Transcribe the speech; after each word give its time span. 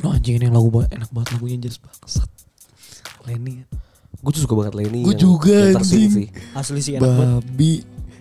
Oh 0.00 0.12
anjing 0.12 0.36
ini 0.36 0.44
yang 0.44 0.54
lagu 0.54 0.68
ba- 0.68 0.88
enak 0.88 1.08
banget 1.08 1.28
lagunya 1.32 1.56
Jas 1.62 1.78
bangsat. 1.78 2.28
Lenny. 3.24 3.64
Gue 4.16 4.30
tuh 4.30 4.42
suka 4.42 4.54
banget 4.54 4.74
Lenny. 4.74 5.02
Yang- 5.02 5.18
juga, 5.18 5.56
yang 5.72 5.80
anjing. 5.80 6.10
sih. 6.10 6.28
Asli 6.52 6.80
sih 6.80 6.92
enak 6.94 7.08
banget. 7.08 7.28
Babi. 7.42 7.72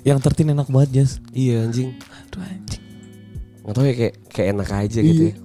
Yang 0.01 0.17
tertin 0.21 0.47
enak 0.49 0.67
banget 0.67 0.89
Jas. 0.93 1.11
Iya 1.29 1.65
anjing. 1.65 1.89
Aduh 1.99 2.41
anjing. 2.41 2.83
Gak 3.61 3.73
tau 3.73 3.83
ya 3.83 3.93
kayak 3.93 4.13
kayak 4.29 4.47
enak 4.51 4.69
aja 4.69 4.99
gitu 5.01 5.23
Iya. 5.23 5.27
ya. 5.27 5.35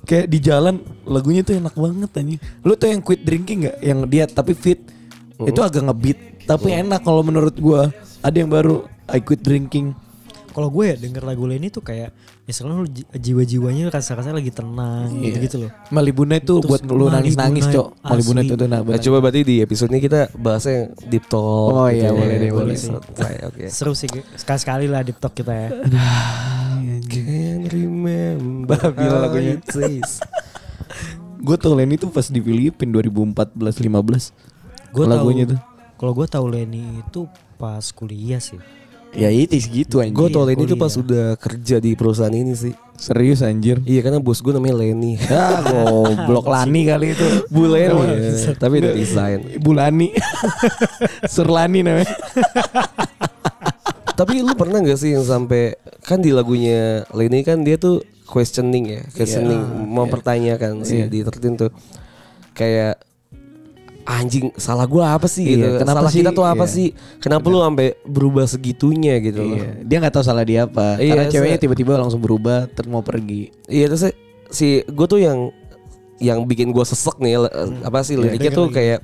Kayak 0.00 0.26
di 0.26 0.38
jalan 0.40 0.74
lagunya 1.04 1.40
tuh 1.40 1.54
enak 1.54 1.74
banget 1.74 2.10
anjing. 2.12 2.38
Lu 2.60 2.72
tuh 2.74 2.86
yang 2.86 3.00
quit 3.00 3.20
drinking 3.20 3.58
gak? 3.64 3.76
Yang 3.80 3.98
dia 4.06 4.24
tapi 4.26 4.52
fit. 4.52 4.80
Itu 5.40 5.60
agak 5.60 5.82
ngebeat. 5.82 6.18
Tapi 6.44 6.68
enak 6.76 7.00
kalau 7.00 7.20
menurut 7.20 7.56
gua. 7.56 7.88
Ada 8.20 8.36
yang 8.36 8.50
baru 8.50 8.84
I 9.08 9.18
quit 9.18 9.40
drinking. 9.40 9.96
Kalau 10.50 10.66
gue 10.66 10.84
ya 10.84 10.96
denger 10.98 11.22
lagu 11.22 11.46
Lenny 11.46 11.70
tuh 11.70 11.78
kayak 11.80 12.10
ya 12.42 12.52
selalu 12.52 12.74
lu 12.82 12.88
ji- 12.90 13.06
jiwa-jiwanya 13.06 13.86
rasa-rasanya 13.88 14.42
lagi 14.42 14.50
tenang 14.50 15.06
Iya. 15.14 15.30
gitu-gitu 15.30 15.56
loh. 15.62 15.70
Malibuna 15.94 16.34
itu 16.36 16.58
Terus 16.58 16.66
buat 16.66 16.82
lu 16.84 17.06
nangis-nangis, 17.06 17.70
Cok. 17.70 17.86
Malibuna 18.02 18.40
itu 18.42 18.54
nah, 18.66 18.82
Nah, 18.82 18.98
coba 18.98 19.16
berarti 19.22 19.40
di 19.46 19.56
episode 19.62 19.94
ini 19.94 20.02
kita 20.02 20.34
bahasnya 20.34 20.90
deep 21.06 21.30
talk. 21.30 21.70
Oh, 21.70 21.86
iya, 21.86 22.10
ya. 22.10 22.12
boleh 22.12 22.36
deh, 22.36 22.50
boleh. 22.50 22.74
Santai, 22.74 23.46
Oke. 23.46 23.70
Seru 23.70 23.94
sih 23.94 24.10
sekali-sekali 24.34 24.90
lah 24.90 25.06
deep 25.06 25.22
talk 25.22 25.38
kita 25.38 25.54
ya. 25.54 25.68
Can 27.06 27.70
remember 27.70 28.78
how 28.98 29.22
lagunya. 29.22 29.62
Gue 31.40 31.56
tau 31.56 31.72
Lenny 31.72 31.96
tuh 31.96 32.10
pas 32.12 32.26
di 32.26 32.36
Filipina 32.36 33.00
2014-15 33.00 34.34
Gue 34.90 35.04
Lagunya 35.06 35.44
tahu 35.46 35.52
tuh. 35.54 35.60
Kalau 35.96 36.12
gue 36.16 36.26
tahu 36.26 36.46
Lenny 36.50 37.00
itu 37.00 37.24
pas 37.54 37.84
kuliah 37.92 38.42
sih. 38.42 38.58
Ya 39.10 39.26
itu 39.26 39.58
segitu 39.58 39.98
anjing 39.98 40.14
Gue 40.14 40.30
tau 40.30 40.46
Iya, 40.46 40.54
Lenny 40.54 40.70
tuh 40.70 40.78
pas 40.78 40.94
udah 40.94 41.34
kerja 41.34 41.82
di 41.82 41.98
perusahaan 41.98 42.30
ini 42.30 42.54
sih. 42.54 42.70
Serius 42.94 43.40
anjir 43.40 43.80
Iya 43.82 44.04
karena 44.04 44.20
bos 44.20 44.38
gue 44.38 44.52
namanya 44.54 44.76
Lenny. 44.78 45.18
Ya 45.18 45.58
goblok 45.66 46.46
Lani 46.46 46.86
kali 46.86 47.18
itu 47.18 47.26
Bu 47.50 47.66
Lenny. 47.66 47.90
Oh, 47.90 48.06
ya. 48.06 48.54
Tapi 48.54 48.78
udah 48.78 48.92
desain. 48.94 49.40
Ibu 49.58 49.70
Lani 49.74 50.14
Surlani 51.34 51.82
namanya 51.82 52.06
Tapi 54.18 54.44
lu 54.44 54.52
pernah 54.52 54.84
gak 54.84 55.00
sih 55.00 55.16
yang 55.16 55.24
sampai 55.24 55.80
kan 56.04 56.20
di 56.20 56.28
lagunya 56.28 57.08
Lenny 57.10 57.40
kan 57.40 57.64
dia 57.64 57.80
tuh 57.80 58.04
questioning 58.28 58.84
ya, 58.86 59.02
questioning 59.10 59.58
mempertanyakan 59.90 60.84
sih 60.84 61.02
Iya. 61.02 61.06
di 61.08 61.18
tertin 61.24 61.56
tuh 61.56 61.72
kayak 62.52 63.00
anjing 64.02 64.50
salah 64.54 64.84
gua 64.84 65.12
apa 65.12 65.24
sih 65.24 65.44
Iya, 65.44 65.56
gitu. 65.56 65.66
kenapa 65.78 65.98
salah 65.98 66.10
sih? 66.10 66.18
kita 66.18 66.30
tuh 66.30 66.42
apa 66.42 66.64
Iya. 66.64 66.72
sih? 66.72 66.88
Kenapa 67.18 67.46
lu 67.46 67.58
sampai 67.58 67.88
berubah 68.02 68.44
segitunya 68.44 69.14
gitu 69.18 69.40
loh. 69.40 69.56
Iya. 69.56 69.70
Dia 69.82 69.96
gak 69.98 70.12
tahu 70.12 70.24
salah 70.24 70.42
dia 70.42 70.64
apa 70.64 70.96
Iya, 70.96 71.12
Karena 71.14 71.24
ceweknya 71.28 71.58
tiba-tiba 71.58 71.92
langsung 71.94 72.18
berubah 72.18 72.66
Terus 72.66 72.88
mau 72.88 73.00
pergi 73.00 73.52
Iya 73.64 73.86
terus 73.86 74.08
si- 74.48 74.82
gue 74.82 75.06
tuh 75.06 75.18
yang 75.18 75.52
yang 76.16 76.44
bikin 76.44 76.68
gue 76.68 76.82
sesek 76.82 77.16
nih 77.16 77.38
l- 77.38 77.52
apa 77.80 78.00
sih 78.00 78.14
liriknya 78.14 78.50
tuh 78.50 78.68
kayak 78.68 79.00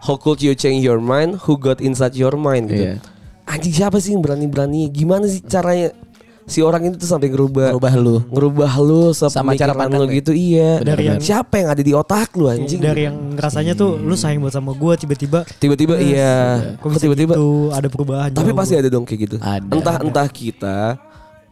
How 0.00 0.14
could 0.14 0.38
you 0.38 0.52
change 0.52 0.80
your 0.80 1.00
mind? 1.00 1.40
Who 1.42 1.56
got 1.56 1.80
inside 1.80 2.12
your 2.12 2.34
mind 2.34 2.68
gitu. 2.68 2.84
Iya. 2.90 3.00
Anjing 3.44 3.72
siapa 3.74 3.96
sih 3.98 4.12
yang 4.12 4.20
berani-berani? 4.20 4.88
Gimana 4.88 5.24
sih 5.24 5.40
caranya 5.40 5.96
si 6.44 6.60
orang 6.60 6.92
itu 6.92 6.96
tuh 6.96 7.08
sampai 7.08 7.32
ngerubah 7.32 7.72
Berubah 7.72 7.94
lu 7.96 8.16
ngerubah 8.28 8.72
lu 8.78 9.02
Sama 9.16 9.56
cara 9.56 9.72
pandang 9.72 10.04
lu 10.04 10.12
ya? 10.12 10.16
gitu 10.20 10.32
iya. 10.36 10.76
Benar, 10.78 10.96
benar. 11.00 11.18
Siapa 11.18 11.54
yang 11.56 11.68
ada 11.72 11.80
di 11.80 11.92
otak 11.92 12.36
lu 12.36 12.46
anjing? 12.46 12.80
Dari 12.80 13.08
yang 13.08 13.16
rasanya 13.34 13.72
tuh 13.72 13.96
lu 13.96 14.12
sayang 14.12 14.44
banget 14.44 14.60
sama 14.60 14.76
gue 14.76 14.92
tiba-tiba 15.00 15.48
Tiba-tiba 15.56 15.94
iya. 15.96 16.34
kok 16.76 17.00
tiba-tiba 17.00 17.32
gitu, 17.34 17.72
ada 17.72 17.88
perubahan. 17.88 18.28
Tapi 18.28 18.52
jauh. 18.52 18.58
pasti 18.60 18.74
ada 18.76 18.88
dong 18.88 19.04
kayak 19.04 19.20
gitu. 19.24 19.36
Ada. 19.40 19.72
Entah 19.72 19.96
entah 20.04 20.28
kita 20.28 20.78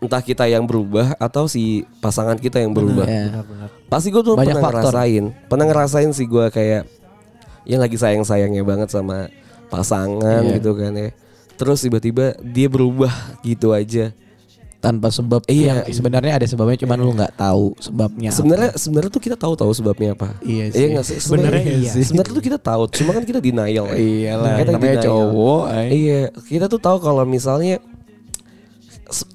entah 0.02 0.18
kita 0.18 0.44
yang 0.44 0.66
berubah 0.66 1.14
atau 1.16 1.46
si 1.46 1.86
pasangan 2.02 2.36
kita 2.36 2.58
yang 2.60 2.74
berubah. 2.74 3.06
Iya. 3.08 3.32
Benar-benar. 3.32 3.68
Pasti 3.88 4.08
gue 4.10 4.20
tuh 4.20 4.34
Banyak 4.34 4.56
pernah 4.58 4.64
faktor. 4.68 4.92
ngerasain, 4.92 5.24
pernah 5.48 5.66
ngerasain 5.70 6.10
sih 6.12 6.26
gue 6.26 6.46
kayak 6.50 6.82
yang 7.64 7.78
lagi 7.78 7.94
sayang 7.94 8.26
sayangnya 8.26 8.66
banget 8.66 8.90
sama 8.90 9.30
pasangan 9.70 10.42
Iya. 10.44 10.58
gitu 10.60 10.76
kan 10.76 10.92
ya. 10.92 11.08
Terus 11.54 11.78
tiba-tiba 11.80 12.34
dia 12.42 12.66
berubah 12.66 13.12
gitu 13.40 13.70
aja. 13.70 14.10
Tanpa 14.82 15.14
sebab 15.14 15.46
Iya. 15.46 15.86
yang 15.86 15.94
Sebenarnya 15.94 16.42
ada 16.42 16.46
sebabnya 16.50 16.74
Cuman 16.74 16.98
lu 16.98 17.14
gak 17.14 17.38
tahu 17.38 17.70
sebabnya 17.78 18.34
apa. 18.34 18.36
Sebenarnya 18.36 18.70
sebenarnya 18.74 19.10
tuh 19.14 19.22
kita 19.22 19.36
tahu 19.38 19.54
tahu 19.54 19.70
sebabnya 19.70 20.18
apa. 20.18 20.34
Iya 20.42 20.64
sih. 20.74 20.90
nggak 20.90 21.04
sih? 21.06 21.16
Sebenarnya 21.22 21.62
Sebenarnya 21.62 21.86
iya. 21.94 22.02
Sebenarnya 22.02 22.32
tuh 22.34 22.42
kita 22.42 22.58
tahu, 22.58 22.82
cuma 22.90 23.10
kan 23.14 23.22
kita 23.22 23.38
denial. 23.38 23.86
ya. 23.86 23.94
Iyalah 23.94 24.58
Kita 24.58 24.70
Namanya 24.74 24.96
denial. 24.98 25.06
cowok 25.06 25.62
ay. 25.70 25.86
Iya, 25.94 26.20
kita 26.50 26.66
tuh 26.66 26.80
tahu 26.82 26.96
kalau 26.98 27.22
misalnya 27.22 27.78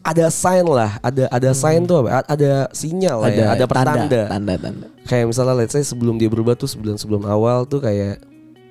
ada 0.02 0.26
sign 0.34 0.66
lah, 0.66 0.98
ada 1.00 1.30
ada 1.30 1.50
sign 1.54 1.86
tuh 1.86 2.02
apa? 2.02 2.26
Ada 2.26 2.68
sinyal 2.74 3.18
lah 3.22 3.30
ya, 3.30 3.46
ada 3.54 3.66
pertanda. 3.70 4.22
Tanda 4.26 4.54
Tanda 4.58 4.88
Kayak 5.06 5.26
misalnya 5.30 5.54
let's 5.56 5.72
say 5.72 5.86
sebelum 5.86 6.18
dia 6.18 6.28
berubah 6.28 6.58
tuh 6.58 6.66
sebelum 6.66 6.98
sebelum 6.98 7.24
awal 7.24 7.64
tuh 7.64 7.80
kayak 7.80 8.20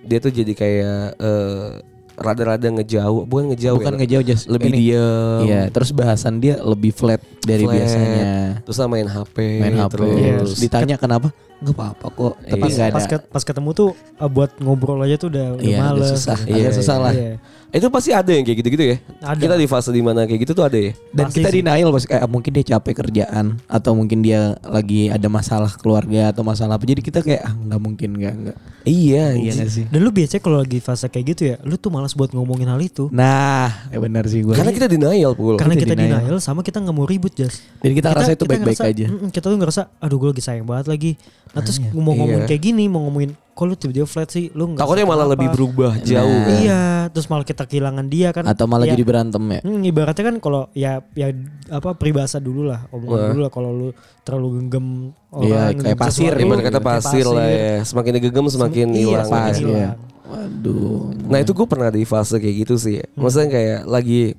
dia 0.02 0.18
tuh 0.18 0.28
jadi 0.28 0.52
kayak 0.52 1.00
eh, 1.16 1.68
rada-rada 2.16 2.68
ngejauh, 2.72 3.28
bukan 3.28 3.52
ngejauh 3.52 3.76
Bukan 3.76 3.94
ya, 3.94 3.98
ngejauh 4.02 4.24
just 4.24 4.44
lebih 4.48 4.72
ini. 4.72 4.78
diam. 4.90 5.40
Iya 5.44 5.60
terus 5.68 5.92
bahasan 5.92 6.40
dia 6.40 6.56
lebih 6.60 6.90
flat 6.96 7.20
dari 7.44 7.64
flat. 7.68 7.74
biasanya 7.76 8.24
Terus 8.64 8.76
main 8.88 9.06
HP, 9.06 9.36
Main 9.60 9.74
HP 9.76 9.92
terus. 9.92 10.16
Terus 10.16 10.52
ditanya 10.58 10.96
kenapa 10.96 11.30
Gak 11.58 11.72
apa-apa 11.72 12.06
kok 12.08 12.34
Tapi 12.42 12.62
Iya. 12.62 12.74
gak 12.74 12.86
ada 12.86 12.94
Pas, 12.94 13.06
ket- 13.06 13.26
pas 13.28 13.42
ketemu 13.42 13.70
tuh 13.72 13.88
uh, 14.16 14.28
buat 14.28 14.50
ngobrol 14.58 15.00
aja 15.00 15.16
tuh 15.16 15.28
udah, 15.28 15.46
udah 15.54 15.62
Iya 15.62 15.78
udah 15.78 15.88
males. 15.94 16.08
susah 16.12 16.38
gitu. 16.38 16.52
Agak 16.52 16.60
Iya, 16.62 16.70
susah 16.72 16.96
lah 16.98 17.12
Iya. 17.12 17.34
Itu 17.68 17.90
pasti 17.90 18.10
ada 18.10 18.30
yang 18.30 18.40
kayak 18.40 18.58
gitu-gitu 18.62 18.84
ya. 18.86 18.96
Ada. 19.20 19.36
Kita 19.38 19.54
di 19.54 19.66
fase 19.66 19.90
di 19.90 20.00
mana 20.00 20.24
kayak 20.24 20.40
gitu 20.40 20.52
tuh 20.54 20.64
ada 20.64 20.78
ya. 20.78 20.92
Dan 21.10 21.28
Pasti 21.28 21.36
kita 21.36 21.48
sih. 21.50 21.56
denial 21.60 21.88
bos 21.90 22.04
kayak 22.04 22.24
mungkin 22.24 22.50
dia 22.50 22.64
capek 22.70 22.94
kerjaan 22.96 23.46
atau 23.66 23.92
mungkin 23.92 24.20
dia 24.20 24.40
lagi 24.62 25.08
ada 25.08 25.26
masalah 25.26 25.68
keluarga 25.74 26.30
atau 26.30 26.40
masalah 26.40 26.76
apa. 26.76 26.84
Jadi 26.84 27.02
kita 27.02 27.20
kayak 27.20 27.42
ah 27.42 27.52
nggak 27.52 27.80
mungkin 27.82 28.10
nggak 28.14 28.34
nggak. 28.38 28.56
Iya, 28.86 29.34
Iya 29.34 29.50
nggak 29.52 29.68
sih. 29.68 29.84
Dan 29.84 29.98
lu 29.98 30.10
biasanya 30.10 30.40
kalau 30.40 30.58
lagi 30.58 30.78
fase 30.78 31.04
kayak 31.06 31.26
gitu 31.26 31.42
ya, 31.44 31.56
lu 31.60 31.74
tuh 31.74 31.90
malas 31.90 32.14
buat 32.14 32.30
ngomongin 32.30 32.64
hal 32.66 32.78
itu. 32.78 33.10
Nah, 33.10 33.68
ya 33.88 33.98
benar 33.98 34.24
sih 34.24 34.40
gue. 34.40 34.54
Karena 34.54 34.70
kita 34.70 34.86
denial, 34.86 35.34
Pul. 35.34 35.58
Karena 35.58 35.74
kita 35.74 35.84
kita 35.84 35.94
denial. 35.98 36.20
denial 36.22 36.38
sama 36.38 36.62
kita 36.62 36.78
nggak 36.78 36.94
mau 36.94 37.04
ribut 37.04 37.34
Jas. 37.34 37.60
Dan 37.78 37.92
kita 37.92 38.08
ngerasa 38.08 38.32
itu 38.32 38.44
baik-baik 38.46 38.78
aja. 38.80 39.06
Kita 39.28 39.44
tuh 39.44 39.58
ngerasa, 39.58 39.80
aduh 39.98 40.16
gue 40.16 40.28
lagi 40.32 40.40
sayang 40.40 40.64
banget 40.64 40.86
lagi. 40.86 41.12
Nah 41.56 41.64
terus 41.64 41.80
mau 41.80 41.88
Iya. 41.88 42.04
ngomongin 42.12 42.40
kayak 42.44 42.62
gini, 42.62 42.84
mau 42.84 43.00
ngomongin, 43.02 43.32
kok 43.32 43.64
lu 43.64 43.74
tiba-tiba 43.74 44.04
flat 44.04 44.28
sih, 44.28 44.52
lu 44.52 44.68
nggak 44.68 44.78
Takutnya 44.78 45.04
malah 45.04 45.24
lebih 45.26 45.48
berubah 45.48 45.96
jauh. 46.04 46.28
Nah. 46.28 46.44
kan. 46.44 46.56
Iya, 46.60 46.82
terus 47.08 47.26
malah 47.26 47.42
kita 47.42 47.64
kehilangan 47.64 48.06
dia 48.06 48.28
kan. 48.30 48.44
atau 48.44 48.64
malah 48.64 48.84
Ya, 48.84 48.92
jadi 48.92 49.02
berantem 49.02 49.40
ya. 49.40 49.60
Hmm, 49.64 49.80
ibaratnya 49.80 50.24
kan 50.26 50.36
kalau 50.36 50.68
ya 50.70 50.92
ya 51.10 51.32
apa 51.66 51.96
peribahasa 51.96 52.36
dulu 52.36 52.68
lah, 52.68 52.84
omongan 52.88 53.16
Wah. 53.16 53.28
dulu 53.32 53.40
lah 53.40 53.50
kalau 53.50 53.70
lu 53.70 53.88
terlalu 54.20 54.48
genggam 54.60 54.86
Iya, 55.32 55.32
orang, 55.32 55.48
kayak 55.48 55.74
genggam 55.74 55.96
pasir, 55.98 56.12
sesuatu, 56.28 56.44
Ibarat 56.44 56.60
kata 56.60 56.70
kayak 56.70 56.84
pasir 56.86 57.24
lah 57.26 57.46
ya. 57.48 57.74
Semakin 57.82 58.10
digegem 58.14 58.46
semakin 58.46 58.86
Iya, 58.86 59.00
hilang. 59.00 59.28
hilang. 59.50 59.56
iya. 59.72 59.90
Waduh. 60.26 61.00
Nah 61.24 61.38
itu 61.38 61.52
gue 61.52 61.66
pernah 61.66 61.88
di 61.88 62.02
fase 62.02 62.36
kayak 62.36 62.56
gitu 62.60 62.74
sih. 62.76 62.98
Ya. 62.98 63.06
Maksudnya 63.14 63.48
kayak 63.48 63.80
lagi 63.86 64.34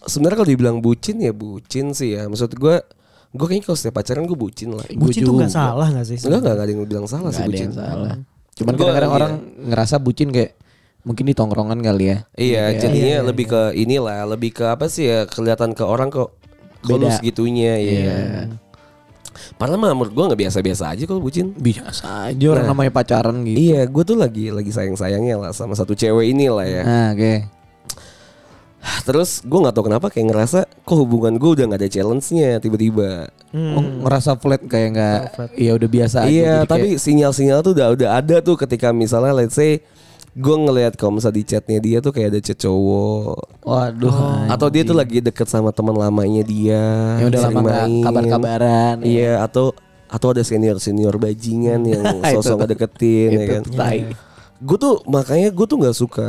sebenarnya 0.00 0.36
kalau 0.38 0.50
dibilang 0.50 0.76
bucin 0.78 1.18
ya 1.18 1.30
bucin 1.30 1.90
sih 1.90 2.14
ya. 2.14 2.24
Maksud 2.24 2.54
gue 2.54 2.76
gue 3.34 3.44
kayaknya 3.44 3.64
kalau 3.64 3.76
setiap 3.76 3.94
pacaran 3.96 4.22
gue 4.22 4.38
bucin 4.38 4.70
lah. 4.70 4.86
Bucin 4.88 5.20
Gua 5.20 5.26
tuh 5.26 5.34
nggak 5.36 5.50
juga. 5.50 5.58
salah 5.58 5.86
nggak 5.90 6.06
sih? 6.06 6.18
Enggak 6.22 6.38
enggak 6.40 6.54
ada 6.54 6.70
yang 6.70 6.80
bilang 6.84 7.04
salah 7.04 7.20
Nggak 7.20 7.34
sih 7.34 7.42
ada 7.42 7.50
bucin. 7.50 7.64
yang 7.64 7.74
salah. 7.74 8.14
Cuman 8.54 8.72
kadang-kadang 8.72 9.10
iya. 9.10 9.18
orang 9.18 9.32
ngerasa 9.66 9.94
bucin 9.98 10.28
kayak 10.30 10.50
mungkin 11.02 11.24
di 11.24 11.34
tongkrongan 11.34 11.78
kali 11.80 12.04
ya. 12.06 12.18
Iya, 12.32 12.62
Kayak- 12.64 12.80
jadinya 12.80 13.10
iya, 13.12 13.20
lebih 13.20 13.46
ke 13.46 13.62
inilah, 13.74 14.20
lebih 14.24 14.50
ke 14.52 14.64
apa 14.64 14.86
sih 14.86 15.04
ya 15.04 15.26
kelihatan 15.26 15.70
ke 15.70 15.82
orang 15.82 16.08
kok 16.08 16.38
kalau 16.80 17.02
Beda. 17.02 17.18
segitunya 17.18 17.74
ya. 17.74 17.90
Iya. 17.98 18.18
Padahal 19.54 19.76
mah 19.76 19.90
menurut 19.92 20.14
gue 20.14 20.24
nggak 20.24 20.40
biasa-biasa 20.40 20.94
aja 20.94 21.02
kalau 21.04 21.18
bucin. 21.18 21.50
Biasa 21.52 22.30
aja 22.30 22.46
orang 22.48 22.64
Nah. 22.64 22.72
namanya 22.72 22.92
pacaran 22.92 23.42
gitu. 23.42 23.58
Iya, 23.58 23.82
gue 23.84 24.02
tuh 24.04 24.14
lagi 24.14 24.48
lagi 24.48 24.70
sayang-sayangnya 24.70 25.36
lah 25.36 25.50
sama 25.50 25.74
satu 25.74 25.92
cewek 25.92 26.30
ini 26.30 26.46
lah 26.46 26.62
ya. 26.62 26.82
Nah, 26.82 27.06
oke. 27.12 27.34
Terus 29.02 29.40
gue 29.40 29.58
nggak 29.58 29.72
tahu 29.72 29.84
kenapa 29.86 30.06
kayak 30.08 30.26
ngerasa 30.28 30.58
kok 30.66 30.96
hubungan 30.96 31.34
gue 31.34 31.50
udah 31.50 31.64
nggak 31.66 31.80
ada 31.80 31.90
challenge-nya 31.90 32.58
tiba-tiba. 32.58 33.28
Hmm. 33.48 33.74
Oh, 33.74 33.82
ngerasa 34.04 34.36
flat 34.36 34.62
kayak 34.62 34.88
nggak 34.92 35.18
Flat. 35.32 35.50
iya 35.54 35.72
udah 35.72 35.88
biasa 35.88 36.16
aja. 36.20 36.28
Iya, 36.28 36.54
Jadi 36.58 36.68
tapi 36.68 36.88
kayak- 36.90 37.00
sinyal-sinyal 37.00 37.58
tuh 37.60 37.72
udah 37.72 37.88
udah 37.92 38.08
ada 38.14 38.36
tuh 38.38 38.56
ketika 38.56 38.90
misalnya 38.90 39.32
let's 39.34 39.54
say 39.54 39.80
gue 40.34 40.56
ngelihat 40.58 40.94
kalau 40.94 41.14
misalnya 41.14 41.38
di 41.38 41.44
chatnya 41.44 41.78
dia 41.78 41.98
tuh 42.00 42.10
kayak 42.10 42.28
ada 42.28 42.40
chat 42.42 42.58
cowok 42.58 43.38
waduh. 43.62 44.50
atau 44.50 44.66
dia 44.66 44.82
tuh 44.82 44.98
lagi 44.98 45.22
deket 45.22 45.46
sama 45.46 45.70
teman 45.70 45.94
lamanya 45.94 46.42
dia 46.42 46.82
yang 47.22 47.30
udah 47.30 47.40
lama 47.46 47.60
kabar-kabaran. 48.02 48.96
Iya, 49.00 49.40
atau 49.40 49.70
atau 50.04 50.28
ada 50.30 50.42
senior 50.42 50.76
senior 50.78 51.14
bajingan 51.16 51.86
yang 51.86 52.02
sosok 52.34 52.42
tuh. 52.42 52.56
ngedeketin 52.66 53.28
ya 53.30 53.42
Itu 53.62 53.70
kan. 53.70 53.96
Gue 54.58 54.76
tuh 54.76 54.94
makanya 55.06 55.48
gue 55.48 55.66
tuh 55.66 55.78
nggak 55.78 55.96
suka 55.96 56.28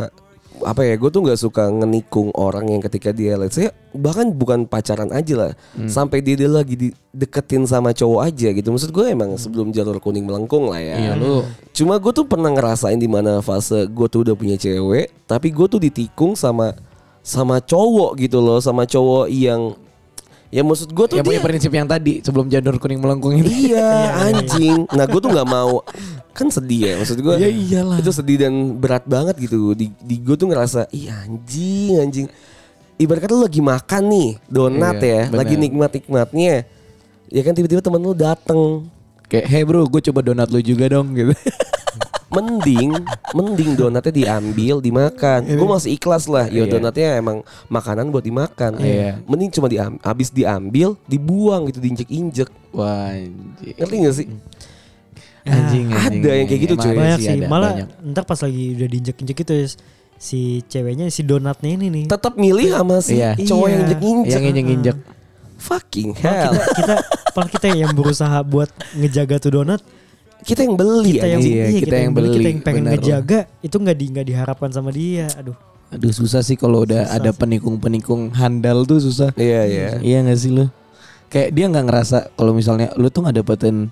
apa 0.62 0.81
ya 0.81 0.96
gue 0.96 1.07
tuh 1.07 1.19
nggak 1.19 1.36
suka 1.38 1.68
ngenikung 1.68 2.31
orang 2.31 2.69
yang 2.69 2.80
ketika 2.80 3.10
dia 3.10 3.36
let's 3.36 3.54
say 3.54 3.68
bahkan 3.92 4.30
bukan 4.30 4.63
pacaran 4.63 5.10
aja 5.10 5.36
lah 5.36 5.52
Hmm. 5.74 5.88
sampai 5.88 6.19
dia, 6.19 6.36
dia 6.36 6.48
lagi 6.48 6.75
dideketin 6.75 7.63
sama 7.63 7.92
cowok 7.92 8.22
aja 8.24 8.48
gitu 8.50 8.68
maksud 8.68 8.90
gue 8.90 9.06
emang 9.07 9.36
sebelum 9.36 9.69
jalur 9.69 9.98
kuning 9.98 10.24
melengkung 10.24 10.68
lah 10.68 10.78
ya 10.78 10.96
Iya 10.96 11.13
lu. 11.13 11.44
cuma 11.72 11.96
gue 11.96 12.12
tuh 12.12 12.24
pernah 12.24 12.50
ngerasain 12.50 12.96
di 12.96 13.06
mana 13.06 13.40
fase 13.40 13.86
gue 13.86 14.07
tuh 14.07 14.24
udah 14.24 14.34
punya 14.34 14.56
cewek 14.56 15.12
tapi 15.25 15.50
gue 15.50 15.68
tuh 15.68 15.80
ditikung 15.80 16.34
sama 16.34 16.72
sama 17.19 17.57
cowok 17.57 18.16
gitu 18.18 18.38
loh 18.38 18.57
sama 18.57 18.84
cowok 18.84 19.28
yang 19.28 19.74
Ya 20.50 20.62
maksud 20.62 20.89
gue 20.89 21.06
tuh 21.09 21.18
punya 21.19 21.36
dia 21.36 21.44
prinsip 21.44 21.69
yang 21.69 21.86
tadi 21.86 22.21
sebelum 22.21 22.47
janur 22.47 22.77
kuning 22.77 23.01
melengkung 23.01 23.33
itu. 23.36 23.50
Iya 23.71 23.92
anjing 24.30 24.86
Nah 24.89 25.03
gue 25.03 25.19
tuh 25.19 25.30
gak 25.30 25.45
mau 25.45 25.81
Kan 26.31 26.47
sedih 26.47 26.81
ya 26.86 26.94
Maksud 27.01 27.18
gue 27.18 27.33
Ya 27.36 27.50
iyalah. 27.50 27.97
Itu 28.00 28.12
sedih 28.12 28.38
dan 28.39 28.53
berat 28.75 29.03
banget 29.03 29.36
gitu 29.42 29.74
Di, 29.74 29.89
di 29.89 30.15
gue 30.19 30.36
tuh 30.36 30.47
ngerasa 30.47 30.88
Ih 30.92 31.09
anjing 31.09 31.97
anjing 32.00 32.27
Ibarat 32.95 33.25
kata 33.25 33.33
lu 33.33 33.44
lagi 33.44 33.59
makan 33.59 34.03
nih 34.07 34.30
Donat 34.45 34.95
Iya, 35.00 35.07
ya 35.07 35.21
Lagi 35.33 35.56
benar. 35.56 35.63
nikmat-nikmatnya 35.68 36.56
Ya 37.27 37.42
kan 37.42 37.51
tiba-tiba 37.51 37.81
temen 37.81 38.00
lu 38.00 38.13
dateng 38.13 38.88
Kayak, 39.25 39.45
hey 39.50 39.63
bro, 39.65 39.81
gue 39.83 40.01
coba 40.06 40.21
donat 40.21 40.53
lu 40.53 40.62
juga 40.62 40.86
dong 40.86 41.09
gitu. 41.18 41.33
Mending 42.35 42.91
Mending 43.31 43.71
donatnya 43.73 44.11
diambil 44.11 44.77
Dimakan 44.77 45.39
Gue 45.47 45.67
masih 45.69 45.95
ikhlas 45.95 46.27
lah 46.27 46.45
Ya 46.45 46.63
Iya. 46.63 46.71
donatnya 46.71 47.09
emang 47.15 47.37
Makanan 47.67 48.11
buat 48.11 48.21
dimakan 48.21 48.75
Iya. 48.77 49.23
Mending 49.23 49.49
cuma 49.49 49.65
diam, 49.65 49.95
Habis 49.99 50.29
diambil 50.29 50.99
Dibuang 51.05 51.67
gitu 51.67 51.79
Diinjek-injek 51.79 52.51
Wah, 52.71 53.09
anjing. 53.09 53.73
Ngerti 53.73 53.95
gak 54.01 54.15
sih? 54.15 54.27
Anjing, 55.45 55.85
Ada 55.87 56.09
anjing, 56.09 56.21
yang 56.25 56.47
kayak 56.47 56.61
gitu, 56.63 56.73
cuy. 56.75 56.89
ada 56.89 56.97
banyak 56.97 57.19
sih, 57.21 57.29
ada, 57.31 57.45
malah 57.45 57.71
banyak. 57.77 57.89
ntar 58.07 58.23
pas 58.25 58.39
lagi 58.39 58.63
udah 58.73 58.87
diinjek-injek 58.89 59.37
itu 59.39 59.53
ya, 59.53 59.67
si 60.17 60.39
ceweknya 60.65 61.05
si 61.07 61.21
donatnya 61.21 61.69
ini 61.71 61.87
nih 61.87 62.05
Tetap 62.09 62.33
milih 62.33 62.73
sama 62.73 62.97
si 62.97 63.15
Iya. 63.15 63.37
cowok 63.37 63.67
yang 63.67 63.77
Iya. 63.77 63.85
injek-injek 63.87 64.31
yang 64.33 64.45
injek-injek. 64.49 64.97
Fucking 65.55 66.09
Malah 66.15 66.25
hell 66.25 66.51
kita 66.51 66.65
kita 66.73 66.95
malah 67.31 67.49
kita 67.51 67.67
yang 67.69 67.91
berusaha 67.91 68.37
buat 68.43 68.69
ngejaga 68.93 69.35
tuh 69.39 69.51
donat 69.53 69.81
Kita 70.45 70.62
yang 70.62 70.77
beli 70.77 71.12
kita 71.15 71.27
yang 71.27 71.42
anjing. 71.42 71.53
Iya, 71.53 71.65
iya, 71.65 71.80
kita 71.81 71.95
yang 71.97 72.13
beli, 72.13 72.30
kita 72.31 72.47
yang 72.47 72.62
pengen 72.62 72.83
benar. 72.83 72.94
ngejaga 72.95 73.39
itu 73.59 73.75
nggak 73.75 73.97
di 73.97 74.06
nggak 74.13 74.25
diharapkan 74.25 74.69
sama 74.69 74.89
dia 74.89 75.25
aduh 75.33 75.57
Aduh 75.89 76.12
susah 76.12 76.42
sih 76.42 76.53
kalau 76.53 76.81
udah 76.81 77.06
Susah 77.06 77.18
ada 77.18 77.30
penikung-penikung 77.31 78.33
handal 78.33 78.83
tuh 78.83 78.97
susah. 79.00 79.30
Iya 79.36 79.62
iya 79.65 79.88
Iya 80.00 80.18
gak 80.24 80.38
sih 80.38 80.50
lu? 80.50 80.65
Kayak 81.27 81.50
dia 81.51 81.65
nggak 81.68 81.86
ngerasa 81.86 82.18
kalau 82.33 82.53
misalnya 82.53 82.89
lu 82.95 83.07
tuh 83.07 83.21
nggak 83.21 83.38
dapetin 83.38 83.89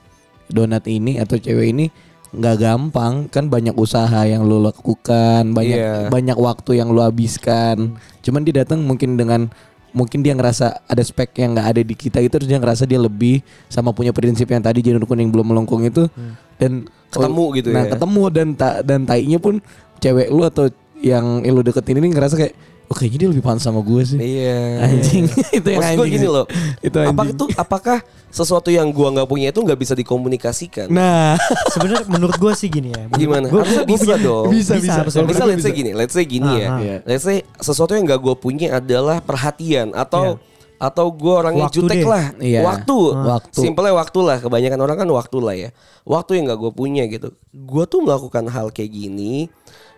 donat 0.47 0.85
ini 0.85 1.17
atau 1.17 1.35
cewek 1.35 1.69
ini 1.69 1.85
nggak 2.29 2.55
gampang 2.59 3.29
kan 3.29 3.45
banyak 3.45 3.73
usaha 3.73 4.25
yang 4.25 4.41
lu 4.41 4.57
lakukan 4.59 5.53
banyak 5.53 5.77
Iya. 5.77 6.09
banyak 6.09 6.33
waktu 6.33 6.81
yang 6.81 6.89
lu 6.89 6.99
habiskan 6.99 7.93
cuman 8.19 8.41
dia 8.41 8.65
datang 8.65 8.81
mungkin 8.81 9.13
dengan 9.15 9.53
mungkin 9.93 10.25
dia 10.25 10.33
ngerasa 10.33 10.89
ada 10.89 11.01
spek 11.05 11.37
yang 11.37 11.53
nggak 11.53 11.67
ada 11.77 11.81
di 11.85 11.95
kita 11.95 12.17
itu 12.19 12.33
terus 12.33 12.49
dia 12.49 12.57
ngerasa 12.57 12.83
dia 12.89 12.97
lebih 12.97 13.45
sama 13.69 13.93
punya 13.93 14.09
prinsip 14.09 14.49
yang 14.49 14.59
tadi 14.59 14.81
janur 14.81 15.05
kuning 15.05 15.29
belum 15.29 15.53
melengkung 15.53 15.85
itu 15.85 16.09
dan 16.57 16.89
Ketemu 17.13 17.45
gitu 17.61 17.69
nah 17.69 17.85
ya. 17.85 17.93
ketemu 17.93 18.23
dan 18.33 18.47
ta, 18.57 18.81
dan 18.81 19.05
tainya 19.05 19.37
pun 19.37 19.61
cewek 20.01 20.33
lu 20.33 20.41
atau 20.41 20.65
yang 20.97 21.45
lu 21.45 21.61
deketin 21.61 22.01
ini 22.01 22.09
ngerasa 22.09 22.33
kayak 22.33 22.57
oh 22.93 22.95
kayaknya 22.95 23.17
dia 23.19 23.29
lebih 23.29 23.41
pantas 23.41 23.65
sama 23.65 23.81
gue 23.81 24.01
sih 24.05 24.15
Iya 24.15 24.85
anjing 24.85 25.25
itu 25.57 25.67
yang 25.67 25.81
Maksud 25.81 25.97
gue 25.97 26.05
anjing 26.05 26.13
gini 26.13 26.27
loh 26.29 26.45
itu 26.79 26.93
Apakah 26.95 27.09
anjing. 27.25 27.33
itu 27.33 27.45
apakah 27.57 27.97
sesuatu 28.29 28.69
yang 28.69 28.89
gua 28.89 29.09
nggak 29.11 29.25
punya 29.25 29.49
itu 29.49 29.59
nggak 29.59 29.77
bisa 29.77 29.93
dikomunikasikan? 29.93 30.89
nah 30.89 31.37
sebenarnya 31.73 32.05
menurut 32.07 32.33
gue 32.33 32.53
sih 32.53 32.65
gini 32.65 32.89
ya 32.89 33.05
Gimana? 33.11 33.45
Gua- 33.45 33.61
Harusnya 33.61 33.81
gua- 33.81 33.91
bisa 33.91 34.05
punya- 34.07 34.17
dong. 34.19 34.45
Bisa, 34.49 34.73
bisa. 34.75 34.99
Kalau 34.99 35.05
Bisa 35.05 35.17
menurut 35.19 35.37
let's 35.47 35.53
gue 35.55 35.61
say 35.61 35.71
gini, 35.71 35.91
let's 35.93 36.13
say 36.13 36.25
gini 36.25 36.51
ya. 36.51 36.67
Ah. 36.67 36.77
Iya. 36.79 36.97
Let's 37.03 37.23
say 37.23 37.37
sesuatu 37.55 37.93
yang 37.93 38.05
gak 38.05 38.17
gue 38.19 38.35
punya 38.35 38.67
adalah 38.75 39.17
perhatian 39.19 39.93
atau 39.93 40.41
atau 40.75 41.05
gue 41.07 41.29
orangnya 41.31 41.69
Waktu 41.69 41.77
jutek 41.79 41.95
deh. 41.95 42.03
lah. 42.03 42.25
Iya. 42.35 42.59
Waktu. 42.65 42.97
Waktu. 43.15 43.59
Simpelnya 43.61 43.93
waktu 43.93 44.19
lah. 44.19 44.37
Kebanyakan 44.39 44.79
orang 44.81 44.97
kan 44.97 45.09
waktu 45.09 45.37
lah 45.37 45.55
ya. 45.55 45.69
Waktu 46.03 46.31
yang 46.35 46.49
gak 46.49 46.59
gue 46.59 46.71
punya 46.73 47.03
gitu. 47.05 47.29
Gue 47.53 47.83
tuh 47.85 48.01
melakukan 48.01 48.49
hal 48.49 48.67
kayak 48.67 48.89
gini 48.89 49.47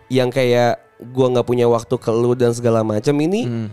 yang 0.08 0.28
kayak 0.28 0.78
gue 0.96 1.26
nggak 1.28 1.44
punya 1.44 1.66
waktu 1.66 1.94
ke 1.94 2.10
lu 2.10 2.32
dan 2.32 2.52
segala 2.52 2.80
macam 2.80 3.12
ini. 3.16 3.42
Hmm. 3.44 3.68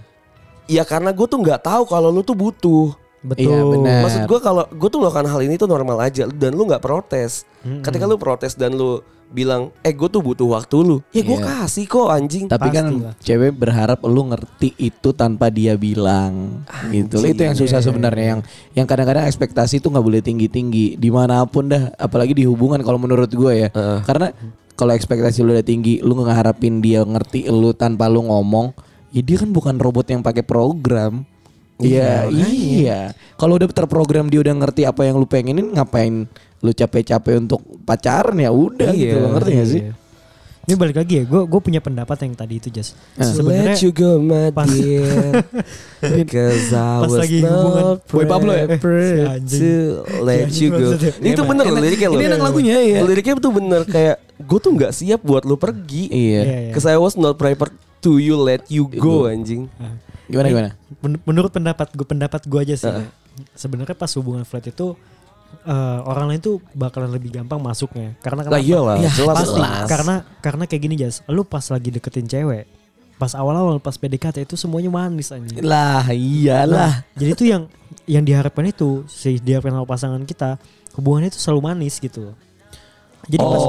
Ya 0.65 0.83
karena 0.83 1.12
gue 1.12 1.24
tuh 1.24 1.39
nggak 1.39 1.62
tahu 1.62 1.83
kalau 1.85 2.09
lu 2.09 2.21
tuh 2.21 2.35
butuh. 2.35 2.95
betul 3.24 3.47
Iya, 3.47 3.63
benar. 3.63 4.00
Maksud 4.03 4.24
gue 4.27 4.39
kalau 4.39 4.63
gue 4.68 4.89
tuh 4.91 5.00
melakukan 5.00 5.24
hal 5.24 5.39
ini 5.39 5.56
tuh 5.56 5.68
normal 5.68 5.95
aja 6.01 6.27
dan 6.27 6.51
lu 6.51 6.68
nggak 6.68 6.83
protes. 6.83 7.47
Ketika 7.63 8.03
lu 8.03 8.19
protes 8.19 8.51
dan 8.51 8.75
lu 8.75 9.00
bilang, 9.31 9.71
eh 9.80 9.89
gue 9.89 10.06
tuh 10.06 10.19
butuh 10.19 10.45
waktu 10.45 10.77
lu, 10.77 10.97
ya 11.09 11.24
gue 11.24 11.33
Iya. 11.33 11.63
kasih 11.63 11.88
kok 11.88 12.06
anjing. 12.06 12.45
Tapi 12.45 12.68
kan 12.69 12.85
Pastilah. 12.85 13.13
cewek 13.18 13.51
berharap 13.56 14.00
lu 14.03 14.27
ngerti 14.27 14.75
itu 14.77 15.09
tanpa 15.09 15.47
dia 15.47 15.74
bilang 15.74 16.62
gitu. 16.91 17.18
Itu 17.24 17.41
yang 17.41 17.56
susah 17.56 17.80
sebenarnya 17.80 18.38
yang 18.38 18.41
yang 18.75 18.85
kadang-kadang 18.85 19.25
ekspektasi 19.25 19.80
itu 19.80 19.88
nggak 19.88 20.03
boleh 20.03 20.19
tinggi-tinggi 20.19 21.00
di 21.00 21.09
mana 21.09 21.47
pun 21.47 21.65
dah, 21.65 21.95
apalagi 21.95 22.35
di 22.35 22.44
hubungan 22.44 22.83
kalau 22.83 23.00
menurut 23.00 23.31
gue 23.31 23.53
ya. 23.57 23.69
Karena 24.03 24.35
kalau 24.73 24.91
ekspektasi 24.93 25.45
lu 25.45 25.53
udah 25.53 25.65
tinggi, 25.65 26.01
lu 26.01 26.17
ngeharapin 26.17 26.81
dia 26.81 27.05
ngerti 27.05 27.49
lu 27.49 27.71
tanpa 27.73 28.09
lu 28.09 28.25
ngomong, 28.25 28.73
ya 29.13 29.21
dia 29.21 29.37
kan 29.41 29.49
bukan 29.53 29.77
robot 29.77 30.09
yang 30.09 30.21
pakai 30.25 30.41
program. 30.41 31.25
Iya, 31.81 32.29
iya. 32.29 32.99
Kalau 33.35 33.57
udah 33.57 33.67
terprogram 33.67 34.29
dia 34.29 34.39
udah 34.39 34.55
ngerti 34.55 34.85
apa 34.85 35.03
yang 35.03 35.17
lu 35.17 35.25
pengenin, 35.25 35.73
ngapain 35.73 36.29
lu 36.63 36.71
capek-capek 36.71 37.43
untuk 37.43 37.59
pacaran 37.83 38.39
ya 38.39 38.53
udah 38.53 38.91
gitu. 38.95 39.19
Iya, 39.19 39.23
loh, 39.23 39.29
ngerti 39.35 39.51
gak 39.51 39.67
sih? 39.67 39.81
Iya. 39.83 39.93
Ini 40.63 40.80
balik 40.80 40.95
lagi 40.95 41.19
ya, 41.19 41.24
gue 41.27 41.42
gue 41.44 41.60
punya 41.60 41.83
pendapat 41.83 42.24
yang 42.24 42.39
tadi 42.39 42.56
itu 42.56 42.71
Jas. 42.71 42.95
Sebenarnya 43.19 43.75
Let 43.75 43.83
you 43.83 43.92
go 43.92 44.15
my 44.15 44.48
pas- 44.48 44.71
dear 44.71 45.44
Cause 46.24 46.71
I 46.80 47.04
Pas 47.04 47.04
was 47.04 47.19
lagi 47.19 47.38
hubungan 47.44 47.83
not 47.83 47.98
Boy 48.07 48.24
Pablo 48.24 48.51
ya? 48.56 48.65
to 49.44 49.71
let 50.24 50.48
Si 50.48 50.63
you 50.63 50.69
go. 50.71 50.95
Itu 50.95 51.19
Iya, 51.19 51.44
bener 51.44 51.63
loh 51.68 51.83
liriknya 51.83 52.07
loh 52.07 52.15
Ini 52.15 52.25
enak 52.31 52.42
lagunya, 52.42 52.75
iya. 52.80 53.00
Liriknya 53.04 53.36
tuh 53.38 53.51
bener 53.51 53.83
kayak 53.83 54.24
Gue 54.39 54.60
tuh 54.60 54.71
gak 54.74 54.95
siap 54.95 55.19
buat 55.19 55.44
lu 55.44 55.60
pergi 55.60 56.07
Iya. 56.07 56.42
Iya, 56.42 56.57
iya. 56.62 56.71
Cause 56.71 56.88
I 56.88 56.95
was 56.95 57.19
not 57.19 57.36
prepared 57.36 57.75
to 58.00 58.16
you 58.18 58.39
let 58.39 58.63
you 58.71 58.88
go 58.88 59.27
anjing 59.27 59.68
Gimana 60.25 60.48
gimana? 60.48 60.69
Men- 61.04 61.19
menurut 61.21 61.51
pendapat 61.51 61.92
gue 61.92 62.07
pendapat 62.07 62.39
gue 62.42 62.59
aja 62.63 62.75
sih. 62.80 62.94
Sebenarnya 63.51 63.92
pas 63.94 64.07
hubungan 64.16 64.48
flat 64.48 64.63
itu 64.63 64.95
eh, 65.55 66.00
orang 66.03 66.25
lain 66.27 66.39
tuh 66.39 66.55
bakalan 66.71 67.09
lebih 67.09 67.29
gampang 67.31 67.57
masuknya. 67.57 68.17
Karena 68.19 68.41
Lah 68.41 68.50
kenapa? 68.51 68.63
iyalah 68.63 68.95
Ya, 68.97 69.09
jelas 69.09 69.38
Pasti. 69.39 69.59
lah 69.59 69.85
Karena 69.85 70.15
karena 70.39 70.63
kayak 70.63 70.81
gini 70.81 70.95
Jas, 70.95 71.21
lu 71.25 71.44
pas 71.44 71.63
lagi 71.63 71.89
deketin 71.89 72.25
cewek, 72.25 72.65
pas 73.15 73.31
awal-awal 73.31 73.77
pas 73.77 73.94
PDKT 73.94 74.44
itu 74.44 74.55
semuanya 74.55 74.89
manis 74.89 75.29
anjing. 75.29 75.59
Lah 75.59 76.03
iyalah. 76.07 77.05
Jadi 77.13 77.31
tuh 77.33 77.47
yang 77.47 77.63
yang 78.03 78.21
diharapkan 78.21 78.65
itu 78.65 79.05
si 79.05 79.38
diharapkan 79.38 79.71
sama 79.73 79.85
pasangan 79.85 80.21
kita 80.23 80.57
hubungannya 80.94 81.29
itu 81.29 81.38
selalu 81.38 81.61
manis 81.65 81.97
gitu. 81.97 82.33
Jadi 83.23 83.39
pas 83.39 83.63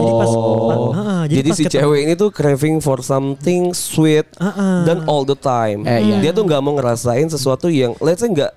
jadi 0.00 0.12
pas 0.16 0.32
pa- 0.32 0.80
ha-ha, 0.90 1.16
Jadi, 1.28 1.40
pas 1.44 1.52
si 1.52 1.62
ketemu- 1.62 1.74
cewek 1.76 2.00
ini 2.00 2.14
tuh 2.16 2.30
craving 2.30 2.76
for 2.78 2.98
something 3.00 3.62
sweet 3.70 4.24
Ha-ha. 4.34 4.88
dan 4.88 5.04
all 5.04 5.22
the 5.22 5.36
time. 5.36 5.84
Eh, 5.84 6.00
iya. 6.00 6.16
Dia 6.18 6.32
tuh 6.32 6.42
nggak 6.42 6.58
mau 6.58 6.72
ngerasain 6.72 7.28
sesuatu 7.28 7.68
yang 7.68 7.92
let's 7.98 8.18
say 8.18 8.28
nggak 8.28 8.48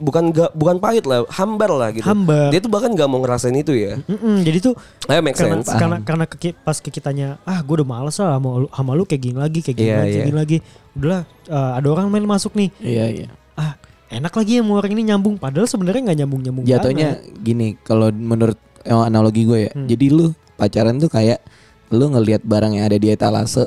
bukan 0.00 0.32
nggak 0.32 0.50
bukan 0.56 0.76
pahit 0.80 1.04
lah, 1.04 1.22
hambar 1.28 1.70
lah 1.70 1.88
gitu. 1.92 2.02
Hambar. 2.02 2.48
Dia 2.50 2.58
tuh 2.58 2.72
bahkan 2.72 2.90
nggak 2.90 3.06
mau 3.06 3.20
ngerasain 3.20 3.52
itu 3.54 3.76
ya. 3.76 4.00
Mm-mm, 4.08 4.40
jadi 4.42 4.58
tuh 4.58 4.74
Eh, 5.06 5.20
make 5.20 5.36
karena 5.36 5.60
sense. 5.60 5.70
karena 5.76 5.96
karena 6.00 6.24
ke, 6.24 6.56
pas 6.56 6.80
ke 6.80 6.88
kitanya 6.88 7.36
ah 7.44 7.60
gue 7.60 7.74
udah 7.76 7.88
males 7.88 8.16
lah 8.16 8.40
sama 8.40 8.64
lu, 8.64 8.66
sama 8.72 8.92
lu 8.96 9.04
kayak 9.04 9.22
gini 9.22 9.36
lagi 9.36 9.60
kayak 9.60 9.76
gini 9.76 9.88
Iya, 9.90 9.98
lagi 10.00 10.10
iya. 10.10 10.24
gini 10.24 10.36
lagi 10.38 10.56
udahlah 10.96 11.22
eh, 11.46 11.72
ada 11.76 11.86
orang 11.92 12.06
main 12.08 12.24
masuk 12.24 12.56
nih 12.56 12.70
Iya 12.80 13.04
iya. 13.10 13.26
ah 13.54 13.74
enak 14.08 14.32
lagi 14.32 14.52
yang 14.58 14.66
mau 14.66 14.78
orang 14.78 14.92
ini 14.94 15.12
nyambung 15.12 15.36
padahal 15.36 15.68
sebenarnya 15.68 16.00
nggak 16.10 16.18
nyambung 16.24 16.40
nyambung 16.42 16.64
Jatuhnya 16.64 17.08
gini 17.38 17.76
kalau 17.82 18.08
menurut 18.10 18.56
analogi 18.80 19.44
gue 19.44 19.68
ya. 19.68 19.72
Jadi 19.76 20.06
lu 20.08 20.32
pacaran 20.56 20.96
tuh 20.96 21.12
kayak 21.12 21.44
lu 21.90 22.06
ngelihat 22.08 22.40
barang 22.46 22.72
yang 22.72 22.86
ada 22.86 22.96
di 22.96 23.10
etalase 23.10 23.66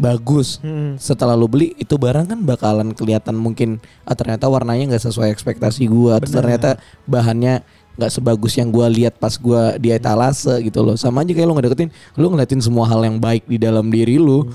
bagus. 0.00 0.58
Setelah 0.96 1.36
lu 1.36 1.46
beli 1.46 1.76
itu 1.76 1.94
barang 2.00 2.32
kan 2.32 2.40
bakalan 2.40 2.96
kelihatan 2.96 3.36
mungkin 3.36 3.78
ah, 4.08 4.16
ternyata 4.16 4.48
warnanya 4.48 4.96
nggak 4.96 5.04
sesuai 5.04 5.28
ekspektasi 5.30 5.84
gua. 5.86 6.16
Atau 6.18 6.40
ternyata 6.40 6.80
bahannya 7.04 7.60
nggak 8.00 8.10
sebagus 8.16 8.56
yang 8.56 8.72
gua 8.72 8.88
lihat 8.88 9.20
pas 9.20 9.36
gua 9.36 9.76
di 9.76 9.92
etalase 9.92 10.56
gitu 10.64 10.80
loh. 10.80 10.96
Sama 10.96 11.20
aja 11.20 11.36
kayak 11.36 11.46
lu 11.46 11.54
ngedeketin, 11.54 11.92
lu 12.16 12.32
ngeliatin 12.32 12.64
semua 12.64 12.88
hal 12.88 13.04
yang 13.04 13.20
baik 13.20 13.44
di 13.44 13.60
dalam 13.60 13.92
diri 13.92 14.16
lu. 14.16 14.48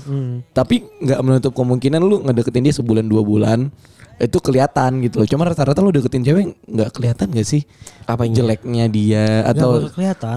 Tapi 0.50 0.82
nggak 0.82 1.20
menutup 1.22 1.54
kemungkinan 1.54 2.02
lu 2.02 2.26
ngedeketin 2.26 2.66
dia 2.66 2.74
sebulan 2.74 3.06
dua 3.06 3.22
bulan 3.22 3.70
itu 4.16 4.38
kelihatan 4.40 5.04
gitu 5.04 5.20
loh. 5.22 5.28
Cuma 5.28 5.44
rata-rata 5.44 5.84
lu 5.84 5.92
deketin 5.92 6.24
cewek 6.24 6.56
nggak 6.64 6.90
kelihatan 6.96 7.28
gak 7.36 7.44
sih 7.44 7.68
Apanya? 8.08 8.40
jeleknya 8.40 8.88
dia 8.88 9.44
atau 9.44 9.84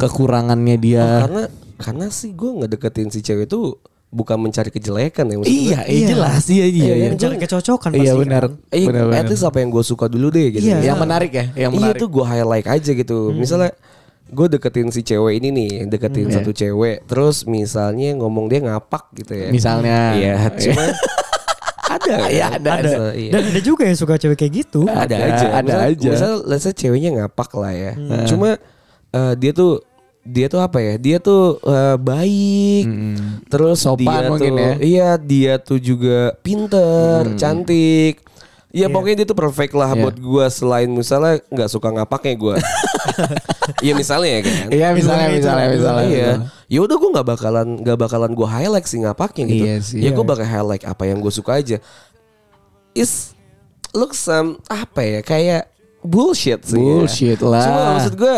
kekurangannya 0.03 0.75
dia. 0.75 0.99
Oh, 0.99 1.19
karena 1.27 1.43
karena 1.79 2.05
sih 2.11 2.35
gue 2.35 2.51
ngedeketin 2.59 3.07
si 3.07 3.23
cewek 3.23 3.47
tuh 3.47 3.79
bukan 4.09 4.37
mencari 4.39 4.69
kejelekan 4.69 5.21
ya 5.23 5.35
maksud 5.37 5.45
gue. 5.47 5.69
iya, 5.69 5.79
iya, 5.85 6.07
jelas 6.07 6.43
iya 6.47 6.65
iya. 6.65 6.93
iya. 6.97 7.09
mencari 7.09 7.37
kecocokan 7.37 7.89
Iya 7.93 8.01
pasti 8.09 8.17
benar. 8.19 8.43
kan. 8.43 8.53
Eh, 8.69 8.83
benar, 8.83 9.03
at 9.05 9.09
benar. 9.11 9.25
least 9.29 9.45
apa 9.45 9.57
yang 9.57 9.69
gue 9.69 9.83
suka 9.83 10.05
dulu 10.05 10.27
deh 10.29 10.49
gitu. 10.49 10.65
Iya. 10.65 10.81
Yang 10.83 10.97
menarik 10.99 11.31
ya, 11.31 11.45
yang 11.55 11.71
iya 11.71 11.79
menarik. 11.93 12.01
tuh 12.01 12.09
gue 12.09 12.25
highlight 12.25 12.67
aja 12.67 12.91
gitu. 12.91 13.17
Misalnya 13.31 13.69
gue 14.25 14.45
deketin 14.47 14.89
si 14.89 15.01
cewek 15.01 15.37
ini 15.37 15.49
nih, 15.49 15.69
deketin 15.85 16.25
Hmm. 16.25 16.35
satu 16.35 16.49
cewek, 16.51 17.05
terus 17.05 17.45
misalnya 17.45 18.13
ngomong 18.15 18.45
dia 18.45 18.61
ngapak 18.63 19.13
gitu 19.15 19.33
ya. 19.35 19.47
Misalnya. 19.49 19.97
Iya, 20.13 20.33
cuma 20.63 20.83
ada 21.87 22.15
Iya, 22.27 22.45
kan? 22.47 22.59
ada, 22.59 22.69
ada. 22.75 22.89
Iya. 23.13 23.31
dan 23.31 23.41
ada 23.47 23.59
juga 23.59 23.81
yang 23.83 23.93
suka 23.95 24.13
cewek 24.15 24.37
kayak 24.37 24.53
gitu 24.59 24.85
ada, 24.85 25.09
Ada, 25.09 25.15
aja 25.27 25.45
ada 25.51 25.65
Misal- 25.65 25.85
aja. 25.89 26.09
misal 26.13 26.33
let's 26.45 26.61
say 26.61 26.69
ceweknya 26.71 27.09
ngapak 27.15 27.49
lah 27.51 27.73
ya 27.73 27.91
cuma 28.25 28.61
eh, 29.09 29.33
dia 29.35 29.51
tuh 29.51 29.81
dia 30.29 30.45
tuh 30.45 30.61
apa 30.61 30.77
ya 30.77 30.93
dia 30.95 31.17
tuh 31.17 31.57
eh, 31.65 31.97
baik 31.97 32.85
Mm-mm. 32.85 33.15
terus 33.49 33.81
Sopan 33.81 34.05
dia 34.05 34.29
mungkin 34.29 34.53
tuh, 34.53 34.61
ya. 34.61 34.73
iya 34.79 35.09
dia 35.17 35.53
tuh 35.57 35.81
juga 35.81 36.37
pinter 36.45 37.33
cantik 37.35 38.29
Ya 38.69 38.85
pokoknya 38.85 39.25
dia 39.25 39.27
tuh 39.33 39.33
perfect 39.33 39.73
lah 39.73 39.97
Iya. 39.97 40.01
buat 40.05 40.17
gue 40.21 40.45
selain 40.53 40.85
misalnya 40.93 41.41
nggak 41.49 41.69
suka 41.73 41.89
ngapaknya 41.89 42.33
gue. 42.37 42.55
Iya 43.85 43.93
misalnya 43.97 44.29
ya 44.29 44.41
kan. 44.45 44.65
Iya 44.69 44.87
misalnya 44.93 45.27
misalnya 45.33 45.67
misalnya. 45.73 46.05
Iya. 46.05 46.31
Ya 46.69 46.79
udah 46.85 46.95
gue 47.01 47.09
nggak 47.17 47.27
bakalan 47.33 47.67
nggak 47.81 47.97
bakalan 47.97 48.31
gue 48.37 48.45
highlight 48.45 48.85
sih 48.85 49.01
ngapaknya 49.01 49.43
gitu. 49.49 49.65
Iya 49.65 49.75
sih. 49.81 49.99
Ya 50.05 50.09
gue 50.13 50.21
bakal 50.21 50.45
highlight 50.45 50.85
apa 50.85 51.03
yang 51.09 51.17
gue 51.17 51.33
suka 51.33 51.57
aja. 51.57 51.81
Is 52.93 53.33
look 53.89 54.13
some 54.13 54.61
apa 54.69 55.01
ya 55.01 55.19
kayak 55.25 55.69
bullshit 56.05 56.61
sih. 56.61 56.77
ya. 56.77 56.81
Bullshit 56.81 57.39
lah. 57.41 57.65
Cuma 57.65 57.81
maksud 57.97 58.13
gue 58.21 58.35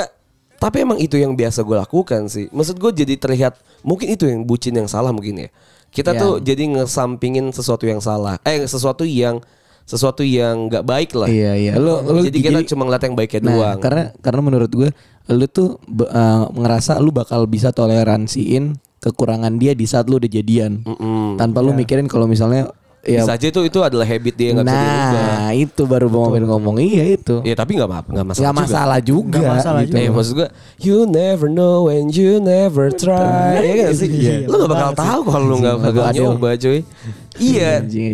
tapi 0.62 0.86
emang 0.86 1.02
itu 1.02 1.18
yang 1.18 1.34
biasa 1.34 1.66
gue 1.66 1.74
lakukan 1.74 2.30
sih. 2.30 2.46
Maksud 2.54 2.78
gue 2.78 2.92
jadi 2.94 3.18
terlihat 3.18 3.58
mungkin 3.82 4.14
itu 4.14 4.30
yang 4.30 4.46
bucin 4.46 4.78
yang 4.78 4.86
salah 4.86 5.10
mungkin 5.10 5.42
ya. 5.42 5.50
Kita 5.90 6.14
Ya. 6.14 6.22
tuh 6.22 6.34
jadi 6.38 6.70
ngesampingin 6.70 7.50
sesuatu 7.50 7.90
yang 7.90 7.98
salah. 7.98 8.38
Eh 8.46 8.62
sesuatu 8.64 9.02
yang 9.02 9.42
sesuatu 9.84 10.22
yang 10.22 10.70
nggak 10.70 10.86
baik 10.86 11.12
lah. 11.18 11.26
Iya 11.28 11.52
iya. 11.58 11.74
Lu 11.76 12.06
lu 12.06 12.22
jadi 12.24 12.38
kita 12.40 12.60
cuma 12.70 12.86
ngeliat 12.86 13.04
yang 13.04 13.18
baiknya 13.18 13.42
Nah, 13.42 13.52
doang. 13.52 13.78
karena 13.82 14.04
karena 14.22 14.40
menurut 14.40 14.70
gue 14.70 14.90
lu 15.28 15.46
tuh 15.50 15.82
eh, 15.90 16.46
ngerasa 16.54 17.02
lu 17.02 17.10
bakal 17.10 17.50
bisa 17.50 17.74
toleransiin 17.74 18.78
kekurangan 19.02 19.58
dia 19.58 19.74
di 19.74 19.90
saat 19.90 20.06
lu 20.06 20.22
udah 20.22 20.30
jadian. 20.30 20.86
Mm-mm. 20.86 21.42
Tanpa 21.42 21.60
lu 21.60 21.74
mikirin 21.74 22.06
kalau 22.06 22.30
misalnya 22.30 22.70
ya 23.02 23.26
Bisa 23.26 23.34
aja 23.34 23.46
itu 23.50 23.62
itu 23.66 23.80
adalah 23.82 24.06
habit 24.06 24.34
dia 24.38 24.54
yang 24.54 24.62
nggak 24.62 24.70
bisa 24.70 24.78
dirubah. 24.78 25.26
Nah, 25.26 25.52
itu 25.58 25.82
baru 25.90 26.08
mau 26.08 26.30
ngomong 26.30 26.78
iya 26.78 27.04
itu. 27.18 27.42
Ya 27.42 27.58
tapi 27.58 27.74
nggak 27.74 27.90
apa 27.90 28.10
nggak 28.14 28.28
masalah. 28.30 28.46
Nggak 28.46 28.54
juga. 28.54 28.62
masalah 28.70 29.00
juga. 29.02 29.38
Nggak 29.42 29.54
masalah 29.58 29.82
gitu. 29.82 29.92
juga. 29.94 30.02
Eh 30.06 30.10
maksud 30.14 30.34
gue 30.38 30.48
You 30.82 30.98
never 31.10 31.48
know 31.50 31.90
when 31.90 32.14
you 32.14 32.38
never 32.38 32.94
try 32.94 33.58
Iya 33.58 33.74
gak 33.90 33.94
sih? 33.98 34.10
Iya, 34.10 34.36
Lu 34.46 34.56
gak 34.62 34.70
bakal 34.70 34.92
sih. 34.94 35.00
tahu 35.02 35.20
kalau 35.26 35.46
lu 35.50 35.56
gak 35.60 35.78
bakal 35.82 36.04
nyoba 36.14 36.50
cuy 36.56 36.80
Iya 37.38 37.68
anjing. 37.82 38.14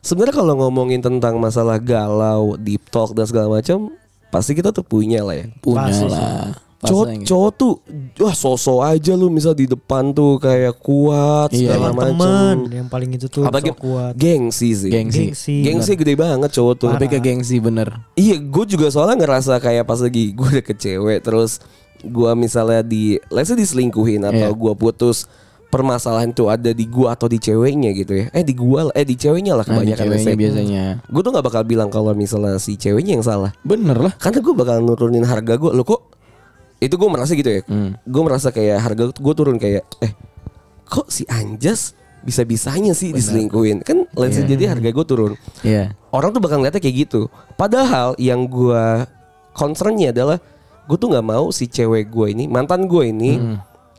Sebenarnya 0.00 0.34
kalau 0.36 0.54
ngomongin 0.60 1.00
tentang 1.00 1.40
masalah 1.40 1.80
galau 1.80 2.60
Deep 2.60 2.88
talk 2.88 3.16
dan 3.16 3.24
segala 3.24 3.48
macam 3.48 3.88
Pasti 4.28 4.52
kita 4.52 4.68
tuh 4.68 4.84
punya 4.84 5.20
lah 5.20 5.36
ya 5.36 5.46
Punya 5.60 5.88
Pasti 5.88 6.04
sih. 6.04 6.08
lah. 6.08 6.48
Pasti 6.52 6.73
Cowok, 6.86 7.06
yang- 7.08 7.24
cowok 7.24 7.50
tuh 7.54 7.72
Wah 8.16 8.32
sosok 8.32 8.80
aja 8.82 9.12
lu 9.12 9.26
misal 9.26 9.52
di 9.52 9.64
depan 9.64 10.10
tuh 10.10 10.36
Kayak 10.36 10.76
kuat 10.76 11.48
Iya. 11.50 11.74
segala 11.74 11.88
teman 11.90 12.12
macam 12.14 12.56
yang 12.70 12.88
paling 12.88 13.10
itu 13.12 13.26
tuh 13.26 13.42
Apalagi 13.42 13.70
sok 13.70 13.80
kuat. 13.80 14.12
gengsi 14.14 14.70
sih 14.72 14.90
Gengsi. 14.90 15.20
Gengsi. 15.28 15.56
Gengsi 15.62 15.92
gede 15.94 16.14
banget 16.14 16.50
cowok 16.50 16.74
tuh 16.76 16.88
Tapi 16.90 17.06
ke 17.06 17.18
gengsi 17.18 17.56
bener. 17.58 17.88
Iya, 18.14 18.36
gue 18.36 18.64
juga 18.66 18.88
soalnya 18.88 19.18
ngerasa 19.18 19.56
kayak 19.56 19.82
pas 19.82 19.98
lagi 19.98 20.30
gue 20.30 20.46
udah 20.50 20.62
ke 20.62 20.72
cewek 20.72 21.20
terus 21.20 21.58
gue 22.00 22.30
misalnya 22.34 22.80
di, 22.80 23.16
let's 23.28 23.48
say 23.48 23.56
diselingkuhin 23.56 24.20
atau 24.22 24.50
Iya. 24.50 24.54
gue 24.54 24.72
putus 24.74 25.24
permasalahan 25.66 26.30
tuh 26.30 26.46
ada 26.46 26.70
di 26.70 26.84
gue 26.84 27.08
atau 27.08 27.26
di 27.26 27.34
ceweknya 27.36 27.90
gitu 27.92 28.14
ya. 28.14 28.26
Eh 28.30 28.42
di 28.42 28.52
gue, 28.52 28.78
lah, 28.78 28.94
eh 28.94 29.02
di 29.02 29.16
ceweknya 29.16 29.56
lah 29.56 29.64
Nah, 29.64 29.80
di 29.80 29.90
kebanyakan 29.90 30.06
ceweknya 30.06 30.36
biasanya. 30.36 30.84
Gue 31.04 31.18
tuh 31.18 31.30
nggak 31.34 31.42
bakal 31.42 31.62
bilang 31.64 31.88
kalau 31.88 32.12
misalnya 32.12 32.56
si 32.56 32.76
ceweknya 32.76 33.18
yang 33.18 33.26
salah. 33.26 33.50
Bener 33.60 33.98
lah. 33.98 34.14
Karena 34.14 34.38
gue 34.38 34.54
bakal 34.54 34.76
nurunin 34.80 35.24
harga 35.24 35.56
gue. 35.56 35.70
Lo 35.72 35.82
kok 35.82 36.14
itu 36.78 36.94
gue 36.94 37.08
merasa 37.08 37.32
gitu 37.32 37.50
ya. 37.50 37.60
Hmm. 37.66 37.94
Gue 38.02 38.22
merasa 38.22 38.48
kayak 38.50 38.78
harga 38.80 39.04
gue 39.10 39.34
turun 39.34 39.56
kayak 39.56 39.82
eh 40.00 40.12
kok 40.84 41.08
si 41.08 41.24
Anjas 41.26 41.94
bisa-bisanya 42.24 42.92
sih 42.92 43.12
diselingkuhin. 43.12 43.84
Kan 43.84 44.08
let's 44.16 44.34
say 44.34 44.44
jadi 44.44 44.72
harga 44.72 44.88
gue 44.90 45.06
turun 45.06 45.32
Iya. 45.60 45.92
orang 46.08 46.32
tuh 46.32 46.40
bakal 46.40 46.60
ngeliatnya 46.60 46.80
kayak 46.80 46.96
gitu. 47.08 47.28
Padahal 47.54 48.16
yang 48.16 48.48
gua 48.48 49.04
concernnya 49.52 50.10
adalah 50.10 50.38
gue 50.84 50.96
tuh 50.96 51.08
nggak 51.08 51.24
mau 51.24 51.48
si 51.48 51.64
cewek 51.64 52.10
gue 52.10 52.26
ini 52.32 52.44
mantan 52.44 52.84
gue 52.84 53.08
ini 53.08 53.40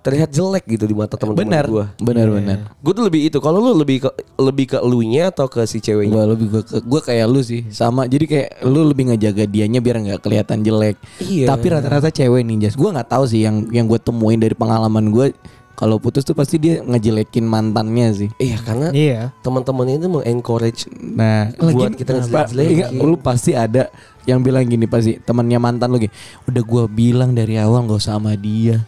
terlihat 0.05 0.29
jelek 0.29 0.69
gitu 0.69 0.85
di 0.85 0.93
mata 0.93 1.17
teman-teman 1.17 1.49
Benar. 1.49 1.65
gue. 1.65 1.85
Benar 1.99 2.27
benar. 2.29 2.57
Gue 2.77 2.93
tuh 2.93 3.03
lebih 3.03 3.25
itu. 3.25 3.37
Kalau 3.39 3.57
lu 3.57 3.73
lebih 3.73 4.05
ke 4.05 4.09
lebih 4.37 4.65
ke 4.67 4.77
elunya 4.77 5.27
atau 5.27 5.45
ke 5.45 5.63
si 5.63 5.79
ceweknya? 5.79 6.13
Gua 6.13 6.25
lebih 6.29 6.47
gua, 6.47 6.61
ke- 6.61 6.79
gua 6.79 7.01
kayak 7.01 7.25
lu 7.25 7.41
sih 7.41 7.65
sama 7.67 8.05
jadi 8.05 8.23
kayak 8.23 8.49
lu 8.63 8.85
lebih 8.85 9.09
ngejaga 9.09 9.43
dianya 9.45 9.79
biar 9.79 9.97
nggak 9.97 10.21
kelihatan 10.21 10.61
jelek 10.61 10.95
Iya. 11.19 11.47
tapi 11.47 11.65
rata-rata 11.67 12.07
cewek 12.07 12.41
ninjas 12.41 12.73
gua 12.73 12.93
nggak 12.93 13.09
tahu 13.09 13.25
sih 13.25 13.41
yang 13.41 13.65
yang 13.69 13.85
gue 13.85 13.97
temuin 13.97 14.37
dari 14.37 14.53
pengalaman 14.53 15.09
gue 15.09 15.33
kalau 15.73 15.97
putus 15.97 16.21
tuh 16.21 16.31
pasti 16.31 16.55
dia 16.55 16.79
ngejelekin 16.79 17.43
mantannya 17.43 18.07
sih 18.13 18.29
Iya 18.37 18.57
karena 18.59 18.87
Iya. 18.91 19.19
teman-teman 19.41 19.89
itu 19.89 20.07
mengencourage 20.07 20.85
nah 20.93 21.49
buat 21.53 21.91
kita 21.93 22.11
Pak, 22.13 22.19
ngejelek-jelekin. 22.21 22.71
ingat, 22.71 22.89
lu 23.01 23.17
pasti 23.17 23.51
ada 23.51 23.89
yang 24.23 24.39
bilang 24.39 24.63
gini 24.63 24.85
pasti 24.85 25.17
temannya 25.17 25.57
mantan 25.57 25.89
lu 25.89 25.99
gini 25.99 26.13
udah 26.45 26.63
gua 26.63 26.83
bilang 26.85 27.31
dari 27.31 27.55
awal 27.55 27.83
nggak 27.83 27.97
usah 27.97 28.15
sama 28.15 28.33
dia 28.33 28.83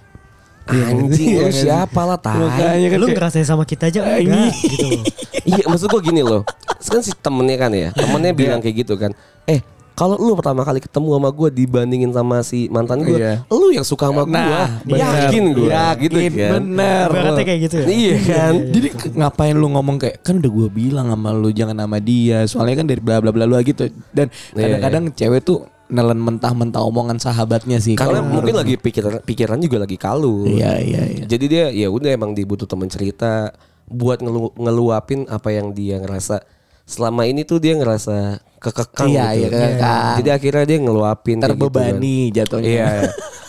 anjing 0.70 1.28
Iya 1.30 1.42
lu 1.42 1.50
sih? 1.50 1.64
siapa 1.64 2.02
lah 2.04 2.16
tai. 2.16 2.38
Makanya 2.38 2.88
kan 2.88 2.98
Lu 2.98 3.06
kayak- 3.06 3.18
ngerasain 3.18 3.46
sama 3.46 3.64
kita 3.64 3.88
aja 3.88 4.00
enggak 4.04 4.52
gitu. 4.54 4.88
Iya 5.48 5.64
maksud 5.64 5.88
gue 5.88 6.02
gini 6.04 6.22
loh 6.22 6.44
Kan 6.84 7.00
si 7.00 7.16
temennya 7.16 7.56
kan 7.58 7.72
ya 7.72 7.90
Temennya 7.92 8.32
bilang 8.32 8.60
kayak 8.60 8.84
gitu 8.84 8.96
kan 8.96 9.16
Eh 9.44 9.64
kalau 9.94 10.14
lu 10.14 10.38
pertama 10.38 10.62
kali 10.62 10.78
ketemu 10.78 11.10
sama 11.12 11.30
gue 11.32 11.50
dibandingin 11.56 12.12
sama 12.12 12.46
si 12.46 12.70
mantan 12.70 13.02
gue, 13.02 13.18
Iya. 13.18 13.42
lu 13.50 13.74
yang 13.74 13.82
suka 13.82 14.06
sama 14.06 14.30
gue, 14.30 14.38
Nah, 14.38 14.78
yakin 14.86 15.58
gue, 15.58 15.74
Yakin, 15.74 16.10
gitu 16.14 16.18
kan. 16.38 16.52
bener. 16.54 17.08
Ibaratnya 17.10 17.42
kayak 17.44 17.60
gitu 17.66 17.76
ya. 17.76 17.86
Iya 17.90 18.16
kan. 18.22 18.54
Jadi 18.70 18.88
ngapain 19.16 19.56
lu 19.58 19.66
ngomong 19.68 19.98
kayak 19.98 20.22
kan 20.22 20.38
udah 20.38 20.52
gue 20.54 20.68
bilang 20.70 21.10
sama 21.10 21.34
lu 21.34 21.50
jangan 21.50 21.74
sama 21.80 21.98
dia 21.98 22.46
soalnya 22.46 22.78
kan 22.78 22.86
dari 22.86 23.02
bla 23.02 23.18
bla 23.18 23.34
bla 23.34 23.50
bla 23.50 23.58
gitu 23.62 23.90
dan 24.12 24.30
Iya, 24.54 24.78
kadang-kadang 24.78 25.04
cewek 25.12 25.42
tuh 25.42 25.66
nelen 25.88 26.20
mentah-mentah 26.20 26.82
omongan 26.82 27.16
sahabatnya 27.16 27.80
sih 27.80 27.96
Karena 27.96 28.20
mungkin 28.20 28.54
lagi 28.54 28.76
pikiran 28.76 29.22
pikiran 29.22 29.56
juga 29.58 29.78
lagi 29.80 29.96
kalu. 29.96 30.52
Iya 30.52 30.78
iya 30.78 31.02
iya. 31.08 31.24
Jadi 31.24 31.46
dia 31.48 31.66
ya 31.70 31.88
udah 31.88 32.10
emang 32.10 32.32
dibutuh 32.32 32.64
temen 32.64 32.88
cerita 32.88 33.56
buat 33.86 34.20
ngelu- 34.20 34.52
ngeluapin 34.54 35.24
apa 35.26 35.48
yang 35.50 35.72
dia 35.72 35.96
ngerasa 35.98 36.44
selama 36.84 37.24
ini 37.24 37.44
tuh 37.44 37.58
dia 37.58 37.72
ngerasa 37.74 38.40
kekekang 38.58 39.08
Iya, 39.10 39.26
gitu. 39.30 39.40
iya, 39.40 39.48
kekekang. 39.50 40.16
Jadi 40.18 40.30
akhirnya 40.30 40.66
dia 40.66 40.78
ngeluapin 40.82 41.38
kayak 41.38 41.50
gitu 41.50 41.68
kan. 41.68 41.72
Terbebani 41.72 42.18
jatuhnya. 42.32 42.68
Iya. 42.68 42.88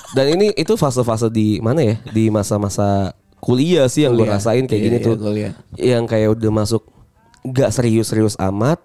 Dan 0.08 0.26
ini 0.32 0.46
itu 0.52 0.72
fase-fase 0.74 1.28
di 1.28 1.58
mana 1.58 1.82
ya? 1.82 1.96
Di 2.06 2.28
masa-masa 2.28 3.12
kuliah 3.38 3.86
sih 3.86 4.02
yang 4.02 4.14
gue 4.14 4.24
rasain 4.24 4.64
kayak 4.64 4.74
Iya, 4.74 4.86
gini 4.86 4.96
iya, 4.96 5.04
tuh. 5.04 5.14
kuliah. 5.16 5.52
Yang 5.74 6.04
kayak 6.06 6.28
udah 6.34 6.50
masuk 6.54 6.82
gak 7.44 7.70
serius-serius 7.70 8.38
amat. 8.38 8.78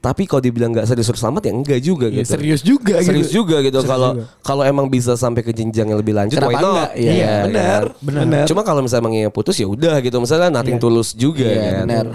Tapi 0.00 0.24
kalau 0.24 0.40
dibilang 0.40 0.72
gak 0.72 0.88
serius-serius 0.88 1.28
amat 1.28 1.44
ya 1.44 1.52
enggak 1.52 1.80
juga 1.84 2.08
Iya, 2.08 2.24
gitu. 2.24 2.30
serius 2.32 2.60
juga 2.64 3.04
serius 3.04 3.28
gitu. 3.28 3.44
juga 3.44 3.60
gitu 3.60 3.84
kalau 3.84 4.16
kalau 4.40 4.64
emang 4.64 4.88
bisa 4.88 5.12
sampai 5.12 5.44
ke 5.44 5.52
jenjang 5.52 5.92
yang 5.92 6.00
lebih 6.00 6.16
lanjut 6.16 6.40
Kenapa 6.40 6.48
why 6.48 6.56
not? 6.56 6.72
enggak? 6.72 6.90
Iya, 6.96 7.34
benar, 7.44 7.82
kan? 7.92 8.24
benar. 8.24 8.44
Cuma 8.48 8.60
kalau 8.64 8.80
misalnya 8.80 9.04
emang 9.04 9.14
yang 9.20 9.28
putus 9.28 9.60
ya 9.60 9.68
udah 9.68 10.00
gitu. 10.00 10.16
Misalnya 10.16 10.48
nothing 10.48 10.80
tulus 10.80 11.12
juga 11.12 11.44
Iya, 11.44 11.60
kan. 11.60 11.84
benar. 11.84 12.06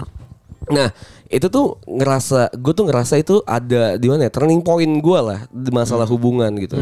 Nah, 0.66 0.90
itu 1.30 1.46
tuh 1.46 1.78
ngerasa 1.86 2.50
gue 2.58 2.74
tuh 2.74 2.90
ngerasa 2.90 3.22
itu 3.22 3.38
ada 3.46 3.94
di 3.94 4.10
mana 4.10 4.26
ya? 4.26 4.34
Turning 4.34 4.58
point 4.58 4.90
gue 4.98 5.20
lah 5.22 5.46
di 5.46 5.70
masalah 5.70 6.10
hubungan 6.10 6.50
gitu. 6.58 6.74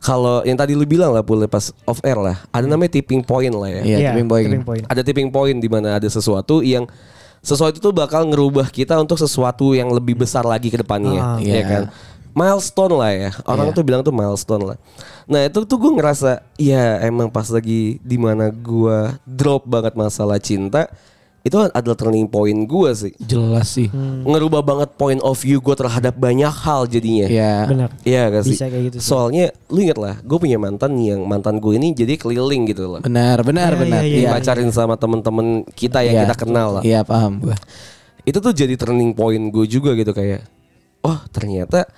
Kalau 0.00 0.40
yang 0.42 0.56
tadi 0.56 0.72
lu 0.72 0.88
bilang 0.88 1.12
lah 1.12 1.20
boleh 1.20 1.44
pas 1.44 1.68
off 1.84 2.00
air 2.00 2.16
lah, 2.16 2.40
ada 2.48 2.64
namanya 2.64 2.96
tipping 2.96 3.20
point 3.20 3.52
lah 3.52 3.68
ya. 3.68 3.82
Iya, 3.84 3.96
tipping 4.16 4.28
point. 4.32 4.48
point. 4.64 4.84
Ada 4.88 5.04
tipping 5.04 5.28
point 5.28 5.60
di 5.60 5.68
mana 5.68 6.00
ada 6.00 6.08
sesuatu 6.08 6.64
yang 6.64 6.88
sesuatu 7.42 7.76
itu 7.76 7.90
bakal 7.90 8.22
ngerubah 8.24 8.70
kita 8.70 8.94
untuk 8.96 9.18
sesuatu 9.18 9.74
yang 9.74 9.90
lebih 9.90 10.14
besar 10.14 10.46
lagi 10.46 10.70
ke 10.70 10.78
depannya, 10.78 11.18
Ah, 11.18 11.38
ya 11.42 11.54
iya. 11.58 11.66
kan? 11.66 11.82
Milestone 12.32 12.94
lah 12.96 13.12
ya. 13.12 13.30
Orang 13.44 13.68
Iya. 13.68 13.76
tuh 13.76 13.84
bilang 13.84 14.00
tuh 14.00 14.14
milestone 14.14 14.64
lah. 14.64 14.78
Nah, 15.28 15.44
itu 15.44 15.58
tuh 15.62 15.76
gue 15.76 15.92
ngerasa 15.92 16.40
ya 16.56 17.02
emang 17.02 17.28
pas 17.28 17.44
lagi 17.46 18.00
di 18.00 18.16
mana 18.16 18.48
gue 18.48 18.98
drop 19.28 19.68
banget 19.68 19.92
masalah 19.92 20.40
cinta, 20.40 20.88
itu 21.42 21.58
adalah 21.58 21.98
turning 21.98 22.30
point 22.30 22.54
gue 22.64 22.90
sih. 22.94 23.12
Jelas 23.18 23.74
sih. 23.74 23.90
Ngerubah 24.22 24.62
banget 24.62 24.94
point 24.94 25.18
of 25.18 25.34
view 25.34 25.58
gue 25.58 25.74
terhadap 25.74 26.14
banyak 26.14 26.48
hal 26.48 26.86
jadinya. 26.86 27.26
Iya. 27.26 27.54
Benar. 27.66 27.88
Iya 28.06 28.22
gak 28.30 28.42
sih? 28.46 28.54
Bisa 28.54 28.66
kayak 28.70 28.84
gitu 28.88 28.96
sih. 29.02 29.08
Soalnya 29.10 29.50
lu 29.66 29.82
inget 29.82 29.98
lah, 29.98 30.14
gue 30.22 30.38
punya 30.38 30.56
mantan 30.56 30.94
yang 31.02 31.26
mantan 31.26 31.58
gue 31.58 31.74
ini 31.74 31.90
jadi 31.92 32.14
keliling 32.14 32.70
gitu 32.70 32.86
loh. 32.86 33.00
Benar, 33.02 33.42
benar, 33.42 33.74
Iya, 33.74 33.80
benar. 33.82 34.02
iya, 34.02 34.06
iya. 34.06 34.18
Iya. 34.22 34.28
Dipacarin 34.30 34.70
sama 34.70 34.94
temen-temen 34.94 35.46
kita 35.74 36.06
yang 36.06 36.14
Iya. 36.14 36.22
kita 36.30 36.36
kenal 36.46 36.68
lah. 36.78 36.82
Iya, 36.86 37.00
paham 37.02 37.42
gua. 37.42 37.58
Itu 38.22 38.38
tuh 38.38 38.54
jadi 38.54 38.78
turning 38.78 39.10
point 39.12 39.42
gue 39.50 39.66
juga 39.66 39.98
gitu 39.98 40.14
kayak, 40.14 40.46
oh 41.02 41.18
ternyata 41.34 41.90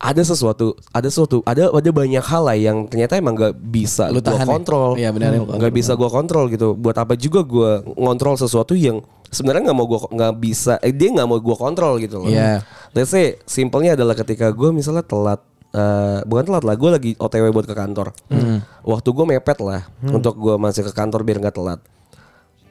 ada 0.00 0.22
sesuatu, 0.24 0.72
ada 0.90 1.04
sesuatu, 1.06 1.44
ada 1.44 1.68
ada 1.68 1.90
banyak 1.92 2.24
hal 2.24 2.42
lah 2.42 2.56
yang 2.56 2.88
ternyata 2.88 3.20
emang 3.20 3.36
gak 3.36 3.52
bisa 3.52 4.08
Lu 4.08 4.16
gue 4.16 4.24
tahan 4.24 4.48
ya? 4.48 4.52
kontrol. 4.56 4.90
Iya, 4.96 5.12
benar, 5.12 5.36
lu 5.36 5.44
Nggak 5.44 5.74
bisa 5.76 5.92
gue 5.92 6.08
kontrol 6.08 6.48
gitu. 6.48 6.72
Buat 6.72 7.04
apa 7.04 7.12
juga 7.14 7.44
gue 7.44 7.84
ngontrol 8.00 8.40
sesuatu 8.40 8.72
yang 8.72 9.04
sebenarnya 9.28 9.68
nggak 9.68 9.76
mau 9.76 9.84
gue 9.84 10.00
nggak 10.08 10.34
bisa, 10.40 10.80
eh, 10.80 10.96
dia 10.96 11.12
nggak 11.12 11.28
mau 11.28 11.36
gue 11.36 11.52
kontrol 11.52 12.00
gitu 12.00 12.24
loh. 12.24 12.32
Iya. 12.32 12.64
Let's 12.90 13.12
say 13.12 13.36
simpelnya 13.44 13.92
adalah 13.92 14.16
ketika 14.16 14.48
gue 14.50 14.72
misalnya 14.72 15.04
telat 15.04 15.44
eh, 15.70 16.18
bukan 16.24 16.44
telat 16.48 16.64
lah, 16.64 16.74
gue 16.74 16.90
lagi 16.90 17.10
OTW 17.14 17.52
buat 17.52 17.68
ke 17.68 17.76
kantor. 17.76 18.16
Hmm. 18.32 18.64
Waktu 18.80 19.08
gue 19.12 19.24
mepet 19.28 19.58
lah 19.60 19.84
untuk 20.02 20.32
gue 20.34 20.56
masih 20.56 20.80
ke 20.80 20.96
kantor 20.96 21.22
biar 21.22 21.44
nggak 21.44 21.54
telat. 21.54 21.80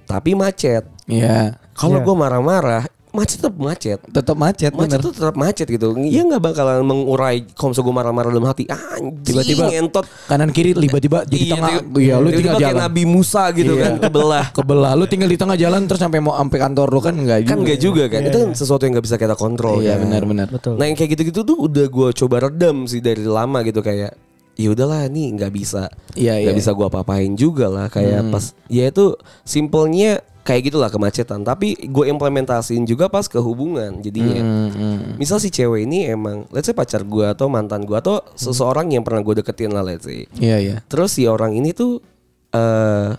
Tapi 0.03 0.33
macet. 0.33 0.81
Iya. 1.05 1.61
Kalau 1.77 2.01
Iya. 2.01 2.05
gue 2.09 2.15
marah-marah, 2.17 2.83
macet 3.09 3.37
tetap 3.39 3.55
macet. 3.55 3.99
Tetap 4.03 4.35
macet, 4.35 4.71
Macet 4.71 4.89
bener. 4.91 4.99
tuh 5.01 5.11
tetap 5.11 5.33
macet 5.33 5.65
gitu. 5.65 5.93
Iya 5.95 6.21
nggak 6.25 6.41
bakalan 6.43 6.81
mengurai 6.81 7.41
misalnya 7.41 7.81
gue 7.81 7.95
marah-marah 7.95 8.29
dalam 8.29 8.45
hati. 8.45 8.63
Anjing, 8.65 9.23
Tiba-tiba 9.23 9.65
entot. 9.71 10.05
kanan 10.25 10.49
kiri 10.49 10.71
tiba-tiba 10.71 11.25
jadi 11.25 11.45
tengah. 11.51 11.69
tiba- 11.81 11.99
Iya, 11.99 12.15
lu 12.15 12.27
tiba-tiba 12.27 12.37
tinggal 12.39 12.55
kayak 12.55 12.69
jalan. 12.71 12.83
Nabi 12.85 13.03
Musa 13.03 13.43
gitu 13.51 13.73
Iya. 13.73 13.81
kan 13.81 13.93
kebelah. 13.99 14.45
Kebelah 14.51 14.91
lu 14.93 15.05
tinggal 15.05 15.25
di 15.27 15.37
tengah 15.37 15.57
jalan 15.57 15.81
terus 15.83 15.99
sampai 15.99 16.19
mau 16.19 16.33
sampai 16.33 16.59
kantor 16.59 16.87
lu 16.87 16.99
kan 16.99 17.15
enggak 17.15 17.39
juga. 17.39 17.49
kan 17.49 17.57
nggak 17.59 17.79
juga 17.79 18.03
kan. 18.07 18.21
Itu 18.23 18.37
kan 18.39 18.49
sesuatu 18.53 18.81
yang 18.81 18.93
nggak 18.93 19.05
bisa 19.05 19.17
kita 19.17 19.35
kontrol. 19.35 19.77
Iya, 19.79 19.93
kan. 19.95 20.05
benar-benar. 20.05 20.47
Betul. 20.49 20.73
Nah 20.75 20.85
yang 20.85 20.95
kayak 20.95 21.09
gitu-gitu 21.11 21.41
tuh 21.41 21.57
udah 21.59 21.85
gue 21.85 22.09
coba 22.15 22.35
redam 22.43 22.85
sih 22.85 22.99
dari 22.99 23.21
lama 23.21 23.61
gitu 23.61 23.79
kayak 23.79 24.13
ya 24.53 24.69
udahlah 24.69 25.07
nih 25.07 25.33
nggak 25.33 25.51
bisa 25.51 25.87
Iya, 26.13 26.35
nggak 26.37 26.51
iya. 26.51 26.59
bisa 26.59 26.75
gue 26.75 26.83
apa-apain 26.83 27.31
juga 27.33 27.65
lah 27.65 27.87
kayak 27.87 28.27
pas 28.27 28.51
ya 28.67 28.85
itu 28.85 29.15
simpelnya 29.43 30.19
kayak 30.49 30.65
gitulah 30.65 30.89
kemacetan 30.89 31.45
tapi 31.45 31.77
gue 31.77 32.05
implementasiin 32.09 32.81
juga 32.83 33.05
pas 33.05 33.21
ke 33.23 33.37
hubungan 33.37 34.01
jadinya 34.01 34.41
Hmm, 34.41 34.69
hmm. 34.69 34.99
misal 35.15 35.37
si 35.37 35.47
cewek 35.47 35.85
ini 35.85 36.09
emang 36.09 36.49
let's 36.49 36.65
say 36.65 36.73
pacar 36.73 37.05
gue 37.05 37.21
atau 37.21 37.45
mantan 37.45 37.85
gue 37.85 37.93
atau 37.93 38.25
seseorang 38.33 38.89
yang 38.89 39.05
pernah 39.05 39.21
gue 39.21 39.37
deketin 39.37 39.69
lah 39.69 39.85
let's 39.85 40.09
say 40.09 40.25
Iya, 40.35 40.57
iya. 40.57 40.75
terus 40.89 41.13
si 41.13 41.29
orang 41.29 41.53
ini 41.53 41.69
tuh 41.69 42.01
eh 42.49 43.13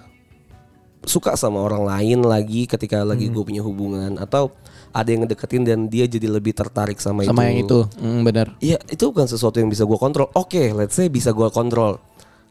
suka 1.00 1.32
sama 1.32 1.62
orang 1.62 1.86
lain 1.86 2.20
lagi 2.20 2.66
ketika 2.66 3.00
lagi 3.00 3.30
gue 3.30 3.40
punya 3.40 3.62
hubungan 3.62 4.18
atau 4.18 4.52
ada 4.90 5.06
yang 5.06 5.22
ngedeketin 5.22 5.62
dan 5.62 5.78
dia 5.86 6.04
jadi 6.04 6.26
lebih 6.26 6.50
tertarik 6.50 6.98
sama, 6.98 7.22
Sama 7.22 7.46
yang 7.46 7.62
itu. 7.62 7.86
Hmm, 7.96 8.20
benar. 8.20 8.58
Iya 8.58 8.82
itu 8.84 9.06
bukan 9.06 9.24
sesuatu 9.24 9.56
yang 9.56 9.70
bisa 9.70 9.86
gue 9.86 9.94
kontrol. 9.94 10.28
Oke, 10.34 10.74
let's 10.74 10.92
say 10.92 11.06
bisa 11.06 11.30
gue 11.30 11.46
kontrol. 11.48 12.02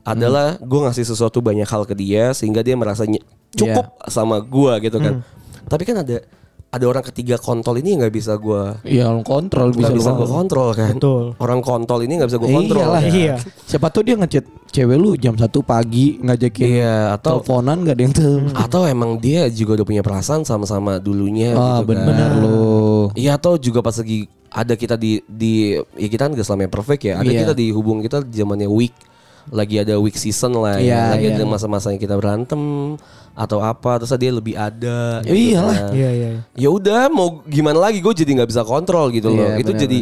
Adalah 0.01 0.55
gue 0.57 0.79
ngasih 0.79 1.03
sesuatu 1.03 1.43
banyak 1.43 1.67
hal 1.67 1.83
ke 1.83 1.93
dia 1.93 2.31
sehingga 2.31 2.63
dia 2.63 2.73
merasa 2.73 3.03
ny- 3.03 3.21
cukup 3.51 3.85
sama 4.05 4.39
gue 4.39 4.73
gitu 4.81 4.97
kan. 4.97 5.21
Tapi 5.65 5.83
kan 5.83 5.97
ada 5.99 6.17
ada 6.69 6.85
orang 6.85 7.01
ketiga 7.03 7.33
kontol 7.35 7.73
ini 7.75 7.97
yang 7.97 7.99
nggak 7.99 8.13
bisa 8.13 8.37
gue 8.37 8.61
Iya, 8.85 9.09
lu 9.09 9.25
kontrol 9.25 9.73
bisa 9.73 9.89
bisa 9.89 10.13
gue 10.13 10.27
kontrol. 10.27 10.69
kan. 10.71 10.93
Betul. 10.95 11.33
Orang 11.35 11.59
kontol 11.59 12.05
ini 12.05 12.13
nggak 12.15 12.29
bisa 12.29 12.37
gue 12.37 12.45
Eh, 12.45 12.53
kontrol. 12.55 12.81
iyalah. 12.85 13.01
kan. 13.01 13.09
Iya. 13.11 13.35
Siapa 13.65 13.87
tuh 13.89 14.01
dia 14.03 14.15
ngechat 14.15 14.45
cewek 14.69 14.93
lu 14.95 15.11
jam 15.15 15.33
1 15.33 15.49
pagi 15.59 16.17
ngajakin 16.19 16.65
Iya 16.69 16.95
atau 17.11 17.41
teleponan 17.41 17.81
gak 17.81 17.95
ada 17.95 18.03
yang 18.03 18.13
tahu. 18.13 18.35
atau 18.55 18.81
emang 18.85 19.17
dia 19.17 19.49
juga 19.49 19.81
udah 19.81 19.87
punya 19.87 20.01
perasaan 20.01 20.41
sama-sama 20.43 20.97
dulunya 20.97 21.53
Ah, 21.53 21.81
gitu 21.81 21.89
kan. 21.89 22.05
benar 22.05 22.29
lu. 22.37 23.09
Iya 23.13 23.33
atau 23.35 23.57
juga 23.57 23.81
pas 23.81 23.97
lagi 23.97 24.29
ada 24.47 24.73
kita 24.73 24.93
di 24.93 25.21
di 25.25 25.73
ya 25.73 26.07
kita 26.07 26.21
kan 26.23 26.33
gak 26.33 26.45
selamanya 26.45 26.69
perfect 26.71 27.01
ya. 27.03 27.17
Ada 27.17 27.25
Iya. 27.27 27.39
kita 27.43 27.53
di 27.55 27.65
hubungan 27.69 28.01
kita 28.01 28.21
zamannya 28.23 28.69
week 28.69 28.93
lagi 29.49 29.75
ada 29.77 29.97
week 29.97 30.13
season 30.13 30.53
lah 30.55 30.77
ya. 30.77 30.81
Iya, 30.81 31.01
Lagi 31.17 31.25
iya. 31.27 31.35
ada 31.35 31.43
masa-masanya 31.45 31.97
kita 31.97 32.15
berantem 32.15 32.61
atau 33.33 33.59
apa 33.59 33.97
terus 33.97 34.13
dia 34.15 34.29
lebih 34.29 34.53
ada. 34.53 35.21
Ya 35.21 35.33
iyalah. 35.33 35.75
kan. 35.75 35.91
Iya 35.93 36.09
iya. 36.11 36.29
Ya 36.53 36.69
udah 36.69 37.07
mau 37.07 37.41
gimana 37.43 37.79
lagi 37.79 37.99
gue 37.99 38.13
jadi 38.13 38.29
nggak 38.35 38.49
bisa 38.49 38.61
kontrol 38.63 39.09
gitu 39.09 39.29
loh. 39.29 39.49
Iya, 39.49 39.61
Itu 39.61 39.71
benar, 39.71 39.81
jadi 39.83 39.99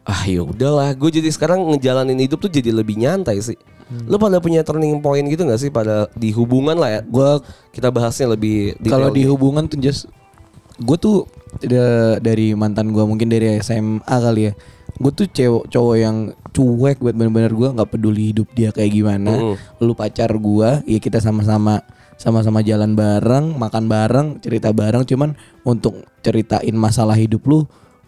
ah 0.00 0.22
ya 0.24 0.42
udahlah 0.42 0.90
gue 0.92 1.10
jadi 1.12 1.28
sekarang 1.28 1.60
ngejalanin 1.70 2.18
hidup 2.18 2.40
tuh 2.40 2.50
jadi 2.50 2.70
lebih 2.70 2.96
nyantai 2.96 3.38
sih. 3.40 3.58
Lo 4.06 4.16
pada 4.16 4.38
punya 4.38 4.62
turning 4.62 5.02
point 5.02 5.26
gitu 5.26 5.42
gak 5.42 5.58
sih 5.58 5.66
pada 5.66 6.06
di 6.14 6.30
hubungan 6.30 6.78
lah 6.78 6.90
ya? 6.94 7.00
Gua 7.02 7.42
Kita 7.74 7.90
bahasnya 7.90 8.30
lebih 8.30 8.78
kalau 8.86 9.10
di 9.10 9.26
nih. 9.26 9.34
hubungan 9.34 9.66
tuh 9.66 9.82
just 9.82 10.06
gue 10.78 10.94
tuh 10.94 11.26
da- 11.60 12.22
dari 12.22 12.54
mantan 12.54 12.88
gue 12.88 13.02
mungkin 13.02 13.26
dari 13.26 13.58
SMA 13.58 13.98
kali 14.06 14.48
ya 14.48 14.52
gue 15.00 15.10
tuh 15.10 15.26
cewek 15.26 15.64
cowok 15.66 15.96
yang 15.96 16.16
cuek 16.50 17.00
buat 17.00 17.16
bener-bener 17.16 17.48
gue 17.50 17.68
nggak 17.72 17.88
peduli 17.88 18.30
hidup 18.30 18.52
dia 18.52 18.68
kayak 18.68 18.92
gimana 18.92 19.32
Mm. 19.32 19.54
lu 19.80 19.92
pacar 19.92 20.28
gue 20.28 20.70
ya 20.84 20.98
kita 20.98 21.18
sama-sama 21.18 21.80
sama-sama 22.14 22.60
jalan 22.60 22.92
bareng 22.92 23.56
makan 23.56 23.88
bareng 23.88 24.26
cerita 24.38 24.70
bareng 24.70 25.02
cuman 25.02 25.32
untuk 25.64 26.04
ceritain 26.20 26.76
masalah 26.76 27.16
hidup 27.16 27.40
lu 27.42 27.64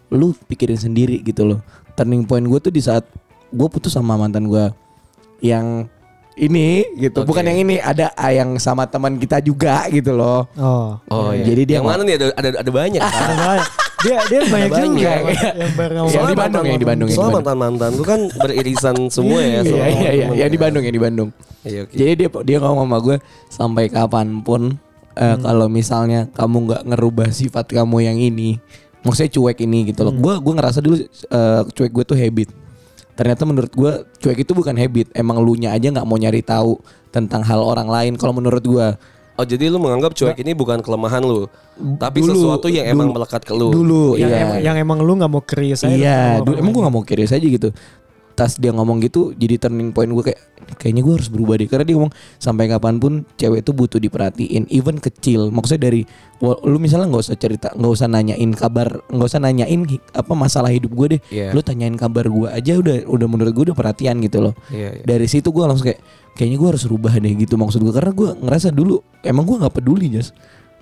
lu 0.07 0.37
pikirin 0.45 0.77
sendiri 0.77 1.17
gitu 1.19 1.43
loh 1.43 1.59
turning 1.93 2.21
point 2.21 2.45
gue 2.45 2.59
tuh 2.61 2.69
di 2.69 2.77
saat 2.77 3.09
gue 3.49 3.67
putus 3.67 3.89
sama 3.91 4.13
mantan 4.13 4.45
gue 4.45 4.69
yang 5.41 5.89
ini 6.33 6.85
gitu 6.95 7.21
Oke. 7.21 7.29
bukan 7.29 7.45
yang 7.45 7.57
ini 7.59 7.77
ada 7.77 8.09
ah, 8.13 8.29
yang 8.29 8.57
sama 8.57 8.85
teman 8.85 9.17
kita 9.17 9.37
juga 9.39 9.85
gitu 9.89 10.13
loh 10.13 10.45
Oh. 10.57 10.97
Oh 11.07 11.29
iya. 11.29 11.45
Jadi 11.45 11.61
dia 11.63 11.75
yang 11.77 11.85
mana 11.85 12.01
nih 12.01 12.17
ada 12.17 12.27
ada 12.33 12.49
ada 12.61 12.71
banyak 12.71 13.01
kan? 13.01 13.61
Dia 14.03 14.17
dia 14.27 14.41
banyak 14.51 14.69
juga 14.69 14.83
banyak, 14.91 15.23
Mas, 15.23 15.33
iya. 15.39 15.51
yang 15.55 15.73
bareng 15.79 15.97
sama 15.97 16.11
Yang 16.11 16.25
di 16.27 16.35
Bandung, 16.35 16.65
yang 16.67 16.79
di 16.79 16.87
Bandung, 16.87 17.09
yang 17.09 17.17
Soal 17.17 17.31
mantan 17.31 17.57
mantan 17.57 17.91
tuh 17.95 18.05
kan 18.05 18.19
beririsan 18.35 18.95
semua 19.07 19.39
ya. 19.39 19.61
Iya 19.63 19.85
iya 19.87 20.09
iya, 20.11 20.27
yang 20.43 20.51
di. 20.51 20.59
Bandung 20.59 20.83
yang 20.83 20.95
di 20.95 21.03
Bandung. 21.03 21.29
Iya 21.63 21.79
oke. 21.87 21.93
Jadi 21.95 22.11
dia 22.19 22.29
dia 22.43 22.57
ngomong 22.59 22.87
sama 22.91 22.97
gue 22.99 23.17
sampai 23.47 23.83
kapan 23.87 24.27
pun 24.43 24.75
eh, 25.15 25.37
kalau 25.39 25.67
misalnya 25.71 26.27
kamu 26.35 26.57
nggak 26.67 26.81
ngerubah 26.91 27.27
sifat 27.31 27.71
kamu 27.71 27.97
yang 28.03 28.17
ini, 28.19 28.59
maksudnya 29.07 29.31
cuek 29.31 29.63
ini 29.63 29.95
gitu 29.95 30.03
loh. 30.03 30.13
Gue 30.13 30.35
gue 30.43 30.53
ngerasa 30.53 30.83
dulu 30.83 30.95
eh, 31.07 31.61
cuek 31.71 31.91
gue 31.95 32.03
tuh 32.03 32.17
habit. 32.19 32.49
Ternyata 33.13 33.45
menurut 33.45 33.71
gue 33.71 33.91
cuek 34.19 34.41
itu 34.41 34.51
bukan 34.51 34.73
habit, 34.73 35.13
emang 35.15 35.39
lu 35.39 35.55
nya 35.55 35.71
aja 35.71 35.87
nggak 35.93 36.03
mau 36.03 36.17
nyari 36.19 36.41
tahu 36.43 36.81
tentang 37.13 37.45
hal 37.45 37.61
orang 37.61 37.87
lain. 37.87 38.13
Kalau 38.17 38.33
menurut 38.35 38.63
gue 38.65 38.87
Oh 39.33 39.41
jadi 39.43 39.65
lu 39.65 39.77
menganggap 39.77 40.13
cuek 40.13 40.37
ini 40.37 40.53
bukan 40.53 40.77
kelemahan 40.77 41.17
lu, 41.19 41.49
tapi 41.97 42.21
Dulu, 42.21 42.37
sesuatu 42.37 42.69
yang 42.69 42.85
emang 42.85 43.09
dulu. 43.09 43.17
melekat 43.17 43.41
ke 43.41 43.49
lu. 43.51 43.73
dulu 43.73 44.03
yang, 44.13 44.29
iya. 44.29 44.37
emang, 44.39 44.57
yang 44.61 44.75
emang 44.77 44.99
lu 45.01 45.17
nggak 45.17 45.27
mau 45.27 45.41
curious 45.41 45.81
aja 45.81 45.89
Iya, 45.89 46.19
dulu 46.39 46.53
emang 46.53 46.69
gue 46.69 46.77
lain. 46.77 46.85
gak 46.85 46.93
mau 46.93 47.03
curious 47.03 47.31
aja 47.31 47.41
gitu. 47.41 47.69
Tas 48.33 48.57
dia 48.57 48.73
ngomong 48.73 48.99
gitu, 49.05 49.31
jadi 49.37 49.61
turning 49.61 49.93
point 49.93 50.09
gue 50.09 50.33
kayak 50.33 50.41
kayaknya 50.81 51.05
gue 51.05 51.13
harus 51.21 51.29
berubah 51.29 51.55
deh. 51.61 51.69
Karena 51.69 51.85
dia 51.85 51.95
ngomong 51.97 52.13
sampai 52.41 52.65
kapan 52.65 52.97
pun 52.97 53.23
cewek 53.37 53.61
itu 53.61 53.71
butuh 53.71 53.99
diperhatiin, 54.01 54.67
even 54.73 54.97
kecil. 54.97 55.53
Maksudnya 55.53 55.89
dari 55.89 56.01
lu 56.43 56.77
misalnya 56.81 57.07
nggak 57.07 57.23
usah 57.23 57.37
cerita, 57.39 57.71
nggak 57.71 57.93
usah 57.93 58.07
nanyain 58.11 58.51
kabar, 58.51 58.99
nggak 59.07 59.27
usah 59.29 59.39
nanyain 59.39 59.81
apa 60.11 60.33
masalah 60.35 60.73
hidup 60.73 60.91
gue 60.91 61.07
deh. 61.17 61.21
Iya. 61.31 61.55
Lu 61.55 61.61
tanyain 61.61 61.95
kabar 61.95 62.27
gue 62.27 62.49
aja 62.51 62.73
udah 62.75 63.07
udah 63.07 63.27
menurut 63.29 63.53
gue 63.53 63.63
udah 63.71 63.77
perhatian 63.77 64.19
gitu 64.19 64.43
loh. 64.43 64.53
Iya, 64.73 64.99
iya. 64.99 65.03
Dari 65.05 65.29
situ 65.29 65.53
gue 65.53 65.63
langsung 65.63 65.87
kayak 65.87 66.01
kayaknya 66.33 66.57
gue 66.57 66.69
harus 66.73 66.83
rubah 66.89 67.13
deh 67.13 67.33
gitu 67.37 67.55
maksud 67.61 67.79
gue 67.85 67.93
karena 67.93 68.09
gue 68.09 68.29
ngerasa 68.41 68.73
dulu 68.73 69.05
emang 69.21 69.45
gue 69.45 69.57
nggak 69.61 69.73
peduli 69.77 70.09
jas 70.09 70.33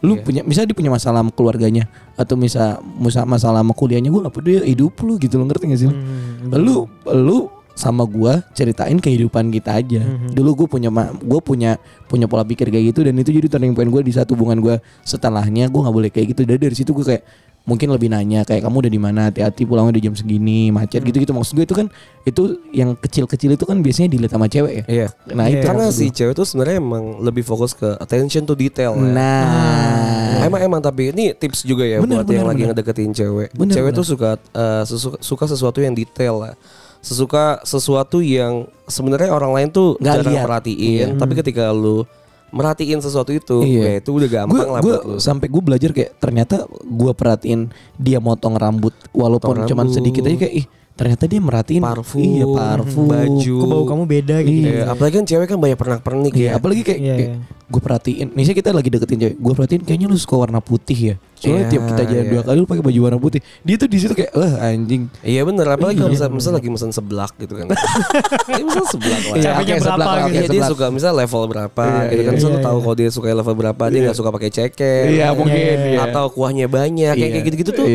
lu 0.02 0.14
Iya. 0.14 0.22
punya 0.22 0.42
misalnya 0.42 0.68
dia 0.68 0.78
punya 0.78 0.90
masalah 0.90 1.22
sama 1.22 1.32
keluarganya 1.32 1.86
atau 2.16 2.34
misal 2.34 2.68
musa- 2.96 3.24
masalah 3.24 3.60
sama 3.60 3.72
kuliahnya 3.72 4.10
gue 4.10 4.18
nggak 4.20 4.34
peduli 4.34 4.58
hidup 4.66 4.98
lu 5.00 5.16
gitu 5.16 5.38
lo 5.38 5.46
ngerti 5.46 5.66
gak 5.68 5.80
sih? 5.80 5.88
Hmm, 5.88 6.50
lu 6.52 6.86
lu 7.08 7.38
sama 7.72 8.04
gua 8.04 8.44
ceritain 8.52 8.94
kehidupan 8.96 9.48
kita 9.50 9.72
aja 9.74 10.04
dulu 10.28 10.54
gue 10.56 10.68
punya 10.70 10.90
gue 11.16 11.40
punya 11.40 11.80
punya 12.06 12.26
pola 12.26 12.44
pikir 12.44 12.68
kayak 12.68 12.92
gitu 12.92 13.02
dan 13.02 13.16
itu 13.16 13.32
jadi 13.32 13.48
turning 13.48 13.72
point 13.72 13.88
gue 13.88 14.02
di 14.02 14.12
satu 14.12 14.34
hubungan 14.34 14.60
gue 14.60 14.76
setelahnya 15.02 15.66
gue 15.66 15.80
nggak 15.80 15.96
boleh 15.96 16.10
kayak 16.10 16.28
gitu 16.30 16.42
dari 16.44 16.60
dari 16.60 16.74
situ 16.74 16.92
gue 16.92 17.06
kayak 17.06 17.24
mungkin 17.62 17.88
lebih 17.88 18.10
nanya 18.10 18.41
kayak 18.41 18.62
kamu 18.62 18.76
udah 18.80 18.91
di 18.91 18.97
mana 18.97 19.19
hati-hati 19.28 19.63
pulangnya 19.63 19.93
udah 19.93 20.04
jam 20.04 20.13
segini 20.13 20.69
macet 20.69 20.97
gitu 21.00 21.13
gitu 21.15 21.30
maksud 21.30 21.54
gue 21.54 21.62
itu 21.62 21.74
kan 21.74 21.88
itu 22.24 22.41
yang 22.71 22.95
kecil-kecil 22.95 23.54
itu 23.54 23.63
kan 23.63 23.78
biasanya 23.80 24.10
dilihat 24.10 24.32
sama 24.32 24.45
cewek 24.45 24.74
ya 24.74 24.84
Iya. 24.88 25.08
nah 25.30 25.45
itu 25.45 25.62
Karena 25.62 25.86
si 25.88 26.06
gue. 26.06 26.15
cewek 26.15 26.34
tuh 26.34 26.43
sebenarnya 26.43 26.78
emang 26.78 27.21
lebih 27.21 27.41
fokus 27.41 27.71
ke 27.71 27.86
attention 27.95 28.43
to 28.43 28.54
detail. 28.54 28.93
ya. 28.93 29.06
nah 29.06 30.41
Emang 30.41 30.58
emang 30.60 30.82
tapi 30.82 31.10
ini 31.10 31.32
tips 31.32 31.62
juga 31.62 31.86
ya 31.86 32.02
Bener, 32.02 32.21
buat 32.21 32.28
yang 32.28 32.41
bener, 32.41 32.50
lagi 32.50 32.62
bener. 32.63 32.69
ngedeketin 32.74 33.12
cewek. 33.13 33.50
Bener, 33.54 33.71
cewek 33.71 33.91
bener. 33.91 34.00
tuh 34.02 34.06
suka 34.08 34.30
eh, 34.52 34.84
sesu- 34.84 35.21
suka 35.21 35.45
sesuatu 35.45 35.78
yang 35.78 35.93
detail 35.93 36.34
lah. 36.39 36.54
Sesuka 37.00 37.62
sesuatu 37.62 38.19
yang 38.19 38.65
sebenarnya 38.86 39.30
orang 39.30 39.54
lain 39.54 39.67
tuh 39.69 39.97
Nggak 39.97 40.17
jarang 40.19 40.41
perhatiin, 40.43 41.08
tapi 41.15 41.34
ketika 41.36 41.69
lu 41.69 42.06
merhatiin 42.52 43.00
sesuatu 43.00 43.32
itu, 43.32 43.64
Iya. 43.64 43.82
ya 43.82 43.92
itu 44.00 44.12
udah 44.12 44.30
gampang 44.30 44.68
lah 44.70 44.80
gue 44.80 44.92
buat 44.92 45.04
lu. 45.08 45.18
sampai 45.18 45.48
gue 45.48 45.64
belajar 45.64 45.90
kayak 45.90 46.20
ternyata 46.20 46.68
gue 46.70 47.12
perhatiin 47.12 47.72
dia 47.96 48.20
motong 48.20 48.56
rambut 48.56 48.92
walaupun 49.12 49.64
cuman 49.64 49.88
rambut. 49.88 49.96
sedikit 49.96 50.24
aja 50.24 50.38
kayak 50.38 50.56
ih 50.56 50.66
ternyata 50.91 51.23
dia 51.25 51.39
merhatiin 51.39 51.82
Parfum, 51.82 52.19
iya 52.19 52.45
parfum 52.45 53.06
baju. 53.06 53.56
Kok 53.58 53.67
bau 53.67 53.84
kamu 53.86 54.04
beda 54.06 54.36
gitu. 54.41 54.69
Iya, 54.69 54.84
apalagi 54.88 55.13
kan 55.17 55.25
cewek 55.25 55.47
kan 55.47 55.58
banyak 55.58 55.75
pernak-pernik 55.75 56.32
Iya, 56.32 56.45
ya. 56.45 56.51
apalagi 56.56 56.82
kayak, 56.82 56.99
Iya, 56.99 57.15
kayak 57.15 57.30
iya. 57.32 57.38
gue 57.65 57.82
perhatiin. 57.82 58.27
Misalnya 58.32 58.58
kita 58.58 58.69
lagi 58.69 58.89
deketin 58.89 59.17
cewek, 59.17 59.36
gue 59.36 59.54
perhatiin 59.56 59.82
kayaknya 59.82 60.08
lu 60.08 60.15
suka 60.15 60.36
warna 60.38 60.60
putih 60.60 60.99
ya. 61.01 61.15
Soalnya 61.36 61.58
Iya, 61.58 61.71
tiap 61.71 61.84
kita 61.88 62.01
jalan 62.06 62.21
iya. 62.21 62.30
dua 62.30 62.41
kali 62.45 62.58
lu 62.58 62.67
pakai 62.69 62.84
baju 62.86 62.99
warna 63.01 63.17
putih. 63.17 63.41
Dia 63.62 63.75
tuh 63.75 63.89
di 63.89 63.97
situ 63.97 64.13
kayak, 64.13 64.32
wah 64.32 64.54
anjing. 64.62 65.01
Iya 65.19 65.41
bener, 65.41 65.65
apalagi 65.65 65.97
kalau 65.97 66.12
misal, 66.12 66.27
misal 66.30 66.51
lagi 66.54 66.69
mesen 66.69 66.91
seblak 66.91 67.34
gitu 67.36 67.54
kan. 67.56 67.65
Ini 68.51 68.62
misal 68.62 68.86
seblak 68.86 69.21
lah. 69.25 69.36
Iya, 69.36 69.51
berapa 69.58 69.80
seblak, 69.82 70.06
gitu. 70.06 70.21
oke, 70.21 70.38
Iya 70.38 70.47
dia 70.47 70.63
suka 70.69 70.86
misal 70.93 71.12
level 71.15 71.41
berapa 71.47 71.82
Iya, 71.82 72.01
gitu 72.08 72.21
kan. 72.21 72.30
iya, 72.30 72.38
Misal 72.38 72.49
lu 72.49 72.60
iya, 72.60 72.62
tahu 72.62 72.77
iya. 72.77 72.84
kalau 72.86 72.95
dia 72.99 73.10
suka 73.10 73.27
level 73.32 73.56
berapa, 73.58 73.84
dia 73.89 73.99
nggak 74.06 74.17
suka 74.21 74.30
pakai 74.30 74.49
ceker. 74.54 75.04
Iya, 75.10 75.27
mungkin. 75.34 75.58
iya. 75.82 75.89
iya. 75.97 75.99
Atau 76.06 76.30
kuahnya 76.30 76.69
banyak 76.69 77.13
kayak 77.15 77.25
Iya. 77.25 77.34
kayak 77.34 77.45
gitu-gitu 77.49 77.71
tuh. 77.73 77.88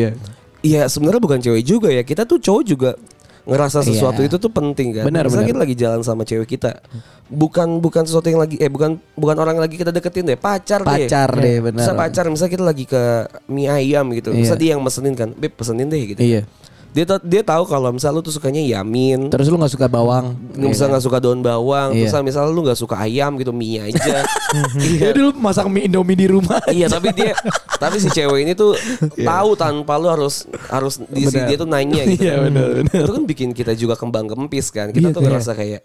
Iya. 0.61 0.83
Iya, 0.83 0.89
sebenarnya 0.89 1.21
bukan 1.21 1.39
cewek 1.39 1.63
juga 1.63 1.89
ya. 1.89 2.01
Kita 2.01 2.25
tuh 2.25 2.37
cowok 2.37 2.63
juga 2.65 2.91
ngerasa 3.47 3.79
sesuatu 3.79 4.19
Iya. 4.19 4.27
itu 4.27 4.37
tuh 4.37 4.51
penting 4.51 4.91
kan. 4.91 5.03
Benar, 5.07 5.31
Misal 5.31 5.39
benar. 5.39 5.49
kita 5.55 5.59
lagi 5.63 5.75
jalan 5.79 6.01
sama 6.03 6.27
cewek 6.27 6.47
kita. 6.51 6.83
Bukan 7.27 7.79
bukan 7.79 8.03
sesuatu 8.03 8.27
yang 8.27 8.43
lagi 8.43 8.59
eh 8.59 8.67
bukan 8.67 8.99
bukan 9.15 9.35
orang 9.39 9.55
yang 9.55 9.63
lagi 9.63 9.79
kita 9.79 9.91
deketin 9.91 10.27
deh, 10.27 10.35
pacar, 10.35 10.83
deh. 10.83 11.07
Pacar 11.07 11.29
deh, 11.31 11.63
benar. 11.63 11.79
Misal 11.79 11.95
pacar, 11.95 12.25
misal 12.27 12.47
kita 12.47 12.63
lagi 12.63 12.83
ke 12.83 12.99
mie 13.47 13.71
ayam 13.71 14.11
gitu. 14.11 14.35
Iya. 14.35 14.39
Misal 14.43 14.55
dia 14.59 14.69
yang 14.75 14.83
mesenin 14.83 15.15
kan, 15.15 15.31
"Beb, 15.31 15.55
pesenin 15.55 15.87
deh" 15.87 16.03
gitu. 16.11 16.19
Iya. 16.19 16.43
Dia 16.89 17.05
ta- 17.05 17.21
dia 17.21 17.41
tahu 17.41 17.63
kalau 17.63 17.89
misal 17.89 18.09
lu 18.09 18.19
tuh 18.19 18.31
sukanya 18.31 18.57
yamin, 18.57 19.29
Terus 19.29 19.47
lu 19.47 19.55
nggak 19.55 19.69
suka 19.69 19.85
bawang. 19.85 20.33
nggak 20.51 20.71
bisa 20.71 20.85
nggak 20.85 21.03
suka 21.03 21.17
daun 21.17 21.39
bawang, 21.39 21.93
Iya. 21.93 22.09
terus 22.09 22.25
misal 22.25 22.49
lu 22.49 22.61
nggak 22.61 22.75
suka 22.75 22.95
ayam 22.97 23.35
gitu 23.35 23.51
mie 23.51 23.79
aja. 23.83 24.25
Iya 24.79 25.11
dulu 25.11 25.35
masak 25.35 25.67
mie 25.67 25.85
Indomie 25.85 26.15
di 26.15 26.25
rumah. 26.25 26.57
iya 26.69 26.87
tapi 26.87 27.11
dia 27.11 27.35
tapi 27.75 27.97
si 27.97 28.07
cewek 28.07 28.41
ini 28.41 28.53
tuh 28.53 28.73
tahu 29.13 29.49
tanpa 29.53 29.95
lu 29.95 30.07
harus 30.07 30.47
harus 30.67 30.97
di 31.03 31.23
si 31.23 31.35
Benar. 31.35 31.45
dia 31.45 31.57
tuh 31.57 31.67
nanya 31.67 32.01
gitu. 32.07 32.23
Iya, 32.23 32.35
benar, 32.41 32.67
benar. 32.81 33.01
Itu 33.03 33.11
kan 33.13 33.23
bikin 33.25 33.49
kita 33.51 33.71
juga 33.73 33.93
kembang 33.93 34.25
kempis 34.25 34.67
kan. 34.69 34.89
Kita 34.89 35.09
Iya, 35.09 35.13
tuh 35.13 35.21
iya. 35.21 35.27
ngerasa 35.29 35.51
kayak 35.53 35.81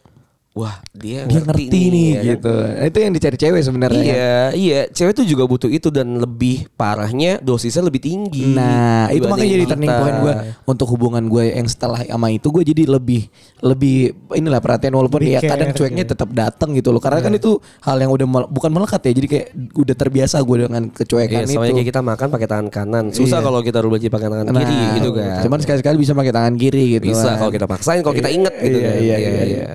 wah 0.52 0.84
dia, 0.92 1.24
Dia 1.24 1.40
ngerti 1.40 1.64
nih 1.88 1.88
ya 2.06 2.14
kan? 2.14 2.28
gitu. 2.28 2.54
Itu 2.84 2.98
yang 3.00 3.12
dicari 3.12 3.36
cewek 3.36 3.62
sebenarnya. 3.62 4.02
Iya, 4.04 4.36
iya, 4.52 4.80
cewek 4.86 5.14
tuh 5.14 5.24
juga 5.24 5.44
butuh 5.44 5.66
itu 5.66 5.88
dan 5.88 6.12
lebih 6.14 6.68
parahnya 6.72 7.40
dosisnya 7.40 7.80
lebih 7.80 7.98
tinggi. 7.98 8.52
Nah 8.52 9.08
itu 9.08 9.24
makanya 9.24 9.48
jadi 9.50 9.64
turning 9.66 9.88
kita. 9.88 9.96
point 9.98 10.16
gue 10.18 10.32
untuk 10.66 10.86
hubungan 10.88 11.24
gue 11.24 11.44
yang 11.50 11.64
setelah 11.64 12.04
sama 12.04 12.28
itu 12.28 12.44
gue 12.46 12.62
jadi 12.66 12.84
lebih 12.86 13.32
lebih 13.60 13.96
inilah 14.30 14.58
perhatian 14.58 14.92
walaupun 14.92 15.24
Lebih 15.24 15.34
ya 15.34 15.40
kadang 15.42 15.70
care 15.70 15.78
cueknya 15.78 16.04
tetap 16.06 16.28
datang 16.28 16.70
gitu 16.72 16.90
loh 16.90 17.00
karena 17.00 17.20
kan 17.20 17.32
itu 17.32 17.56
hal 17.80 17.96
yang 17.96 18.10
udah 18.10 18.26
mel- 18.26 18.50
bukan 18.50 18.70
melekat 18.70 19.00
ya 19.02 19.12
jadi 19.14 19.28
kayak 19.28 19.46
udah 19.74 19.94
terbiasa 19.94 20.36
gue 20.38 20.56
dengan 20.62 20.82
Iya, 20.84 20.94
kecuekan 20.94 21.42
sama 21.46 21.64
itu. 21.64 21.74
kayak 21.74 21.88
kita 21.88 22.00
makan 22.02 22.26
pakai 22.28 22.46
tangan 22.46 22.68
kanan. 22.68 23.04
Susah 23.10 23.38
Iya. 23.38 23.46
kalau 23.46 23.60
kita 23.62 23.78
rubah 23.80 23.96
jadi 23.96 24.10
pakai 24.10 24.28
tangan 24.28 24.46
Nah, 24.46 24.60
kiri 24.60 24.78
gitu 24.96 25.10
kan. 25.12 25.40
Cuman 25.40 25.58
sekali-sekali 25.58 25.96
bisa 25.96 26.12
pakai 26.12 26.30
tangan 26.30 26.54
kiri 26.54 26.84
gitu. 26.92 27.04
bisa 27.06 27.24
kan. 27.26 27.36
kalau 27.38 27.50
kita 27.50 27.64
paksain, 27.64 28.00
kalau 28.00 28.12
kita 28.12 28.28
inget 28.28 28.52
gitu 28.54 28.76
Iya, 28.76 28.84
kan. 28.84 28.96
iya, 28.98 29.16
iya, 29.16 29.42
iya. 29.42 29.66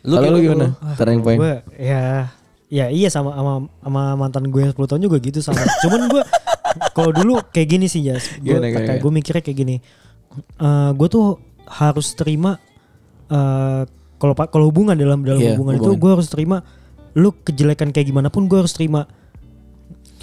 Lu 0.00 0.14
Kalau 0.14 0.28
lu 0.30 0.38
gimana? 0.40 0.66
gimana? 0.72 0.96
Turning 0.96 1.20
point. 1.20 1.38
Gue 1.38 1.54
ya 1.76 2.30
ya 2.70 2.86
iya 2.86 3.08
sama 3.08 3.34
sama 3.34 3.52
sama 3.78 4.02
mantan 4.14 4.46
gue 4.46 4.60
yang 4.60 4.70
10 4.70 4.80
tahun 4.86 5.02
juga 5.02 5.16
gitu 5.18 5.38
sama. 5.40 5.60
Cuman 5.82 6.06
gue 6.06 6.22
kalau 6.90 7.10
dulu 7.10 7.42
kayak 7.46 7.68
gini 7.68 7.86
sih 7.86 8.00
Jas. 8.00 8.30
Gue 8.36 8.56
gimana, 8.56 8.96
gue 8.96 9.10
mikirnya 9.10 9.40
kayak 9.40 9.58
gini. 9.58 9.76
Eh 10.56 10.90
gue 10.92 11.08
tuh 11.08 11.36
harus 11.66 12.14
terima 12.14 12.56
eh 13.26 13.82
kalau 14.16 14.34
pa- 14.34 14.46
kalau 14.46 14.68
hubungan 14.68 14.92
dalam 14.92 15.22
dalam 15.22 15.40
Iya, 15.40 15.54
hubungan, 15.54 15.76
itu 15.76 15.84
hubungan. 15.86 16.00
gue 16.00 16.10
harus 16.12 16.28
terima 16.28 16.56
lu 17.12 17.32
kejelekan 17.34 17.90
kayak 17.90 18.06
gimana 18.06 18.28
pun 18.28 18.46
gue 18.46 18.56
harus 18.56 18.70
terima. 18.70 19.06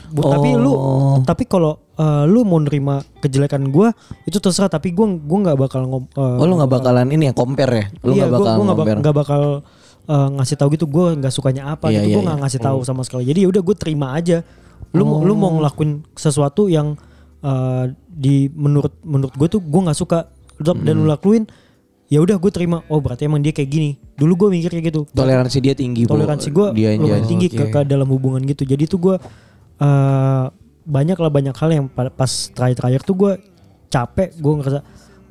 Bu, 0.10 0.22
Tapi 0.24 0.50
lu 0.54 0.70
Oh. 0.70 1.17
tapi 1.22 1.43
kalau 1.43 1.78
eh, 1.93 2.24
lu 2.26 2.41
mau 2.41 2.58
nerima 2.58 3.00
kejelekan 3.17 3.67
gue 3.67 3.89
itu 4.24 4.38
terserah 4.38 4.67
tapi 4.67 4.89
gue 4.89 5.04
gue 5.17 5.38
nggak 5.39 5.58
bakal 5.58 5.84
ngom 5.84 6.04
eh, 6.08 6.38
Oh 6.38 6.46
lu 6.46 6.56
nggak 6.56 6.72
bakalan 6.72 7.08
ini 7.08 7.28
ya 7.28 7.34
compare 7.34 7.72
ya? 7.72 7.86
Lu 8.00 8.12
iya, 8.12 8.24
nggak 8.24 8.30
gua- 8.30 8.39
bakal 8.39 8.54
gua 8.56 8.65
compare. 8.74 8.98
nggak 8.98 9.15
bakal 9.15 9.41
uh, 10.06 10.28
ngasih 10.34 10.56
tahu 10.56 10.70
gitu 10.72 10.86
gue 10.86 11.08
nggak 11.17 11.30
sukanya 11.30 11.63
apa 11.70 11.88
Iya, 11.88 12.00
gitu 12.00 12.06
iya, 12.06 12.13
gue 12.13 12.24
nggak 12.24 12.36
iya. 12.36 12.43
ngasih 12.43 12.62
tahu 12.62 12.80
sama 12.82 13.02
sekali 13.02 13.24
jadi 13.26 13.39
ya 13.39 13.48
udah 13.50 13.62
gue 13.62 13.76
terima 13.76 14.08
aja 14.13 14.38
lu 14.89 15.04
mau 15.04 15.20
lu 15.20 15.34
mau 15.34 15.52
ngelakuin 15.54 15.91
sesuatu 16.13 16.65
yang 16.67 16.96
uh, 17.39 17.86
di 18.08 18.48
menurut 18.50 18.96
menurut 19.02 19.34
gue 19.34 19.48
tuh 19.50 19.60
gue 19.60 19.82
nggak 19.84 19.96
suka 19.96 20.32
dan 20.58 20.80
dan 20.82 20.96
lu 20.96 21.04
Hmm. 21.04 21.13
lakuin 21.13 21.43
ya 22.08 22.17
udah 22.17 22.36
gue 22.36 22.50
terima 22.50 22.82
oh 22.86 22.98
berarti 22.98 23.26
emang 23.26 23.41
dia 23.41 23.52
kayak 23.52 23.67
gini 23.67 23.89
dulu 24.15 24.48
gue 24.48 24.56
mikir 24.56 24.72
kayak 24.72 24.86
gitu 24.88 25.02
Toleransi 25.12 25.58
dia 25.60 25.74
tinggi. 25.74 26.08
Toleransi 26.08 26.50
gue 26.50 26.67
lumayan 26.96 27.26
tinggi 27.26 27.48
ke, 27.48 27.67
Oke. 27.67 27.74
ke 27.74 27.80
dalam 27.84 28.08
hubungan 28.08 28.39
gitu 28.41 28.63
jadi 28.63 28.80
tuh 28.86 28.98
gue 28.98 29.15
uh, 29.80 30.46
banyak 30.84 31.16
lah 31.16 31.30
banyak 31.30 31.52
hal 31.54 31.70
yang 31.70 31.86
pa- 31.88 32.10
pas 32.10 32.32
terakhir-terakhir 32.50 33.02
tuh 33.02 33.16
gue 33.16 33.32
capek 33.88 34.30
gue 34.34 34.54
ngerasa 34.54 34.80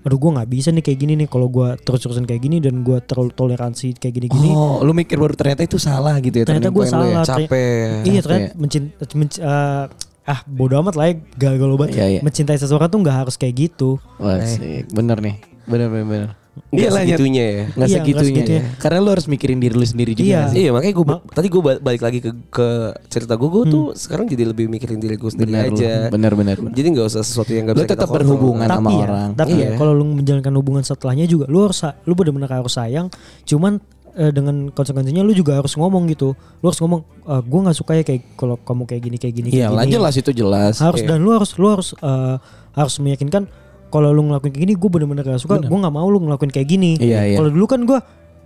aduh 0.03 0.17
gue 0.17 0.31
nggak 0.33 0.49
bisa 0.49 0.69
nih 0.71 0.83
kayak 0.83 0.99
gini 0.99 1.13
nih 1.17 1.27
kalau 1.27 1.49
gue 1.49 1.75
terus-terusan 1.79 2.23
kayak 2.23 2.39
gini 2.41 2.57
dan 2.59 2.81
gue 2.81 2.95
terlalu 3.01 3.33
toleransi 3.33 3.91
kayak 3.93 4.15
gini-gini 4.15 4.49
Oh, 4.49 4.79
lu 4.81 4.93
mikir 4.93 5.17
baru 5.17 5.35
ternyata 5.35 5.63
itu 5.63 5.77
salah 5.77 6.15
gitu 6.19 6.37
ya. 6.37 6.45
ternyata 6.45 6.71
gue 6.71 6.79
ya? 6.81 6.89
salah 6.89 7.07
terny- 7.21 7.49
Capek. 7.51 7.91
iya 8.05 8.21
ternyata 8.21 8.49
mencinta 8.55 9.03
menc- 9.13 9.41
uh, 9.41 9.85
ah 10.25 10.41
bodo 10.45 10.75
amat 10.77 10.95
lah 10.95 11.07
ya 11.07 11.15
gagal 11.37 11.71
banget 11.75 11.91
Iya, 11.93 12.07
iya. 12.09 12.21
mencintai 12.21 12.55
seseorang 12.55 12.87
tuh 12.87 12.99
nggak 13.01 13.17
harus 13.21 13.35
kayak 13.35 13.55
gitu 13.61 13.99
Wah, 14.17 14.39
asik. 14.39 14.91
bener 14.91 15.19
nih. 15.19 15.37
Bener 15.65 15.87
bener 15.89 16.07
bener. 16.07 16.31
Nggak 16.67 16.89
lah, 16.89 17.03
segitunya 17.03 17.45
ya. 17.47 17.63
Nggak 17.71 17.87
Iya, 17.87 17.97
segitunya 17.97 18.45
ya. 18.45 18.63
Karena 18.77 18.99
lu 18.99 19.11
harus 19.11 19.27
mikirin 19.27 19.59
diri 19.59 19.73
lu 19.73 19.85
sendiri 19.85 20.13
juga 20.13 20.25
Iya. 20.27 20.41
sih? 20.49 20.57
Iya 20.59 20.71
makanya 20.73 20.95
gue 20.95 21.05
tadi 21.31 21.47
gue 21.47 21.61
balik 21.79 22.03
lagi 22.03 22.19
ke 22.19 22.31
ke 22.51 22.69
cerita 23.07 23.35
gue 23.35 23.49
gue 23.49 23.63
tuh 23.67 23.85
sekarang 23.93 24.25
jadi 24.25 24.45
lebih 24.47 24.67
mikirin 24.67 24.97
diri 24.97 25.15
gue 25.15 25.29
sendiri 25.29 25.53
Bener 25.53 25.69
aja. 25.71 25.93
Bener 26.09 26.33
bener. 26.33 26.57
bener. 26.57 26.73
Jadi 26.73 26.87
nggak 26.91 27.07
usah 27.07 27.21
sesuatu 27.21 27.51
yang 27.51 27.65
nggak 27.65 27.77
Lu 27.77 27.83
bisa 27.83 27.93
tetap 27.93 28.09
kita 28.09 28.17
berhubungan 28.17 28.67
sama 28.67 28.81
tapi 28.83 28.95
ya, 28.95 29.05
orang. 29.05 29.29
tapi 29.33 29.53
Iya. 29.55 29.67
ya 29.67 29.71
kalau 29.75 29.93
lu 29.93 30.05
menjalankan 30.15 30.53
hubungan 30.55 30.83
setelahnya 30.83 31.25
juga 31.25 31.45
lu 31.47 31.59
harus 31.63 31.79
lu 32.03 32.13
benar-benar 32.13 32.51
harus 32.57 32.73
sayang 32.73 33.07
cuman 33.43 33.79
eh, 34.15 34.33
dengan 34.33 34.57
konsekuensinya 34.69 35.21
lu 35.21 35.31
juga 35.31 35.55
harus 35.55 35.73
ngomong 35.73 36.09
gitu 36.09 36.33
lu 36.33 36.65
harus 36.65 36.81
ngomong 36.81 37.05
"Eh, 37.23 37.43
gue 37.43 37.61
nggak 37.63 37.77
suka 37.77 37.93
ya 37.93 38.03
kayak 38.03 38.33
kalau 38.33 38.57
kamu 38.57 38.83
kayak 38.87 39.03
gini 39.03 39.17
kayak 39.17 39.35
gini 39.35 39.49
Iya, 39.51 39.69
kayak 39.69 39.77
lah 39.77 39.85
gini." 39.85 39.95
jelas 39.95 40.15
itu 40.15 40.31
jelas. 40.33 40.75
harus 40.79 41.01
Iya. 41.01 41.09
dan 41.11 41.19
lu 41.21 41.31
harus 41.31 41.51
lu 41.55 41.67
harus 41.69 41.89
eh, 41.95 42.37
harus 42.73 42.95
meyakinkan 42.97 43.45
kalau 43.91 44.11
lu 44.11 44.23
ngelakuin 44.27 44.53
kayak 44.53 44.65
gini 44.67 44.75
gue 44.75 44.91
bener-bener 44.91 45.25
gak 45.25 45.43
suka. 45.43 45.63
Gue 45.63 45.79
nggak 45.79 45.95
mau 45.95 46.07
lu 46.11 46.19
ngelakuin 46.23 46.53
kayak 46.53 46.69
gini. 46.69 46.99
Iya, 46.99 47.35
iya. 47.35 47.37
kalau 47.39 47.51
dulu 47.51 47.67
kan 47.67 47.81
gue 47.87 47.99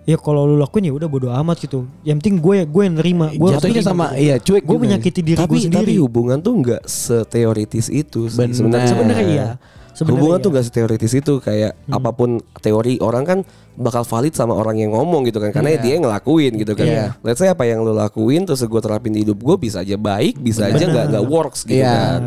ya 0.08 0.16
kalau 0.16 0.42
lu 0.48 0.56
lakuin 0.56 0.88
ya 0.88 0.92
udah 0.94 1.08
bodo 1.08 1.28
amat 1.32 1.56
gitu. 1.64 1.86
Yang 2.04 2.16
penting 2.24 2.36
gue 2.40 2.56
gue 2.68 2.82
yang 2.84 2.96
nerima. 2.96 3.26
Gue 3.32 3.50
Jatuhnya 3.56 3.82
sama 3.84 4.06
iya 4.16 4.36
cuek 4.40 4.64
gue 4.64 4.78
menyakiti 4.78 5.20
diri 5.24 5.40
gue 5.40 5.60
sendiri 5.60 5.96
tapi 5.96 6.00
hubungan 6.00 6.38
tuh 6.40 6.52
nggak 6.60 6.82
seteoritis 6.84 7.88
itu 7.92 8.28
sebenarnya. 8.28 8.88
sebenarnya 8.88 9.26
iya. 9.26 9.48
Sebenarnya 9.90 10.16
hubungan 10.16 10.38
iya. 10.38 10.44
tuh 10.44 10.50
gak 10.54 10.66
seteoritis 10.70 11.12
itu. 11.12 11.34
Kayak 11.42 11.72
apa 11.90 12.10
pun 12.14 12.40
teori 12.62 12.96
orang 13.02 13.24
kan 13.26 13.38
bakal 13.76 14.06
valid 14.06 14.32
sama 14.32 14.56
orang 14.56 14.78
yang 14.80 14.94
ngomong 14.94 15.26
gitu 15.28 15.42
kan. 15.42 15.50
Karena 15.52 15.76
dia 15.76 15.98
yang 15.98 16.08
ngelakuin 16.08 16.52
gitu 16.56 16.72
kan. 16.78 16.86
Iya. 16.86 17.06
Let's 17.20 17.42
say 17.42 17.50
apa 17.50 17.66
yang 17.68 17.82
lo 17.84 17.92
lakuin 17.92 18.46
terus 18.46 18.64
gue 18.64 18.80
terapin 18.80 19.12
di 19.12 19.26
hidup 19.26 19.36
gue 19.42 19.56
bisa 19.60 19.82
aja 19.82 19.98
baik 19.98 20.40
bisa 20.40 20.70
aja 20.70 20.84
nggak 20.88 21.06
nggak 21.16 21.24
works 21.26 21.66
gitu 21.66 21.84
Iya. 21.84 21.92
kan. 21.92 22.20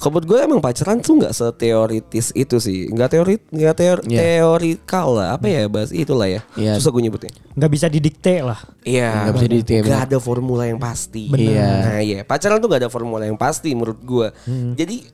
Kalau 0.00 0.16
menurut 0.16 0.26
gue 0.26 0.38
emang 0.40 0.58
pacaran 0.58 0.96
tuh 0.98 1.20
nggak 1.20 1.30
seteoritis 1.30 2.32
itu 2.32 2.56
sih, 2.56 2.88
nggak 2.88 3.10
teori 3.12 3.36
nggak 3.52 3.76
teori 3.76 4.02
Iya. 4.08 4.20
teorikal 4.40 5.06
lah 5.12 5.28
apa 5.36 5.44
ya 5.44 5.68
bahas 5.68 5.92
itulah 5.92 6.24
ya. 6.24 6.40
Iya. 6.56 6.80
Susah 6.80 6.88
gue 6.88 7.04
nyebutnya. 7.04 7.28
nggak 7.52 7.70
bisa 7.70 7.86
didikte 7.86 8.40
lah 8.40 8.56
Iya, 8.80 9.28
Nggak 9.28 9.34
bisa 9.36 9.46
didikte, 9.52 9.74
Nggak 9.84 10.02
ada 10.08 10.16
formula 10.16 10.64
yang 10.64 10.80
pasti. 10.80 11.28
Benar. 11.28 11.44
Iya. 11.44 11.68
Nah, 11.84 12.00
iya, 12.00 12.18
pacaran 12.24 12.56
tuh 12.56 12.72
gak 12.72 12.80
ada 12.80 12.88
formula 12.88 13.28
yang 13.28 13.36
pasti 13.36 13.76
menurut 13.76 14.00
gua. 14.00 14.32
Hmm. 14.48 14.72
Jadi 14.72 15.04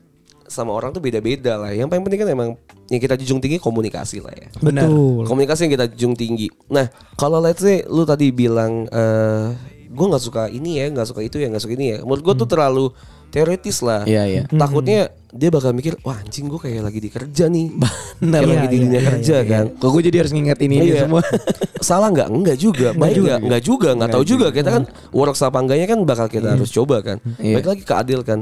sama 0.47 0.71
orang 0.71 0.95
tuh 0.95 1.03
beda-beda 1.03 1.59
lah. 1.59 1.75
Yang 1.75 1.91
paling 1.91 2.03
penting 2.07 2.19
kan 2.23 2.29
emang 2.31 2.49
yang 2.87 3.01
kita 3.03 3.19
junjung 3.19 3.43
tinggi 3.43 3.59
komunikasi 3.59 4.23
lah 4.23 4.31
ya. 4.31 4.47
Benar. 4.63 4.87
betul 4.87 5.27
Komunikasi 5.27 5.67
yang 5.67 5.73
kita 5.75 5.85
junjung 5.91 6.15
tinggi. 6.15 6.47
Nah, 6.71 6.87
kalau 7.19 7.43
let's 7.43 7.59
say 7.59 7.83
lu 7.83 8.07
tadi 8.07 8.31
bilang 8.31 8.87
eh 8.87 9.51
gue 9.87 10.05
nggak 10.07 10.23
suka 10.23 10.47
ini 10.47 10.79
ya, 10.79 10.87
nggak 10.87 11.07
suka 11.11 11.19
itu 11.19 11.43
ya, 11.43 11.51
nggak 11.51 11.59
suka 11.59 11.75
ini 11.75 11.85
ya. 11.91 11.97
Menurut 12.07 12.23
gua 12.23 12.33
tuh 12.33 12.47
terlalu 12.47 12.95
teoritis 13.29 13.79
lah. 13.81 14.03
Hmm. 14.03 14.11
Iya, 14.11 14.23
iya. 14.25 14.41
Takutnya 14.47 14.99
dia 15.29 15.49
bakal 15.51 15.75
mikir, 15.75 15.99
wah 16.01 16.17
anjing 16.17 16.47
gue 16.47 16.57
kayak 16.57 16.81
lagi 16.81 16.99
di 17.03 17.09
kerja 17.11 17.45
nih. 17.47 17.67
Benar. 18.23 18.39
kayak 18.41 18.47
Iya, 18.47 18.55
lagi 18.57 18.67
di 18.67 18.77
iya, 18.77 18.83
dunia 18.87 18.99
iya, 18.99 19.07
kerja 19.13 19.35
iya, 19.37 19.49
kan. 19.49 19.65
Kok 19.77 19.89
gue 19.93 20.01
jadi 20.09 20.17
harus 20.23 20.31
nginget 20.33 20.59
ini, 20.63 20.75
ini 20.79 20.87
Iya. 20.89 21.01
semua. 21.05 21.21
Salah 21.87 22.09
nggak? 22.09 22.27
Enggak 22.31 22.57
juga. 22.57 22.87
Baik 22.95 23.15
juga. 23.15 23.27
nggak? 23.27 23.39
Enggak 23.45 23.61
juga. 23.63 23.89
Nggak 23.93 24.11
tahu 24.15 24.23
juga. 24.23 24.47
Kita 24.49 24.69
kan 24.71 24.83
works 25.11 25.41
apa 25.43 25.57
enggaknya 25.61 25.87
kan 25.87 25.99
bakal 26.07 26.27
kita 26.31 26.47
harus 26.57 26.69
coba 26.71 26.95
kan. 27.05 27.17
Iya. 27.37 27.55
Baik 27.61 27.67
lagi 27.75 27.83
ke 27.85 27.93
Adil 27.93 28.21
kan. 28.25 28.39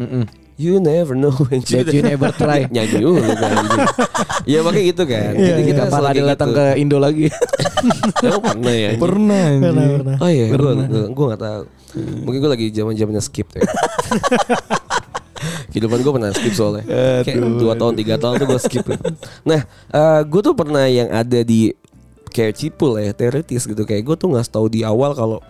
Mm-mm. 0.00 0.24
You 0.60 0.76
never 0.76 1.16
know 1.16 1.32
when 1.48 1.64
That 1.72 1.88
you 1.88 2.04
never 2.04 2.28
try. 2.36 2.68
Nyanyi 2.74 3.00
dulu 3.00 3.16
kan. 3.32 3.64
Iya 4.44 4.60
makanya 4.60 4.84
gitu 4.92 5.02
kan. 5.08 5.32
Jadi 5.32 5.62
kita 5.72 5.82
Kapan 5.88 6.04
ada 6.04 6.22
datang 6.36 6.50
gitu. 6.52 6.60
ke 6.60 6.64
Indo 6.76 6.98
lagi? 7.00 7.26
Emang 8.28 8.42
pernah 8.44 8.74
ya. 8.76 8.88
Pernah. 9.00 9.44
pernah 9.56 9.84
pernah 9.96 10.16
Oh 10.20 10.28
iya, 10.28 10.52
gue 10.52 10.72
gue 11.16 11.24
nggak 11.32 11.40
tahu. 11.40 11.62
Mungkin 12.28 12.38
gue 12.44 12.50
lagi 12.52 12.66
zaman 12.76 12.92
zamannya 12.92 13.22
skip 13.24 13.48
tuh. 13.48 13.64
Ya. 13.64 13.72
Kehidupan 15.72 16.04
gue 16.04 16.12
pernah 16.12 16.30
skip 16.36 16.52
soalnya. 16.52 16.84
Kayak 17.24 17.40
dua 17.56 17.72
tahun 17.80 17.94
tiga 17.96 18.14
tahun 18.20 18.44
tuh 18.44 18.46
gue 18.52 18.60
skip. 18.60 18.84
Nah, 19.48 19.64
gue 20.28 20.40
tuh 20.44 20.52
pernah 20.52 20.84
yang 20.92 21.08
ada 21.08 21.40
di 21.40 21.72
kayak 22.28 22.52
cipul 22.60 23.00
ya, 23.00 23.16
teoritis 23.16 23.64
gitu. 23.64 23.88
Kayak 23.88 24.12
gue 24.12 24.16
tuh 24.20 24.28
nggak 24.28 24.44
tahu 24.52 24.68
di 24.68 24.84
awal 24.84 25.16
kalau 25.16 25.40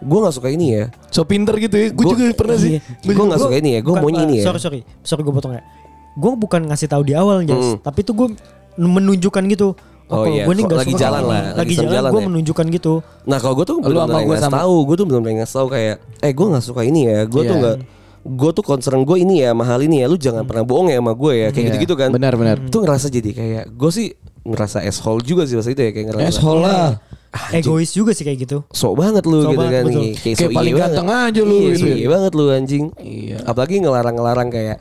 gue 0.00 0.18
nggak 0.18 0.34
suka 0.34 0.48
ini 0.48 0.66
ya. 0.72 0.84
So 1.08 1.22
pinter 1.22 1.54
gitu 1.56 1.76
ya. 1.76 1.88
Gue 1.90 2.04
juga 2.08 2.24
pernah 2.32 2.56
sih. 2.56 2.80
Gue 3.00 3.24
nggak 3.24 3.40
suka 3.40 3.56
ini 3.56 3.70
ya. 3.76 3.80
Gue 3.80 3.94
maunya 3.94 4.24
ini 4.24 4.34
ya. 4.40 4.44
sorry 4.46 4.58
sorry 4.58 4.80
sorry 5.00 5.20
gue 5.20 5.30
potong 5.30 5.54
ya 5.54 5.62
gue 6.10 6.32
bukan 6.34 6.66
ngasih 6.66 6.88
tahu 6.88 7.06
di 7.06 7.14
awal 7.14 7.46
Jas 7.46 7.54
Mm. 7.54 7.76
tapi 7.80 8.02
tuh 8.02 8.12
gue 8.12 8.28
menunjukkan 8.76 9.44
gitu 9.48 9.78
Oh 10.10 10.26
kalau 10.26 10.34
iya, 10.34 10.42
gue 10.42 10.54
nih 10.58 10.64
nggak 10.66 10.80
lagi 10.82 10.90
suka 10.90 11.00
jalan 11.00 11.22
lah, 11.22 11.42
lagi 11.54 11.54
lagi 11.54 11.74
jalan, 11.78 11.92
jalan 11.94 12.10
gue 12.10 12.18
ya. 12.18 12.26
menunjukkan 12.26 12.66
gitu 12.74 12.92
Nah 13.22 13.38
kalau 13.38 13.54
gue 13.54 13.62
tuh 13.64 13.76
Lu 13.78 13.86
belum 13.86 14.00
sama 14.02 14.18
ngasih 14.20 14.42
sama. 14.42 14.56
tahu, 14.58 14.74
gue 14.82 14.96
tuh 14.98 15.06
belum 15.06 15.22
ngasih 15.22 15.54
tahu 15.54 15.68
kayak, 15.70 15.94
eh 16.18 16.32
gue 16.34 16.46
nggak 16.50 16.64
suka 16.66 16.82
ini 16.82 17.00
ya, 17.06 17.18
gue 17.22 17.40
tuh 17.40 17.46
Iya. 17.46 17.62
nggak, 17.62 17.76
gue 18.26 18.50
tuh 18.50 18.64
concern 18.66 19.00
gue 19.00 19.16
ini 19.16 19.34
ya 19.38 19.54
mahal 19.54 19.78
ini 19.78 20.02
ya, 20.02 20.10
lu 20.10 20.18
jangan 20.18 20.42
pernah 20.42 20.66
bohong 20.66 20.90
ya 20.90 20.98
sama 20.98 21.14
gue 21.14 21.32
ya, 21.32 21.46
kayak 21.46 21.56
Iya. 21.56 21.66
gitu-gitu 21.70 21.94
kan. 21.94 22.10
Benar, 22.10 22.34
benar. 22.34 22.56
Tuh 22.66 22.80
ngerasa 22.80 23.06
jadi 23.06 23.30
kayak, 23.30 23.64
gue 23.70 23.90
sih 23.94 24.06
ngerasa 24.42 24.82
asshole 24.82 25.22
juga 25.22 25.46
sih 25.46 25.54
masa 25.54 25.70
itu 25.70 25.78
ya 25.78 25.94
kayak 25.94 26.06
ngerasa. 26.10 26.26
Asshole 26.26 26.58
lah. 26.60 26.98
Egois 27.52 27.88
juga 27.88 28.10
sih 28.10 28.22
kayak 28.22 28.38
gitu 28.40 28.58
Sok 28.68 28.94
banget 28.96 29.22
lu 29.22 29.38
Sok 29.40 29.50
gitu 29.50 29.60
banget, 29.60 29.72
kan 29.72 29.84
betul. 29.86 30.02
Kayak, 30.02 30.16
Kayak 30.18 30.36
sok 30.36 30.50
paling 30.50 30.72
iya 30.72 30.80
ganteng 30.80 31.06
banget. 31.08 31.28
aja 31.28 31.40
lu 31.40 31.54
Iya, 31.54 31.62
gitu 31.62 31.76
sok 31.76 31.86
ya. 31.86 31.94
iya 31.94 32.08
banget 32.08 32.32
lu 32.32 32.44
anjing 32.48 32.84
Iya. 32.96 33.36
Apalagi 33.44 33.74
ngelarang-ngelarang 33.78 34.48
kayak 34.48 34.76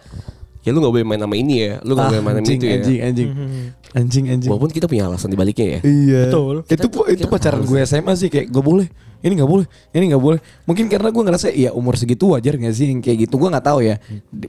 Ya 0.59 0.69
lu 0.69 0.79
gak 0.79 0.91
boleh 0.91 1.05
main 1.05 1.19
sama 1.19 1.35
ini 1.35 1.53
ya 1.61 1.73
Lu 1.81 1.91
gak 1.93 2.05
boleh 2.09 2.21
main 2.21 2.35
sama 2.35 2.41
anjing, 2.41 2.57
itu 2.57 2.65
ya 2.65 2.75
anjing, 2.75 2.99
anjing, 3.01 3.29
anjing, 3.91 4.25
anjing. 4.27 4.49
Walaupun 4.49 4.69
kita 4.69 4.85
punya 4.85 5.03
alasan 5.05 5.29
dibaliknya 5.29 5.67
ya 5.67 5.79
Iya. 5.81 6.21
Betul. 6.27 6.55
Itu 6.65 6.87
itu 7.07 7.25
pacaran 7.25 7.61
gue 7.61 7.79
SMA 7.83 8.13
sih 8.15 8.27
kayak 8.27 8.47
gak 8.47 8.61
boleh. 8.61 8.87
Ini 9.19 9.35
nggak 9.35 9.51
boleh. 9.51 9.67
Ini 9.91 10.03
nggak 10.09 10.23
boleh. 10.23 10.39
Mungkin 10.63 10.87
karena 10.87 11.11
gue 11.11 11.19
ngerasa 11.21 11.51
ya 11.51 11.69
umur 11.69 11.95
segitu 11.95 12.31
wajar 12.31 12.55
gak 12.55 12.71
sih 12.71 12.87
yang 12.87 12.99
kayak 12.99 13.27
gitu. 13.27 13.35
Gue 13.35 13.47
nggak 13.47 13.65
tahu 13.65 13.83
ya. 13.83 13.99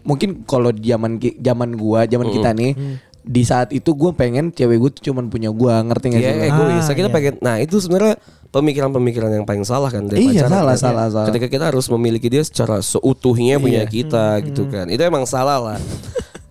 Mungkin 0.00 0.46
kalau 0.46 0.70
di 0.70 0.86
zaman 0.86 1.18
ki- 1.18 1.36
zaman 1.36 1.74
gua, 1.74 2.06
zaman 2.06 2.30
kita 2.30 2.54
nih 2.54 2.72
di 3.20 3.42
saat 3.42 3.68
itu 3.70 3.92
gue 3.92 4.10
pengen 4.10 4.48
cewek 4.48 4.76
gue 4.76 4.90
tuh 4.92 5.02
cuman 5.06 5.28
punya 5.28 5.48
gue 5.48 5.72
ngerti 5.84 6.06
gak 6.08 6.18
Iya 6.18 6.30
sih? 6.30 6.36
lo? 6.36 6.44
egois. 6.46 6.82
Ah, 6.82 6.94
kita 6.94 7.06
iya. 7.06 7.14
pengen. 7.14 7.34
Nah 7.38 7.54
itu 7.56 7.76
sebenarnya 7.76 8.14
pemikiran-pemikiran 8.50 9.30
yang 9.32 9.44
paling 9.44 9.62
salah 9.62 9.88
kan 9.88 10.04
dari 10.04 10.26
Iya, 10.26 10.44
pacaran 10.44 10.50
salah, 10.50 10.72
kan. 10.72 10.80
salah, 10.80 11.06
salah. 11.08 11.26
Ketika 11.28 11.46
kita 11.46 11.64
harus 11.68 11.86
memiliki 11.88 12.26
dia 12.26 12.42
secara 12.42 12.80
seutuhnya 12.80 13.56
punya 13.56 13.82
Iya. 13.82 13.88
kita 13.88 14.24
gitu 14.42 14.66
kan. 14.66 14.86
Itu 14.86 15.00
emang 15.00 15.24
salah 15.24 15.58
lah. 15.58 15.78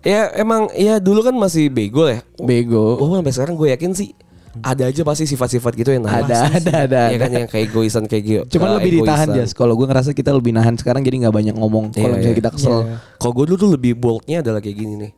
ya 0.00 0.32
emang 0.32 0.72
ya 0.72 0.96
dulu 0.96 1.20
kan 1.20 1.34
masih 1.34 1.68
bego 1.68 2.06
ya. 2.06 2.24
Bego. 2.36 2.96
Oh 2.96 3.12
sampai 3.12 3.30
sekarang 3.30 3.54
gue 3.54 3.68
yakin 3.70 3.92
sih 3.92 4.10
ada 4.58 4.90
aja 4.90 5.06
pasti 5.06 5.24
sifat-sifat 5.24 5.72
gitu 5.74 5.90
yang 5.90 6.02
ada, 6.02 6.50
ada, 6.50 6.72
ada, 6.82 7.02
Ya 7.06 7.14
ada. 7.14 7.22
kan 7.22 7.30
yang 7.30 7.46
kayak 7.46 7.70
egoisan 7.70 8.04
kayak 8.04 8.22
gitu. 8.24 8.42
Cuman 8.56 8.78
lebih 8.78 8.98
ditahan 8.98 9.30
Jas. 9.32 9.52
Kalau 9.52 9.74
gue 9.74 9.86
ngerasa 9.86 10.10
kita 10.10 10.30
lebih 10.30 10.50
nahan 10.50 10.74
sekarang 10.74 11.02
jadi 11.02 11.22
nggak 11.22 11.34
banyak 11.34 11.54
ngomong. 11.54 11.94
Kalau 11.94 12.10
Iya, 12.10 12.18
misalnya 12.18 12.34
iya. 12.34 12.40
kita 12.42 12.50
kesel. 12.50 12.76
Iya. 12.82 12.96
Kalau 13.14 13.32
gue 13.32 13.44
dulu 13.46 13.56
tuh 13.56 13.70
lebih 13.74 13.92
boldnya 13.94 14.42
adalah 14.42 14.58
kayak 14.58 14.76
gini 14.76 14.94
nih. 14.98 15.12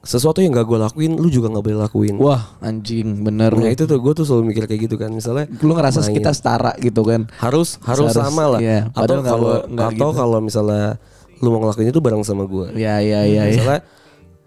Sesuatu 0.00 0.40
yang 0.40 0.56
gak 0.56 0.64
gue 0.64 0.78
lakuin, 0.80 1.12
lu 1.20 1.28
juga 1.28 1.52
gak 1.52 1.60
boleh 1.60 1.78
lakuin. 1.78 2.16
Wah 2.16 2.56
anjing 2.64 3.20
bener 3.20 3.52
Nah 3.52 3.68
itu 3.68 3.84
tuh 3.84 4.00
gue 4.00 4.12
tuh 4.16 4.24
selalu 4.24 4.56
mikir 4.56 4.64
kayak 4.64 4.88
gitu 4.88 4.96
kan. 4.96 5.12
Misalnya 5.12 5.44
Lu 5.60 5.76
ngerasa 5.76 6.00
main. 6.00 6.16
kita 6.16 6.32
setara 6.32 6.72
gitu 6.80 7.04
kan. 7.04 7.28
harus 7.36 7.76
harus 7.84 8.08
Harus, 8.08 8.16
sama 8.16 8.56
lah. 8.56 8.60
iya. 8.64 8.88
Atau 8.96 9.20
kalau 9.20 9.60
atau 9.68 10.08
gitu. 10.08 10.16
kalau 10.16 10.38
misalnya 10.40 10.96
lu 11.40 11.52
mau 11.52 11.60
ngelakuin 11.60 11.92
itu 11.92 12.00
bareng 12.00 12.24
sama 12.24 12.48
gue. 12.48 12.72
Ya 12.80 12.96
ya 13.04 13.28
ya. 13.28 13.44
ya. 13.44 13.52
Misalnya 13.52 13.80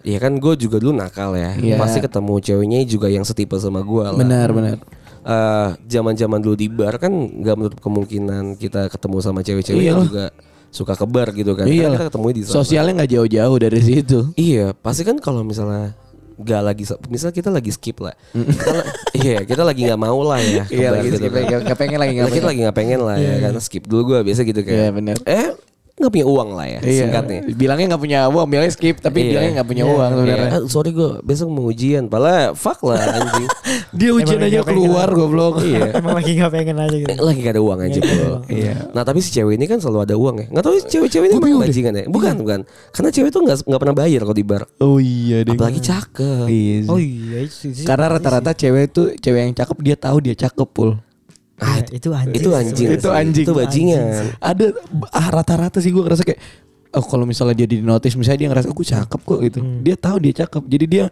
ya 0.01 0.17
kan 0.17 0.33
gue 0.35 0.53
juga 0.57 0.81
dulu 0.81 0.91
nakal 0.91 1.37
ya. 1.37 1.53
Iya. 1.53 1.77
Pasti 1.77 2.01
ketemu 2.01 2.33
ceweknya 2.41 2.79
juga 2.89 3.07
yang 3.13 3.21
setipe 3.21 3.53
sama 3.61 3.85
gue 3.85 4.03
lah. 4.09 4.17
Benar 4.17 4.49
benar. 4.57 4.77
Eh, 5.23 5.69
zaman-zaman 5.87 6.41
dulu 6.43 6.57
di 6.57 6.67
bar 6.67 6.99
kan 6.99 7.13
nggak 7.13 7.55
menutup 7.55 7.79
kemungkinan 7.79 8.57
kita 8.57 8.91
ketemu 8.91 9.17
sama 9.21 9.39
cewek-cewek 9.39 9.79
yang 9.79 10.01
Iyalah. 10.01 10.07
juga 10.09 10.25
suka 10.73 10.97
ke 10.97 11.05
bar 11.05 11.29
gitu 11.31 11.53
kan. 11.53 11.69
Iya 11.69 11.93
kita 11.93 12.09
ketemu 12.09 12.25
di 12.33 12.41
sana. 12.43 12.55
Sosialnya 12.57 12.91
nggak 12.97 13.11
jauh-jauh 13.13 13.57
dari 13.61 13.79
situ. 13.79 14.19
Iya, 14.33 14.73
pasti 14.73 15.05
kan 15.05 15.21
kalau 15.21 15.45
misalnya 15.45 15.93
nggak 16.33 16.61
lagi, 16.65 16.83
misal 17.07 17.29
kita 17.29 17.53
lagi 17.53 17.69
skip 17.69 18.01
lah, 18.01 18.17
kita 18.33 18.81
iya 19.21 19.45
kita 19.45 19.61
lagi 19.61 19.85
nggak 19.85 20.01
mau 20.01 20.17
lah 20.25 20.41
ya, 20.41 20.65
Iya 20.65 20.89
lagi 20.89 21.13
gitu 21.13 21.21
sih, 21.21 21.29
kan. 21.29 21.45
nggak 21.45 21.59
nggak 21.61 21.77
pengen 21.77 21.97
lagi 22.01 22.11
nggak 22.17 22.25
Kita 22.25 22.33
pengen. 22.33 22.49
lagi 22.49 22.59
nggak 22.65 22.77
pengen 22.81 22.99
lah 23.05 23.17
ya, 23.21 23.33
karena 23.37 23.59
skip 23.61 23.83
dulu 23.85 24.01
gue 24.09 24.19
biasa 24.25 24.41
gitu 24.41 24.61
kan. 24.65 24.73
Iya, 24.73 24.87
bener. 24.89 25.15
Eh 25.29 25.47
nggak 25.93 26.09
punya 26.09 26.25
uang 26.25 26.49
lah 26.57 26.65
ya, 26.65 26.79
Iya. 26.81 26.99
singkatnya. 27.05 27.39
Bilangnya 27.53 27.85
nggak 27.93 28.01
punya 28.01 28.19
uang, 28.25 28.45
bilangnya 28.49 28.73
skip, 28.73 28.97
tapi 28.97 29.19
Iya. 29.21 29.29
bilangnya 29.29 29.51
nggak 29.55 29.69
punya 29.69 29.83
uang 29.85 30.09
sebenarnya. 30.11 30.49
Iya, 30.49 30.57
ah, 30.57 30.61
sorry 30.65 30.89
gue 30.89 31.09
besok 31.21 31.47
mau 31.47 31.69
ujian, 31.69 32.03
padahal 32.09 32.57
fuck 32.57 32.81
lah 32.81 32.97
anjing. 32.97 33.45
Dia 33.93 34.09
ujian 34.09 34.41
Emang 34.41 34.49
aja 34.49 34.59
keluar 34.65 35.07
goblok. 35.07 35.61
iya. 35.61 35.93
Emang 36.01 36.17
lagi 36.17 36.33
nggak 36.33 36.49
pengen 36.49 36.77
aja 36.81 36.95
gitu. 36.97 37.07
Eh, 37.07 37.17
lagi 37.21 37.39
gak 37.39 37.53
ada 37.53 37.61
uang 37.61 37.79
aja 37.79 37.99
bro. 38.01 38.33
Iya. 38.49 38.73
Nah 38.89 39.03
tapi 39.05 39.19
si 39.21 39.29
cewek 39.29 39.53
ini 39.53 39.65
kan 39.69 39.77
selalu 39.77 39.99
ada 40.01 40.15
uang 40.17 40.35
ya. 40.41 40.45
Nggak 40.49 40.63
tahu 40.65 40.75
cewek-cewek 40.81 41.25
ini 41.29 41.35
emang 41.37 41.61
bajingan 41.61 41.93
ya? 41.93 42.05
Bukan 42.09 42.33
bukan. 42.41 42.59
Karena 42.89 43.09
cewek 43.13 43.29
tuh 43.29 43.41
nggak 43.45 43.57
nggak 43.69 43.81
pernah 43.85 43.95
bayar 43.95 44.19
kalau 44.25 44.33
di 44.33 44.45
bar. 44.45 44.63
Oh 44.81 44.97
iya 44.97 45.45
deh. 45.45 45.53
Apalagi 45.53 45.77
cakep. 45.79 46.45
Iya. 46.49 46.75
Oh 46.89 46.97
iya 46.97 47.37
itu 47.45 47.69
sih. 47.69 47.85
Karena 47.85 48.09
rata-rata 48.09 48.51
cewek 48.51 48.85
tuh 48.89 49.07
cewek 49.13 49.39
yang 49.45 49.53
cakep 49.53 49.77
dia 49.79 49.95
tahu 49.95 50.17
dia 50.25 50.33
cakep 50.33 50.67
pul. 50.73 50.97
Ah, 51.63 51.79
itu 51.87 52.09
anjing. 52.11 52.35
Itu 52.35 52.49
anjing. 52.51 52.87
Itu 52.93 53.09
anjing. 53.09 53.45
Itu 53.47 53.53
bajingan. 53.53 54.03
Ada 54.37 54.65
ah, 55.09 55.27
rata-rata 55.31 55.79
sih 55.79 55.89
gue 55.89 55.99
ngerasa 55.99 56.21
kayak 56.21 56.39
oh 56.93 57.01
kalau 57.01 57.23
misalnya 57.23 57.55
dia 57.55 57.65
di 57.65 57.81
notice 57.81 58.13
misalnya 58.13 58.39
dia 58.43 58.49
ngerasa 58.51 58.67
gue 58.69 58.85
cakep 58.85 59.19
kok 59.19 59.39
gitu. 59.41 59.59
Dia 59.81 59.95
tahu 59.95 60.17
dia 60.19 60.33
cakep. 60.35 60.63
Jadi 60.67 60.85
dia 60.85 61.05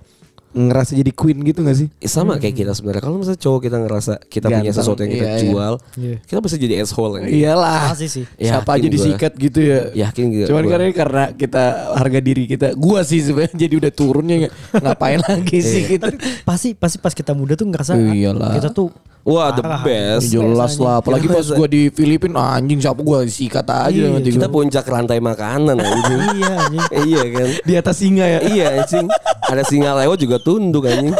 ngerasa 0.52 0.92
jadi 0.94 1.16
queen 1.16 1.48
gitu 1.48 1.64
gak 1.64 1.80
sih? 1.80 1.88
Eh, 1.96 2.12
sama 2.12 2.36
kayak 2.36 2.60
kita 2.60 2.72
sebenarnya. 2.76 3.00
Kalau 3.00 3.16
misalnya 3.16 3.40
cowok 3.40 3.60
kita 3.64 3.78
ngerasa 3.80 4.14
kita 4.28 4.46
punya 4.46 4.60
Ganteng. 4.68 4.76
sesuatu 4.76 5.00
yang 5.00 5.12
kita 5.16 5.24
Iya, 5.24 5.32
iya. 5.32 5.44
jual, 5.48 5.74
Iya. 5.96 6.16
kita 6.28 6.40
bisa 6.44 6.56
jadi 6.60 6.74
asshole. 6.84 7.14
Ya. 7.16 7.28
Iyalah. 7.32 7.82
Pasti 7.96 8.08
sih. 8.12 8.26
Siapa 8.36 8.68
aja 8.76 8.84
gua. 8.84 8.92
disikat 8.92 9.32
gitu 9.40 9.60
ya. 9.64 9.80
Yakin 9.96 10.24
gak 10.28 10.48
Cuman 10.52 10.64
gua? 10.68 10.72
karena 10.76 10.86
karena 10.92 11.24
kita 11.32 11.64
harga 11.96 12.20
diri 12.20 12.44
kita, 12.46 12.68
gua 12.76 13.00
sih 13.02 13.24
sebenarnya 13.24 13.56
jadi 13.56 13.74
udah 13.80 13.92
turunnya 13.96 14.36
ngapain 14.76 15.24
lagi 15.24 15.58
sih 15.72 15.88
kita? 15.88 16.12
Pasti 16.44 16.76
pasti 16.76 16.98
pas 17.00 17.16
kita 17.16 17.32
muda 17.32 17.56
tuh 17.56 17.72
ngerasa 17.72 17.96
Iyalah. 17.96 18.52
kita 18.52 18.76
tuh 18.76 18.92
Wah 19.22 19.54
the 19.54 19.62
best. 19.82 20.30
Jelas 20.30 20.76
lah, 20.76 20.98
apalagi 20.98 21.26
pas 21.26 21.46
gua 21.48 21.66
di 21.66 21.88
Filipina 21.88 22.58
anjing 22.58 22.82
siapa 22.82 23.00
gua 23.00 23.22
sikat 23.22 23.64
aja 23.64 23.94
Iya, 23.94 24.10
nanti 24.12 24.34
Kita 24.34 24.46
gua. 24.46 24.56
puncak 24.58 24.82
rantai 24.84 25.18
makanan 25.18 25.78
anjing. 25.78 26.20
iya 26.38 26.54
anjing. 26.60 26.84
iya 27.06 27.22
kan. 27.30 27.48
di 27.62 27.74
atas 27.76 27.96
singa 27.98 28.26
ya. 28.26 28.40
iya 28.44 28.68
anjing. 28.78 29.06
Ada 29.44 29.64
singa 29.64 29.94
lewat 29.96 30.18
juga 30.18 30.38
tunduk 30.38 30.86
anjing. 30.86 31.14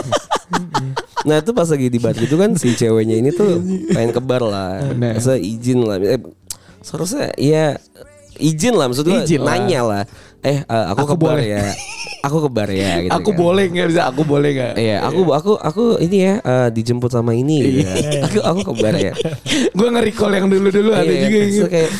Nah 1.22 1.38
itu 1.38 1.54
pas 1.54 1.70
lagi 1.70 1.88
di 1.88 2.00
bar 2.02 2.18
gitu 2.18 2.34
kan 2.34 2.58
si 2.58 2.74
ceweknya 2.74 3.14
ini 3.16 3.30
tuh 3.30 3.62
pengen 3.94 4.10
ke 4.10 4.20
bar 4.20 4.42
lah. 4.42 4.82
Masa 4.92 5.38
izin 5.38 5.86
lah. 5.86 6.02
Eh, 6.02 6.18
seharusnya 6.82 7.30
ya 7.38 7.78
izin 8.36 8.74
lah 8.74 8.90
maksud 8.90 9.06
gue 9.06 9.22
Izin 9.22 9.46
lah. 9.46 9.62
nanya 9.62 9.82
lah. 9.86 10.04
Eh 10.42 10.58
eh, 10.60 10.84
aku, 10.88 11.00
Aku 11.00 11.06
ke 11.08 11.16
bar 11.18 11.38
boleh. 11.38 11.48
ya. 11.48 11.64
Aku 12.22 12.38
ke 12.40 12.50
bar 12.50 12.70
ya 12.70 12.92
gitu 13.04 13.12
aku 13.12 13.30
kan. 13.30 13.38
boleh 13.40 13.66
nggak 13.68 13.88
bisa? 13.90 14.02
Aku 14.10 14.22
boleh 14.24 14.50
nggak? 14.52 14.74
Iya, 14.76 14.98
aku 15.02 15.20
aku 15.28 15.52
aku 15.56 15.84
ini 16.00 16.18
ya 16.20 16.34
eh, 16.40 16.68
dijemput 16.70 17.10
sama 17.10 17.32
ini 17.32 17.58
gitu 17.80 17.90
ya. 17.90 18.22
Aku 18.26 18.40
aku 18.42 18.60
ke 18.64 18.74
bar 18.78 18.96
ya. 18.96 19.14
gua 19.78 19.88
nge-recall 19.92 20.32
yang 20.34 20.48
dulu-dulu 20.48 20.92
ada 20.92 21.06
Iya, 21.06 21.22
juga 21.24 21.40
gitu. 21.46 21.66
kayak 21.68 21.92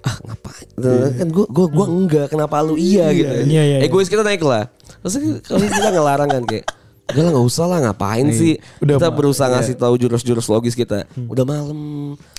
ah 0.00 0.16
ngapain 0.18 0.68
kan 1.12 1.28
gue 1.28 1.44
gue 1.46 1.66
gue 1.68 1.86
enggak 1.86 2.26
kenapa 2.28 2.64
lu 2.64 2.72
iya 2.74 3.12
gitu 3.12 3.28
Iya, 3.28 3.44
iya, 3.44 3.62
iya. 3.76 3.78
egois 3.84 4.08
kita 4.08 4.24
naik 4.24 4.40
lah 4.40 4.64
terus 4.96 5.12
kalau 5.44 5.60
kita 5.60 5.92
ngelarang 5.92 6.30
kan 6.30 6.42
kayak 6.48 6.64
Udah 7.10 7.22
lah 7.22 7.30
gak 7.32 7.46
usah 7.46 7.64
lah 7.64 7.78
ngapain 7.82 8.26
sih 8.30 8.54
Udah, 8.78 8.96
Kita 8.96 9.08
berusaha 9.08 9.46
Iya. 9.46 9.54
ngasih 9.56 9.74
tahu 9.76 9.94
jurus-jurus 9.96 10.46
logis 10.46 10.72
kita 10.72 11.04
Udah 11.26 11.42
malam 11.42 11.78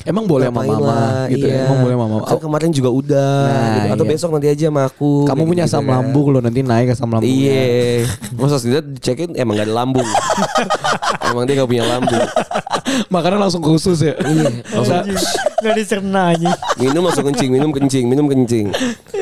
Emang 0.02 0.26
boleh 0.26 0.48
sama 0.48 0.62
mama 0.62 0.78
lah, 0.82 1.12
gitu 1.28 1.44
ya? 1.44 1.54
iya. 1.54 1.66
Emang 1.66 1.80
boleh 1.80 1.94
sama 1.94 2.06
mama? 2.08 2.26
Kan 2.26 2.40
kemarin 2.40 2.70
juga 2.70 2.90
udah 2.90 3.34
Nah, 3.44 3.60
gitu. 3.78 3.88
Atau 3.92 4.04
iya. 4.04 4.12
besok 4.12 4.30
nanti 4.32 4.48
aja 4.48 4.66
sama 4.66 4.82
aku 4.84 5.12
Kamu 5.26 5.42
punya 5.44 5.64
gitu 5.64 5.74
asam 5.74 5.84
kan. 5.84 5.92
lambung 5.94 6.28
lo 6.28 6.40
nanti 6.40 6.60
naik 6.62 6.88
asam 6.90 7.08
lambung. 7.08 7.28
Iya 7.28 8.08
Masa 8.34 8.58
tidak 8.58 8.84
dicekin 8.92 9.36
emang 9.36 9.56
gak 9.56 9.68
ada 9.68 9.76
lambung 9.76 10.08
Emang 11.28 11.44
dia 11.44 11.56
gak 11.56 11.68
punya 11.68 11.86
lambung 11.86 12.26
Makanya 13.10 13.38
langsung 13.40 13.62
ke 13.62 13.70
usus 13.70 14.00
ya. 14.00 14.14
Iya 14.18 14.50
langsung 14.72 15.04
Gak 15.62 15.74
dicerna 15.78 16.34
anjing. 16.34 16.56
Minum 16.78 17.02
langsung 17.06 17.26
kencing 17.28 17.50
Minum 17.50 17.70
kencing 17.70 18.06
Minum 18.10 18.26
kencing 18.26 18.68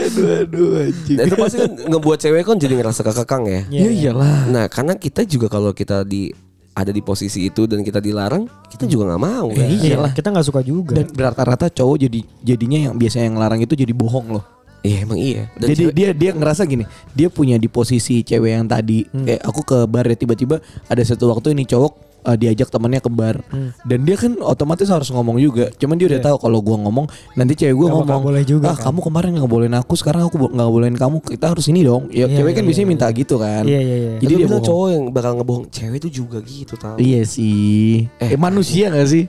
aduh 0.10 0.28
aduh 0.42 0.70
anjing. 0.82 1.18
Nah, 1.18 1.24
itu 1.26 1.36
pasti 1.38 1.58
kan 1.62 1.72
ngebuat 1.86 2.18
cewek 2.18 2.42
kan 2.44 2.58
jadi 2.58 2.74
ngerasa 2.76 3.02
kekekang 3.06 3.44
ya. 3.46 3.62
Ya 3.70 3.90
iyalah. 3.90 4.50
Nah, 4.50 4.66
karena 4.66 4.98
kita 4.98 5.22
juga 5.24 5.48
kalau 5.48 5.72
kita 5.72 6.02
di 6.02 6.34
ada 6.74 6.96
di 6.96 7.04
posisi 7.04 7.52
itu 7.52 7.68
dan 7.68 7.84
kita 7.84 8.00
dilarang, 8.00 8.48
kita 8.72 8.88
juga 8.88 9.12
nggak 9.12 9.22
mau 9.22 9.52
kan. 9.52 9.68
Iya. 9.68 10.00
Iya, 10.00 10.10
kita 10.16 10.28
nggak 10.32 10.48
suka 10.48 10.62
juga. 10.64 10.96
Dan 10.96 11.12
rata-rata 11.12 11.68
cowok 11.68 12.08
jadi 12.08 12.20
jadinya 12.40 12.80
yang 12.90 12.94
biasanya 12.96 13.26
yang 13.28 13.38
larang 13.38 13.60
itu 13.60 13.76
jadi 13.76 13.92
bohong 13.92 14.40
loh. 14.40 14.46
Iya 14.80 15.04
emang 15.04 15.20
iya. 15.20 15.52
Dan 15.60 15.76
Jadi 15.76 15.92
cewek- 15.92 15.96
dia 15.96 16.10
dia 16.16 16.32
ngerasa 16.32 16.64
gini, 16.64 16.88
dia 17.12 17.28
punya 17.28 17.60
di 17.60 17.68
posisi 17.68 18.24
cewek 18.24 18.52
yang 18.56 18.64
tadi 18.64 19.04
kayak 19.12 19.44
aku 19.44 19.62
ke 19.68 19.78
bar 19.92 20.08
ya 20.08 20.16
tiba-tiba 20.16 20.64
ada 20.88 21.04
satu 21.04 21.28
waktu 21.36 21.52
ini 21.52 21.68
cowok 21.68 22.09
uh, 22.30 22.38
diajak 22.38 22.70
temannya 22.70 23.02
ke 23.02 23.10
bar 23.10 23.42
dan 23.82 24.00
dia 24.06 24.14
kan 24.14 24.38
otomatis 24.40 24.86
harus 24.86 25.10
ngomong 25.10 25.42
juga. 25.42 25.74
Cuman 25.74 25.98
dia 25.98 26.06
udah 26.06 26.22
tahu 26.22 26.38
kalau 26.38 26.62
gua 26.62 26.78
ngomong 26.78 27.10
nanti 27.34 27.58
cewek 27.58 27.74
bakal 27.74 28.06
ngomong, 28.06 28.22
boleh 28.22 28.44
juga 28.46 28.70
ah 28.70 28.78
kan." 28.78 28.94
kamu 28.94 29.00
kemarin 29.02 29.30
nggak 29.34 29.50
bolehin 29.50 29.76
aku, 29.76 29.94
sekarang 29.98 30.30
aku 30.30 30.38
bo- 30.38 30.54
nggak 30.54 30.70
bolehin 30.70 30.94
kamu. 30.94 31.18
Kita 31.26 31.46
harus 31.50 31.66
ini 31.66 31.82
dong. 31.82 32.06
Ya 32.14 32.30
Iya, 32.30 32.38
cewek 32.38 32.54
iya, 32.54 32.56
kan 32.56 32.62
iya, 32.62 32.68
biasanya 32.70 32.86
iya. 32.86 32.94
minta 32.94 33.08
gitu 33.10 33.36
kan. 33.42 33.64
Iya, 33.66 33.80
iya, 33.82 33.96
iya. 33.98 34.12
Jadi 34.22 34.34
dia 34.38 34.46
bilang 34.46 34.62
cowok 34.62 34.88
yang 34.94 35.04
bakal 35.10 35.32
ngebohong, 35.42 35.66
cewek 35.74 35.98
itu 36.06 36.10
juga 36.22 36.38
gitu 36.46 36.74
tau. 36.78 36.96
Iya 37.02 37.22
sih. 37.26 38.06
Eh, 38.22 38.38
manusia 38.38 38.94
gak 38.94 39.10
sih? 39.10 39.26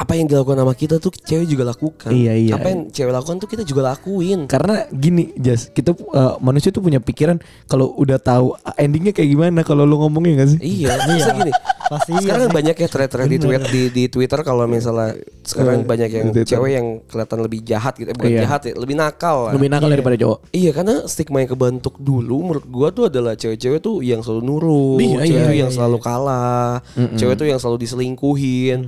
Apa 0.00 0.16
yang 0.16 0.32
dilakukan 0.32 0.56
sama 0.56 0.72
kita 0.72 0.96
tuh 0.96 1.12
cewek 1.12 1.44
juga 1.44 1.76
lakukan. 1.76 2.08
Iya, 2.08 2.32
iya. 2.32 2.52
Apa 2.56 2.72
yang 2.72 2.88
cewek 2.88 3.12
lakukan 3.12 3.36
tuh 3.36 3.48
kita 3.52 3.62
juga 3.68 3.92
lakuin. 3.92 4.48
Karena 4.48 4.88
gini, 4.88 5.36
Jas, 5.36 5.68
kita 5.68 5.92
uh, 5.92 6.40
manusia 6.40 6.72
tuh 6.72 6.80
punya 6.80 7.04
pikiran 7.04 7.36
kalau 7.68 7.92
udah 8.00 8.16
tahu 8.16 8.56
uh, 8.56 8.74
endingnya 8.80 9.12
kayak 9.12 9.28
gimana 9.28 9.60
kalau 9.60 9.84
lu 9.84 10.00
ngomongnya 10.00 10.40
gak 10.40 10.56
sih? 10.56 10.60
Iya, 10.64 10.96
bisa 11.04 11.36
gini. 11.36 11.52
Pasti 11.90 12.14
iya 12.16 12.22
sekarang 12.22 12.48
sih. 12.48 12.54
banyak 12.54 12.76
ya 12.80 12.88
thread-thread 12.88 13.28
di, 13.28 13.38
tweet, 13.42 13.62
di, 13.68 13.82
di 13.90 14.04
Twitter 14.06 14.40
kalau 14.46 14.64
misalnya 14.64 15.20
sekarang 15.42 15.82
Eh, 15.82 15.86
banyak 15.86 16.10
yang 16.10 16.26
cewek 16.32 16.70
yang 16.70 16.86
kelihatan 17.04 17.38
lebih 17.42 17.60
jahat 17.66 17.98
gitu, 17.98 18.08
eh, 18.08 18.16
bukan 18.16 18.30
Iya. 18.30 18.40
jahat 18.46 18.60
ya, 18.70 18.72
lebih 18.78 18.94
nakal 18.94 19.36
lah. 19.50 19.52
Lebih 19.58 19.68
nakal 19.68 19.88
daripada 19.90 20.16
cowok. 20.16 20.38
Iya 20.54 20.70
karena 20.70 20.94
stigma 21.10 21.42
yang 21.42 21.50
kebentuk 21.50 21.98
dulu 21.98 22.36
menurut 22.46 22.66
gua 22.70 22.88
tuh 22.94 23.10
adalah 23.10 23.34
cewek-cewek 23.34 23.82
tuh 23.82 24.06
yang 24.06 24.22
selalu 24.22 24.42
nurut, 24.46 25.02
Iya, 25.02 25.18
cewek 25.18 25.28
iya, 25.28 25.42
tuh 25.44 25.52
iya, 25.52 25.62
yang 25.66 25.72
selalu 25.74 25.98
kalah, 25.98 26.78
cewek 27.18 27.34
tuh 27.36 27.46
yang 27.50 27.58
selalu 27.58 27.76
diselingkuhin. 27.82 28.80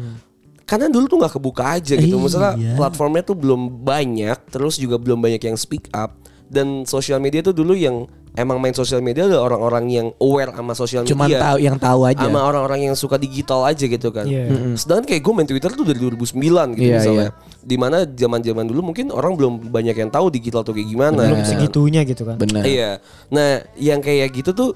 Karena 0.72 0.88
dulu 0.88 1.04
tuh 1.04 1.20
nggak 1.20 1.34
kebuka 1.36 1.76
aja 1.76 1.92
gitu. 1.94 2.16
Misalnya 2.16 2.56
Iya. 2.56 2.74
platformnya 2.74 3.20
tuh 3.20 3.36
belum 3.36 3.84
banyak, 3.84 4.48
terus 4.48 4.80
juga 4.80 4.96
belum 4.96 5.20
banyak 5.20 5.44
yang 5.44 5.56
speak 5.56 5.92
up 5.92 6.16
dan 6.48 6.84
sosial 6.84 7.20
media 7.20 7.40
tuh 7.40 7.52
dulu 7.52 7.72
yang 7.72 8.08
emang 8.32 8.56
main 8.56 8.72
sosial 8.72 9.00
media 9.00 9.24
adalah 9.24 9.44
orang-orang 9.46 9.84
yang 9.88 10.06
aware 10.16 10.48
sama 10.48 10.72
sosial 10.72 11.04
Cuman 11.04 11.28
media. 11.28 11.40
tahu 11.42 11.56
yang 11.60 11.76
tahu 11.76 12.00
aja. 12.04 12.24
Sama 12.24 12.40
orang-orang 12.40 12.88
yang 12.88 12.96
suka 12.96 13.16
digital 13.16 13.60
aja 13.62 13.84
gitu 13.84 14.08
kan. 14.08 14.24
Iya. 14.24 14.48
Sedangkan 14.72 15.04
kayak 15.06 15.20
gue 15.20 15.32
main 15.34 15.44
Twitter 15.44 15.68
tuh 15.68 15.84
dari 15.84 16.00
2009 16.00 16.72
gitu 16.72 16.88
Iya, 16.88 16.96
misalnya. 16.96 17.28
Di 17.60 17.76
mana 17.76 18.08
zaman-zaman 18.08 18.64
dulu 18.64 18.80
mungkin 18.82 19.12
orang 19.12 19.36
belum 19.36 19.52
banyak 19.68 19.96
yang 19.98 20.08
tahu 20.08 20.32
digital 20.32 20.64
tuh 20.64 20.72
kayak 20.72 20.88
gimana. 20.88 21.28
belum 21.28 21.40
kan. 21.40 21.48
segitunya 21.52 22.00
gitu 22.04 22.24
kan. 22.24 22.36
Benar. 22.40 22.64
Iya. 22.64 22.90
Nah, 23.28 23.48
yang 23.76 24.00
kayak 24.00 24.32
gitu 24.32 24.52
tuh 24.52 24.70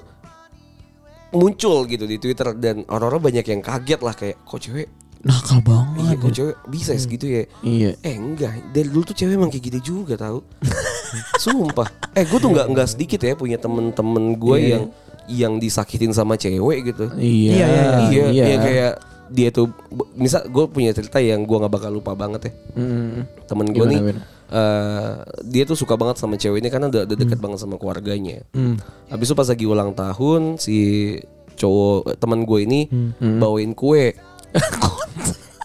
muncul 1.29 1.83
gitu 1.85 2.05
di 2.05 2.17
Twitter 2.17 2.55
dan 2.55 2.85
orang-orang 2.87 3.21
banyak 3.33 3.45
yang 3.47 3.61
kaget 3.61 3.99
lah 3.99 4.13
kayak 4.13 4.37
kok 4.39 4.59
cewek 4.59 4.87
Nakal 5.23 5.57
iya 5.57 5.65
banget. 5.65 6.15
kok 6.19 6.31
cewek 6.31 6.55
bisa 6.67 6.91
ya 6.91 6.99
segitu 6.99 7.25
ya. 7.25 7.43
Iya. 7.61 7.91
Eh 7.99 8.15
enggak, 8.15 8.53
dari 8.69 8.87
dulu 8.87 9.03
tuh 9.03 9.15
cewek 9.15 9.33
emang 9.33 9.49
kayak 9.49 9.65
gitu 9.65 9.79
juga 9.95 10.13
tahu. 10.15 10.39
Sumpah. 11.43 11.87
Eh 12.13 12.23
gue 12.23 12.37
tuh 12.37 12.49
nggak 12.49 12.67
nggak 12.67 12.87
sedikit 12.87 13.19
ya 13.19 13.33
punya 13.33 13.57
temen-temen 13.57 14.35
gue 14.35 14.57
Iya. 14.57 14.69
yang 14.69 14.83
yang 15.27 15.53
disakitin 15.57 16.11
sama 16.11 16.35
cewek 16.35 16.87
gitu. 16.87 17.11
Iya, 17.13 17.51
Iya, 17.51 17.67
iya, 17.67 17.83
Iya, 18.07 18.25
iya. 18.31 18.45
yang 18.47 18.61
kayak 18.61 18.93
dia 19.27 19.49
tuh 19.51 19.67
misal 20.13 20.47
gue 20.47 20.65
punya 20.67 20.91
cerita 20.91 21.19
yang 21.19 21.43
gue 21.43 21.57
nggak 21.57 21.73
bakal 21.73 21.91
lupa 21.91 22.15
banget 22.15 22.47
ya. 22.47 22.53
Mm. 22.75 23.27
Temen 23.43 23.67
gue 23.69 23.85
nih 23.85 23.99
gimana? 23.99 24.21
eh, 24.47 25.13
dia 25.43 25.63
tuh 25.63 25.75
suka 25.75 25.99
banget 25.99 26.15
sama 26.15 26.39
cewek 26.39 26.63
ini 26.63 26.71
karena 26.71 26.87
udah, 26.87 27.03
udah 27.03 27.17
deket 27.17 27.35
banget 27.37 27.59
sama 27.59 27.75
keluarganya. 27.75 28.47
Habis 29.07 29.27
itu 29.27 29.35
pas 29.35 29.47
lagi 29.47 29.65
ulang 29.67 29.91
tahun 29.91 30.55
si 30.55 30.77
cowok 31.57 32.15
teman 32.15 32.45
gue 32.45 32.59
ini 32.63 32.81
bawain 33.19 33.73
kue. 33.73 34.15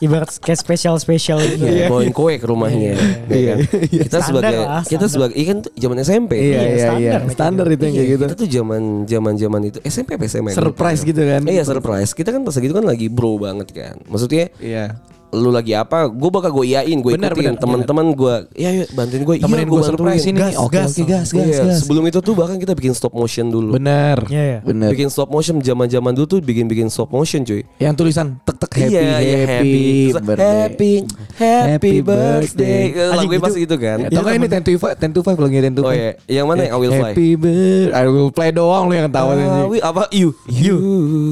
Ibarat 0.02 0.34
kayak 0.42 0.58
spesial-spesial 0.58 1.38
gitu. 1.46 1.62
Iya, 1.62 1.86
bawain 1.86 2.10
kue 2.10 2.34
ke 2.34 2.46
rumahnya. 2.50 2.98
ya 3.30 3.54
kan? 3.54 3.58
Kita 3.86 4.18
Standar 4.18 4.26
sebagai 4.26 4.58
lah, 4.58 4.82
kita 4.82 5.06
sebagai 5.06 5.34
iya 5.38 5.46
kan 5.46 5.58
tuh 5.62 5.72
zaman 5.78 5.96
SMP. 6.02 6.32
Iya, 6.34 6.42
iya, 6.42 6.58
iya. 6.58 6.86
standar, 6.90 7.20
Standar 7.30 7.66
itu 7.70 7.82
yang 7.86 7.94
kayak 7.94 8.08
gitu. 8.10 8.24
Kita 8.26 8.34
tuh 8.34 8.48
zaman 8.50 8.82
zaman 9.06 9.32
zaman 9.38 9.60
itu 9.70 9.78
SMP 9.86 10.18
apa 10.18 10.26
SMA? 10.26 10.50
Surprise 10.58 11.06
gitu 11.06 11.22
kan. 11.22 11.46
Iya 11.46 11.62
surprise. 11.62 12.10
Kita 12.18 12.34
kan 12.34 12.42
pas 12.42 12.58
gitu 12.58 12.74
kan 12.74 12.82
lagi 12.82 13.06
bro 13.06 13.38
banget 13.38 13.68
kan. 13.70 13.94
Maksudnya 14.10 14.50
Iya. 14.58 14.98
Lu 15.32 15.48
lagi 15.48 15.72
apa? 15.72 16.06
Gue 16.06 16.28
bakal 16.28 16.52
gue 16.52 16.66
iain, 16.68 16.92
gue 16.94 17.10
ikutin 17.10 17.56
teman-teman 17.56 18.12
gue. 18.12 18.34
Ya 18.52 18.68
yuk 18.70 18.92
bantuin 18.92 19.22
gue. 19.22 19.36
Temenin 19.40 19.64
gue 19.66 19.80
surprise 19.82 20.24
ini. 20.24 20.36
Gas, 20.38 20.54
Oke, 20.56 20.76
gas. 20.76 20.92
oke, 20.92 21.02
gas, 21.02 21.28
gas, 21.30 21.46
Iya, 21.48 21.56
gas. 21.64 21.76
sebelum 21.80 22.04
itu 22.04 22.20
tuh 22.20 22.32
bahkan 22.32 22.56
kita 22.56 22.72
bikin 22.72 22.92
stop 22.92 23.12
motion 23.12 23.48
dulu. 23.48 23.72
Benar. 23.72 24.28
Iya, 24.28 24.42
iya. 24.46 24.58
Benar. 24.60 24.92
Bikin 24.92 25.08
stop 25.08 25.28
motion 25.28 25.56
zaman-zaman 25.58 26.12
dulu 26.12 26.26
tuh 26.28 26.38
bikin-bikin 26.38 26.86
stop 26.86 27.08
motion 27.08 27.42
cuy. 27.42 27.64
Yang 27.76 27.94
tulisan 27.96 28.36
tek 28.42 28.56
tek 28.58 28.72
happy 28.74 28.92
Iya, 28.92 29.00
iya, 29.18 29.36
happy 29.48 29.72
Terus, 30.12 30.22
birthday. 30.22 30.52
happy 30.60 30.92
happy 31.34 31.92
birthday. 31.98 32.82
Lagunya 33.08 33.32
itu- 33.32 33.42
pasti 33.42 33.58
gitu 33.60 33.76
kan. 33.76 33.98
Atau 34.04 34.20
kan 34.20 34.32
ini 34.32 34.46
10 34.46 34.60
to 34.60 34.70
5, 34.70 34.92
10 34.94 35.10
to 35.10 35.20
5 35.22 35.36
lagunya 35.38 35.62
10 35.64 35.72
to 35.72 35.82
5. 35.82 35.88
Oh 35.88 35.94
iya, 35.94 36.10
yang 36.28 36.44
mana 36.44 36.60
yang 36.62 36.76
I 36.76 36.78
will 36.78 36.92
fly? 36.92 37.10
Happy 37.10 37.28
birthday. 37.34 37.88
I 37.90 38.04
will 38.04 38.28
play 38.28 38.50
doang 38.50 38.84
lu 38.84 38.94
yang 38.94 39.08
tahu 39.08 39.28
Ah, 39.32 39.64
wi- 39.64 39.80
apa 39.80 40.12
you 40.12 40.36
you 40.46 40.76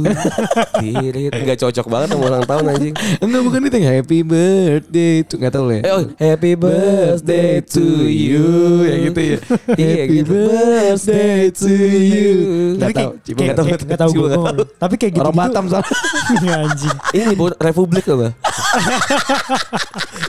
nggak 1.44 1.58
cocok 1.58 1.86
banget 1.86 2.08
sama 2.10 2.24
ulang 2.26 2.44
tahun 2.44 2.64
anjing 2.70 2.94
Enggak 3.20 3.42
bukan 3.42 3.60
itu 3.62 3.76
yang 3.76 3.89
happy 3.90 4.18
birthday 4.22 5.12
itu 5.20 5.35
enggak 5.35 5.53
tahu 5.53 5.66
ya. 5.68 5.81
eh, 5.81 5.90
oh, 5.90 6.03
happy 6.16 6.53
birthday 6.55 7.61
to 7.61 7.85
you 8.07 8.46
ya 8.83 8.94
gitu 9.05 9.20
ya. 9.20 9.37
Iya, 9.74 9.94
Happy 10.00 10.16
gitu. 10.16 10.33
birthday 10.33 11.40
to 11.50 11.68
you. 11.98 12.31
Enggak 12.74 12.81
Tapi 12.81 12.92
tahu. 12.94 13.11
kayak, 13.11 13.35
enggak 13.35 13.57
tahu. 13.57 13.66
kayak, 13.66 13.81
nggak 13.83 13.98
tahu 13.98 14.11
nggak. 14.11 14.66
Tapi 14.79 14.94
kayak 14.96 15.12
gitu. 15.12 15.22
Orang 15.22 15.37
Batam 15.37 15.64
salah. 15.66 15.88
Anjing. 16.61 16.96
ini 17.12 17.35
buat 17.35 17.55
Republik 17.59 18.05
apa 18.07 18.31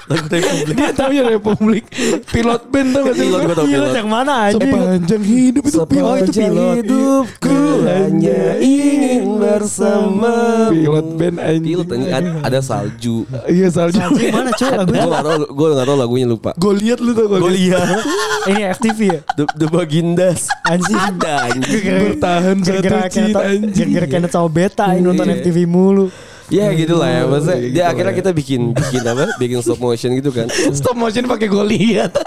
lagu 0.10 0.26
Republik 0.28 0.76
Dia 0.76 0.91
tahu 0.91 1.12
ya 1.13 1.24
Republik. 1.30 1.84
Pilot 2.28 2.62
band 2.67 2.89
tau 2.91 3.02
gak 3.06 3.15
sih? 3.15 3.26
Pilot, 3.28 3.41
Pilot 3.45 3.65
pilot. 3.67 3.91
yang 3.95 4.10
mana 4.10 4.34
anjing? 4.50 4.71
Sepanjang 4.71 5.24
hidup 5.24 5.63
itu 5.63 5.78
pilot. 5.86 6.17
Itu 6.21 6.32
pilot. 6.34 6.76
hidupku 6.82 7.60
hanya 7.86 8.41
ingin 8.60 9.24
bersama 9.38 10.34
Pilot 10.69 11.08
band 11.15 11.38
anjing. 11.39 11.78
pilot 11.86 12.26
ada 12.41 12.60
salju 12.60 13.24
Iya 13.52 13.68
salju. 13.68 14.00
Mana 14.32 14.52
cowok 14.52 14.74
lagunya? 14.80 15.02
gue 15.02 15.12
gak 15.12 15.22
tau 15.22 15.38
gue 15.46 15.68
gak 15.70 15.86
tau 15.86 15.98
lagunya 15.98 16.26
lupa 16.26 16.52
Gue 16.56 16.74
lihat 16.78 17.00
lu 17.00 17.12
tuh 17.12 17.26
gue 17.28 17.52
lihat. 17.52 17.84
Ini 18.50 18.62
FTV 18.72 19.00
ya? 19.06 19.20
The, 19.36 19.44
The 19.54 19.68
Bagindas 19.68 20.48
Anjing. 20.64 20.96
ada 20.96 21.34
anjing 21.46 21.84
Bertahan 21.84 22.56
satu 22.60 22.82
Kenneth- 22.82 23.38
anjing. 23.38 23.88
Gara-gara 23.92 24.08
Kenneth 24.10 24.32
sama 24.32 24.48
Beta 24.48 24.86
ini 24.90 25.04
nonton 25.04 25.26
Iya. 25.26 25.36
FTV 25.38 25.58
mulu. 25.66 26.08
Ya 26.52 26.68
gitu 26.72 26.94
lah 26.94 27.10
ya. 27.10 27.22
Maksudnya 27.26 27.56
Iya, 27.56 27.64
dia 27.64 27.72
gitu 27.72 27.88
akhirnya 27.88 28.06
lah. 28.06 28.20
kita 28.20 28.32
bikin 28.32 28.62
Bikin 28.72 29.02
apa? 29.02 29.24
Bikin 29.42 29.58
stop 29.60 29.80
motion 29.80 30.10
gitu 30.14 30.30
kan. 30.30 30.48
Stop 30.72 30.96
motion 30.96 31.24
pakai 31.26 31.48
gue 31.48 31.64
lihat. 31.66 32.12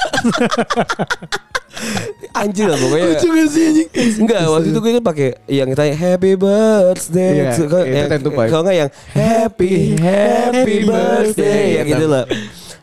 Anjir 2.34 2.66
lah 2.66 2.74
pokoknya. 2.76 3.06
Lucu 3.12 3.26
gak 3.28 3.48
sih 3.48 3.62
anjing? 3.64 3.88
Enggak 4.18 4.40
waktu 4.48 4.68
itu 4.70 4.78
gue 4.78 4.92
kan 4.92 5.04
pakai 5.04 5.28
Yang 5.46 5.68
tanya 5.74 5.94
Happy 5.94 6.32
birthday 6.34 7.32
Iya, 7.36 7.50
So, 7.52 7.62
kalau 7.66 7.84
itu 7.84 7.94
yang- 7.94 8.10
10 8.10 8.20
to 8.20 8.30
5. 8.32 8.48
Kalau 8.48 8.62
enggak 8.64 8.78
yang 8.78 8.90
Happy 9.12 9.72
Happy 9.96 10.76
birthday. 10.82 11.64
Ya 11.72 11.82
gitu 11.84 12.06
lah. 12.06 12.24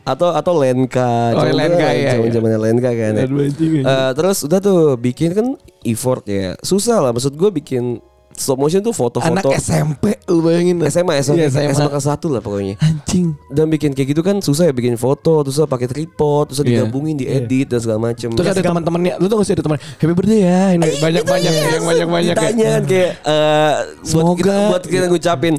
Atau 0.01 0.33
atau 0.33 0.53
Lenka. 0.55 1.29
Oh, 1.31 1.45
Lenka, 1.45 1.87
iya, 1.93 2.15
zaman 2.15 2.31
zamannya 2.31 2.59
Lenka 2.59 2.89
kan 2.89 3.11
ya. 3.13 3.25
Eh, 3.27 4.11
terus 4.13 4.37
udah 4.41 4.59
tuh 4.59 4.79
bikin 4.95 5.29
kan 5.31 5.47
effort 5.83 6.23
ya. 6.25 6.57
Susah 6.59 6.99
lah 6.99 7.11
maksud 7.11 7.33
gue 7.33 7.49
bikin 7.53 7.99
stop 8.33 8.57
motion 8.57 8.79
tuh 8.79 8.91
foto-foto 8.91 9.31
Anak 9.43 9.55
SMP 9.55 10.17
lu 10.25 10.41
bayangin. 10.41 10.79
SMA 10.83 11.19
SMA 11.19 11.37
Iya, 11.41 11.69
SMA 11.69 11.87
kelas 11.87 12.05
satu 12.05 12.27
lah 12.27 12.39
pokoknya 12.39 12.75
Anjing. 12.77 13.35
dan 13.47 13.67
bikin 13.67 13.91
kayak 13.91 14.09
gitu 14.09 14.21
kan 14.21 14.39
susah 14.39 14.65
ya 14.65 14.73
bikin 14.73 14.95
foto 14.95 15.41
terus 15.41 15.59
pakai 15.61 15.85
tripod 15.85 16.47
terus 16.47 16.59
Iya. 16.61 16.83
digabungin 16.83 17.15
diedit 17.15 17.67
dan 17.67 17.79
segala 17.79 17.99
macem 18.05 18.29
Terus 18.29 18.47
ada 18.47 18.61
teman-temannya, 18.61 19.15
lu 19.15 19.25
tuh 19.25 19.35
gak 19.35 19.45
sih 19.45 19.53
ada 19.53 19.63
teman 19.63 19.77
Happy 19.77 20.11
birthday 20.11 20.41
ya, 20.41 20.61
ini 20.71 20.87
banyak-banyak 20.97 21.51
yang 21.51 21.83
banyak-banyak 21.83 22.35
ya. 22.35 22.43
kan 22.73 22.83
kayak 22.83 23.11
eh, 23.21 23.73
buat 24.01 24.05
Semoga- 24.05 24.37
kita 24.37 24.53
buat 24.67 24.83
kita 24.83 25.05
ngucapin 25.07 25.55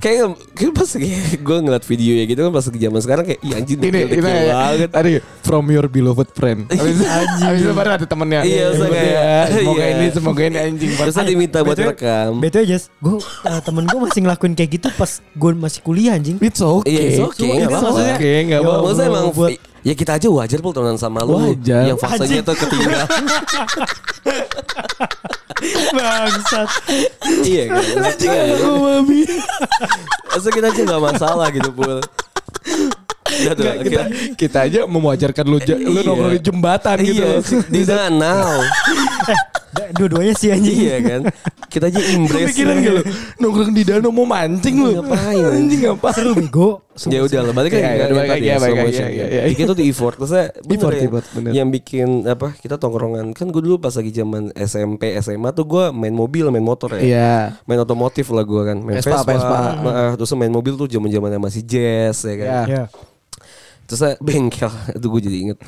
kayak 0.00 0.24
kayak 0.54 0.72
pas 0.72 0.88
gue 1.46 1.56
ngeliat 1.60 1.84
video 1.84 2.12
ya 2.16 2.24
gitu 2.24 2.40
kan 2.40 2.50
pas 2.50 2.64
zaman 2.64 3.00
sekarang 3.02 3.24
kayak 3.28 3.40
iya 3.42 3.54
anjing 3.60 3.76
Ini, 3.76 3.98
ini 4.08 4.20
banget 4.22 4.88
tadi 4.88 5.10
from 5.42 5.68
your 5.68 5.84
beloved 5.86 6.32
friend. 6.32 6.64
Habis 6.72 7.02
habis 7.42 7.60
itu 7.60 7.74
baru 7.74 7.98
ada 7.98 8.06
temennya. 8.06 8.40
Iya, 8.46 8.72
kayak- 8.72 9.04
ya, 9.04 9.36
Semoga 9.52 9.82
iya. 9.82 9.92
ini, 9.92 10.06
semoga 10.08 10.42
ini 10.46 10.56
anjing. 10.56 10.90
Terus 10.94 11.14
tadi 11.14 11.28
diminta 11.34 11.58
buat 11.60 11.76
rekam 11.76 12.38
BTW 12.38 12.64
Jas, 12.64 12.88
gue 12.94 13.18
temen 13.60 13.84
gue 13.84 13.98
masih 14.00 14.20
ngelakuin 14.22 14.54
kayak 14.54 14.70
gitu 14.80 14.88
pas 14.94 15.10
gue 15.18 15.50
masih 15.52 15.80
kuliah 15.82 16.14
anjing. 16.14 16.38
It's 16.38 16.62
okay. 16.62 16.88
Iya, 16.88 17.00
it's 17.02 17.20
okay, 17.20 17.50
nggak 17.60 17.70
apa-apa. 17.74 18.00
okay, 18.16 18.36
nggak 18.46 18.60
Ya 18.60 18.64
apa-apa. 18.64 18.82
Maksudnya 18.86 19.10
emang 19.10 19.26
buat- 19.34 19.58
Ya 19.82 19.98
kita 19.98 20.14
aja 20.14 20.30
wajar 20.30 20.62
pul 20.62 20.70
temenan 20.70 20.94
sama 20.94 21.26
lu 21.26 21.42
Wajar. 21.42 21.90
Yang 21.90 21.98
fasenya 21.98 22.38
tuh 22.46 22.54
ketinggalan 22.54 23.02
Bangsat. 25.96 26.68
Iya 27.42 27.62
kan 27.68 27.82
Maksudnya 27.98 28.42
Oh, 28.60 28.76
mami. 28.80 29.22
Maksudnya 30.26 30.52
kita 30.52 30.66
aja 30.68 30.82
gak 30.88 31.02
masalah 31.04 31.46
gitu 31.48 31.70
pul 31.70 31.98
Udah 33.32 33.52
tuh 33.54 33.64
Nggak, 33.64 33.76
kita, 33.80 34.00
akhirnya- 34.02 34.10
kita 34.36 34.58
aja 34.62 34.80
mewajarkan 34.84 35.44
lu, 35.46 35.58
ja- 35.58 35.78
lu 35.78 35.94
Iya. 35.94 36.02
nongkrong 36.04 36.32
di 36.32 36.42
jembatan 36.42 36.96
gitu. 37.00 37.22
Iya 37.22 37.36
Di 37.66 37.80
sana 37.82 38.06
now 38.08 38.60
Da- 39.72 39.88
Dua-duanya 39.90 40.34
sih 40.34 40.52
anjing. 40.52 40.76
Iya 40.78 40.96
kan 41.00 41.20
Kita 41.66 41.88
aja 41.88 42.00
embrace 42.12 42.52
Pikiran 42.52 42.76
gak 42.78 42.92
lu 42.92 43.02
nongkrong 43.40 43.72
di 43.72 43.82
danau 43.82 44.10
mau 44.10 44.28
mancing 44.28 44.76
lu. 44.76 44.90
Ngapain, 44.94 45.44
Anjing 45.48 45.80
ngapain? 45.82 46.12
Seru 46.12 46.32
bego. 46.34 46.84
Ya 47.08 47.24
udah 47.24 47.40
lah 47.40 47.54
balik 47.54 47.72
Iya, 47.72 47.80
lagi 47.80 47.88
iya, 47.88 47.96
kan, 47.96 48.08
iya, 48.12 48.12
ya, 48.12 48.54
balik 48.54 48.60
slow 48.60 48.76
lagi, 48.76 48.84
motion. 48.84 49.08
iya, 49.08 49.26
iya, 49.26 49.42
Bikin 49.48 49.64
tuh 49.64 49.76
di 49.76 49.84
effort 49.86 50.16
Terus 50.18 50.32
Effort, 50.68 50.92
ya, 50.92 51.02
effort, 51.02 51.26
bener. 51.32 51.50
Yang 51.50 51.68
bikin 51.72 52.08
apa 52.26 52.48
Kita 52.54 52.74
tongkrongan 52.76 53.26
Kan 53.32 53.48
gue 53.48 53.58
dulu 53.58 53.76
pas 53.76 53.90
lagi 53.90 54.10
zaman 54.10 54.42
SMP 54.52 55.02
SMA 55.18 55.50
tuh 55.50 55.64
gue 55.64 55.84
main 55.88 56.12
mobil 56.12 56.44
Main 56.48 56.60
motor 56.60 56.92
ya 56.92 57.00
Iya. 57.00 57.32
Main 57.64 57.80
otomotif 57.80 58.28
lah 58.28 58.44
gue 58.44 58.62
kan 58.62 58.76
Main 58.78 59.00
Vespa, 59.00 59.18
Vespa, 59.18 59.32
Vespa. 59.32 59.58
Nah, 59.80 60.12
Terus 60.14 60.30
main 60.34 60.50
mobil 60.50 60.74
tuh 60.74 60.84
zaman 60.86 61.08
zamannya 61.08 61.40
masih 61.40 61.62
jazz 61.62 62.22
ya 62.22 62.34
kan 62.36 62.46
Iya. 62.46 62.62
Ya. 62.68 62.84
Terus 63.82 63.98
saya 63.98 64.14
bengkel 64.20 64.68
Itu 64.96 65.06
gue 65.08 65.20
jadi 65.22 65.36
inget 65.42 65.58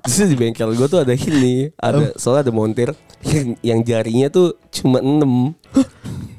Terus 0.00 0.28
di 0.28 0.36
bengkel 0.36 0.70
gue 0.70 0.86
tuh 0.86 1.02
ada 1.02 1.10
ini 1.10 1.74
ada 1.74 2.14
Soalnya 2.14 2.46
ada 2.46 2.52
montir 2.52 2.94
yang, 3.20 3.58
yang 3.60 3.80
jarinya 3.80 4.30
tuh 4.30 4.54
cuma 4.70 5.02
6 5.02 5.18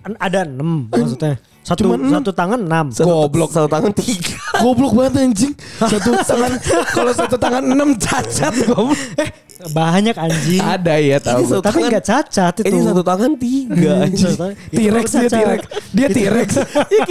An- 0.01 0.17
Ada 0.17 0.49
enam 0.49 0.89
maksudnya. 0.89 1.37
Satu 1.61 1.85
Cuma 1.85 1.93
enam? 1.93 2.09
satu 2.17 2.31
tangan 2.33 2.59
enam. 2.59 2.85
Goblok. 2.89 3.49
Satu 3.53 3.69
tangan 3.69 3.93
tiga 3.93 4.33
Goblok 4.65 4.91
banget 4.97 5.13
anjing. 5.29 5.53
Satu 5.77 6.09
tangan 6.29 6.51
kalau 6.89 7.11
satu 7.13 7.35
tangan 7.37 7.63
enam 7.63 7.89
cacat 7.95 8.53
goblok. 8.65 8.97
Eh, 9.15 9.29
Banyak 9.69 10.17
anjing. 10.17 10.57
ada 10.57 10.97
ya 10.97 11.21
tahu. 11.21 11.45
satu 11.45 11.61
Tapi 11.61 11.85
nggak 11.85 12.01
cacat 12.01 12.53
itu. 12.61 12.65
Ini 12.65 12.79
satu 12.81 13.01
tangan 13.05 13.31
tiga 13.37 13.91
anjing 14.01 14.33
Satu 14.33 14.45
T-Rex 14.73 15.05
dia. 15.13 15.29
T-Rex. 15.29 15.59
Dia 15.93 16.07
T-Rex. 16.09 16.49
Kayak 16.81 17.05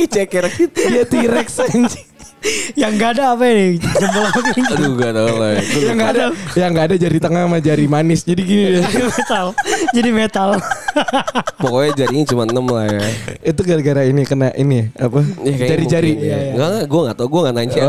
Dia 0.75 1.05
T-Rex 1.07 1.49
anjing. 1.63 2.10
Yang 2.73 2.93
nggak 2.97 3.11
ada 3.19 3.25
apa 3.37 3.45
ini? 3.53 3.67
Jempol 3.77 4.25
ini. 4.33 4.63
Aduh 4.73 4.93
gak 4.97 5.13
tau 5.13 5.33
lah 5.37 5.51
ya. 5.53 5.61
Yang 5.61 5.95
enggak 5.95 6.11
ada, 6.11 6.25
yang 6.57 6.71
enggak 6.73 6.87
ada 6.89 6.97
jari 6.97 7.19
tengah 7.21 7.43
sama 7.45 7.59
jari 7.61 7.85
manis. 7.85 8.21
Jadi 8.25 8.43
gini 8.43 8.63
ya. 8.65 8.81
Jadi 8.89 9.05
metal. 9.05 9.47
Jadi 9.93 10.11
metal. 10.11 10.49
Pokoknya 11.61 11.91
jarinya 11.95 12.25
cuma 12.27 12.43
6 12.51 12.67
lah 12.67 12.85
ya 12.91 13.03
Itu 13.47 13.63
gara-gara 13.63 14.03
ini 14.03 14.27
kena 14.27 14.51
ini 14.59 14.91
apa? 14.99 15.23
Ya, 15.47 15.71
Jari-jari. 15.71 16.19
mungkin, 16.19 16.27
ya. 16.27 16.39
Enggak, 16.51 16.67
enggak, 16.67 16.87
gue 16.91 17.01
gak 17.07 17.17
tau, 17.17 17.27
gue 17.31 17.41
gak 17.47 17.55
nanya 17.55 17.85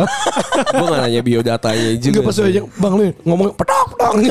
Gue 0.70 0.86
gak 0.86 1.02
nanya 1.02 1.22
biodatanya 1.26 1.90
juga 1.98 2.20
Enggak 2.22 2.30
pas 2.30 2.38
aja 2.46 2.62
Bang 2.78 2.94
lu 3.00 3.04
ngomong 3.26 3.50
petok 3.58 3.90
dong. 3.98 4.16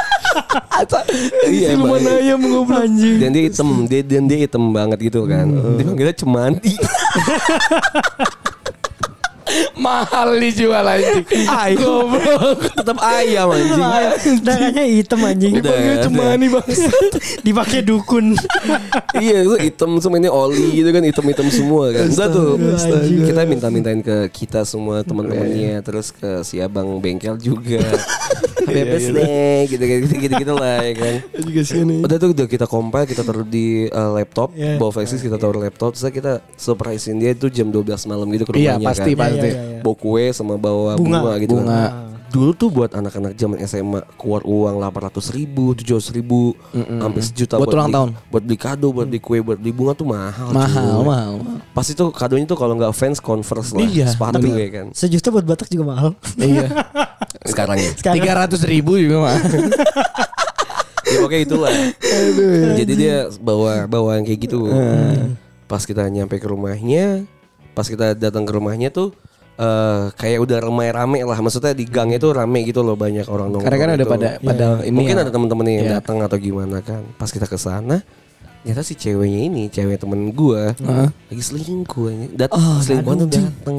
Iya, 1.50 1.74
Siluman 1.74 2.00
ayam 2.06 2.40
ngobrol? 2.40 2.86
Anjing. 2.86 3.18
Dan 3.20 3.30
dia 3.34 3.42
hitam, 3.50 3.68
dia, 3.84 4.00
dan 4.00 4.24
dia 4.30 4.38
hitam 4.46 4.64
banget 4.72 4.98
gitu 5.10 5.26
kan. 5.28 5.46
Dipanggilnya 5.76 6.14
cemandi 6.16 6.74
Mahal 9.74 10.38
dijual 10.38 10.84
anjing. 10.84 11.24
Ayam. 11.46 12.08
Tetap 12.72 12.98
ayam 12.98 13.48
anjing. 13.48 13.80
Darahnya 14.40 14.84
hitam 14.84 15.20
anjing. 15.22 15.52
Udah, 15.58 15.72
udah. 15.72 16.02
Cemani 16.02 16.46
bang. 16.48 16.66
Dipakai 17.46 17.80
dukun. 17.80 18.36
iya 19.16 19.42
itu 19.42 19.56
hitam 19.58 19.98
semua 19.98 20.18
ini 20.18 20.28
oli 20.28 20.80
gitu 20.80 20.90
kan 20.90 21.02
hitam-hitam 21.02 21.48
semua 21.48 21.90
kan. 21.90 22.06
Astaga. 22.06 22.58
Kita 23.02 23.40
minta-mintain 23.44 24.00
ke 24.00 24.16
kita 24.30 24.62
semua 24.62 25.02
teman-temannya 25.02 25.80
terus 25.80 26.10
ke 26.10 26.42
si 26.42 26.58
abang 26.58 26.98
bengkel 26.98 27.36
juga. 27.36 27.80
Bebas 28.60 29.02
deh 29.02 29.66
gitu-gitu 29.66 30.14
gitu-gitu 30.20 30.52
lah 30.54 30.84
ya 30.84 30.92
kan. 30.94 31.14
Nih. 31.80 32.00
Udah 32.04 32.16
tuh 32.16 32.30
udah 32.30 32.46
kita 32.46 32.66
compile 32.68 33.08
kita 33.08 33.24
taruh 33.24 33.42
di 33.42 33.88
uh, 33.88 34.12
laptop, 34.12 34.52
Iya. 34.52 34.76
bawa 34.76 34.92
flashdisk 34.92 35.26
kita 35.26 35.40
taruh 35.40 35.58
laptop, 35.58 35.96
terus 35.96 36.12
kita 36.12 36.44
surprisein 36.54 37.18
dia 37.18 37.32
itu 37.32 37.48
jam 37.48 37.66
12 37.66 37.88
malam 38.04 38.28
gitu 38.30 38.44
ke 38.46 38.52
Iya 38.54 38.76
rumahnya 38.76 38.86
pasti 38.86 39.10
kan. 39.12 39.20
pasti. 39.26 39.39
Iya, 39.42 39.50
iya, 39.50 39.62
iya. 39.70 39.80
Bawa 39.80 39.96
kue 39.96 40.24
sama 40.30 40.54
bawa 40.54 40.94
bunga, 40.94 41.18
Bunga. 41.20 41.32
gitu 41.38 41.54
kan. 41.54 41.64
Bunga. 41.64 41.84
Dulu 42.30 42.54
tuh 42.54 42.70
buat 42.70 42.94
anak-anak 42.94 43.34
zaman 43.34 43.58
SMA 43.60 44.06
keluar 44.14 44.46
uang 44.46 44.78
800 44.78 45.34
ribu, 45.34 45.74
700 45.74 46.14
ribu, 46.14 46.54
sampai 46.70 47.20
sejuta 47.20 47.58
Buat 47.58 47.74
ulang 47.74 47.86
beli, 47.86 47.96
tahun. 47.98 48.08
buat 48.30 48.42
beli 48.46 48.54
kado, 48.56 48.86
buat 48.94 49.06
beli 49.06 49.18
kue, 49.18 49.38
buat 49.42 49.58
beli 49.58 49.74
bunga 49.74 49.92
tuh 49.92 50.06
mahal. 50.06 50.48
Mahal 50.48 50.94
cuy. 50.94 51.06
mahal. 51.10 51.32
Pas 51.74 51.82
itu 51.84 52.04
kadonya 52.14 52.46
tuh 52.46 52.54
kalau 52.54 52.78
nggak 52.78 52.94
fans 52.94 53.18
converse 53.18 53.74
lah, 53.74 53.82
Iya, 53.82 54.14
sepatu 54.14 54.38
tapi- 54.38 54.54
ya 54.54 54.68
kan. 54.70 54.86
Sejuta 54.94 55.28
buat 55.28 55.42
Batak 55.42 55.66
juga 55.68 55.84
mahal. 55.90 56.10
Iya. 56.38 56.70
Sekarang 57.50 57.82
ya. 57.82 57.90
Sekarang 57.98 58.16
Tiga 58.22 58.32
ratus 58.38 58.62
ribu 58.62 58.94
juga 58.94 59.16
mah. 59.20 59.34
ya 61.02 61.16
pokoknya 61.18 61.42
itulah. 61.42 61.72
Jadi 62.78 62.92
dia 62.94 63.16
bawa 63.38 63.86
bawa 63.86 64.10
yang 64.16 64.24
kayak 64.24 64.40
gitu. 64.40 64.70
Pas 65.66 65.82
kita 65.82 66.06
nyampe 66.06 66.38
ke 66.38 66.46
rumahnya, 66.46 67.26
pas 67.74 67.86
kita 67.86 68.14
datang 68.14 68.42
ke 68.42 68.52
rumahnya 68.52 68.90
tuh 68.90 69.14
eh 69.60 70.02
kayak 70.16 70.38
udah 70.40 70.58
ramai-rame 70.64 71.20
lah. 71.20 71.36
Maksudnya 71.36 71.76
di 71.76 71.84
gangnya 71.84 72.16
tuh 72.16 72.32
rame 72.32 72.64
gitu 72.64 72.80
loh 72.80 72.96
banyak 72.96 73.28
orang 73.28 73.52
nongkrong. 73.52 73.68
Karena 73.68 73.78
kan 73.84 73.88
udah 73.92 74.06
gitu. 74.08 74.14
pada 74.16 74.28
pada 74.40 74.66
ini. 74.88 74.96
Mungkin 74.96 75.16
ya. 75.16 75.22
ada 75.22 75.30
teman-teman 75.30 75.66
yang 75.68 75.84
Iya. 75.84 75.92
datang 76.00 76.16
atau 76.24 76.36
gimana 76.40 76.80
kan. 76.80 77.04
Pas 77.20 77.28
kita 77.28 77.44
ke 77.44 77.60
sana, 77.60 78.00
ternyata 78.64 78.80
si 78.80 78.96
ceweknya 78.96 79.40
ini, 79.52 79.62
cewek 79.68 80.00
temen 80.00 80.32
gua, 80.32 80.72
lagi 81.28 81.42
selingkuh. 81.44 82.32
Dat 82.32 82.48
Ah, 82.56 82.80
selingkuhan 82.80 83.28
tuh 83.28 83.28
dateng. 83.36 83.78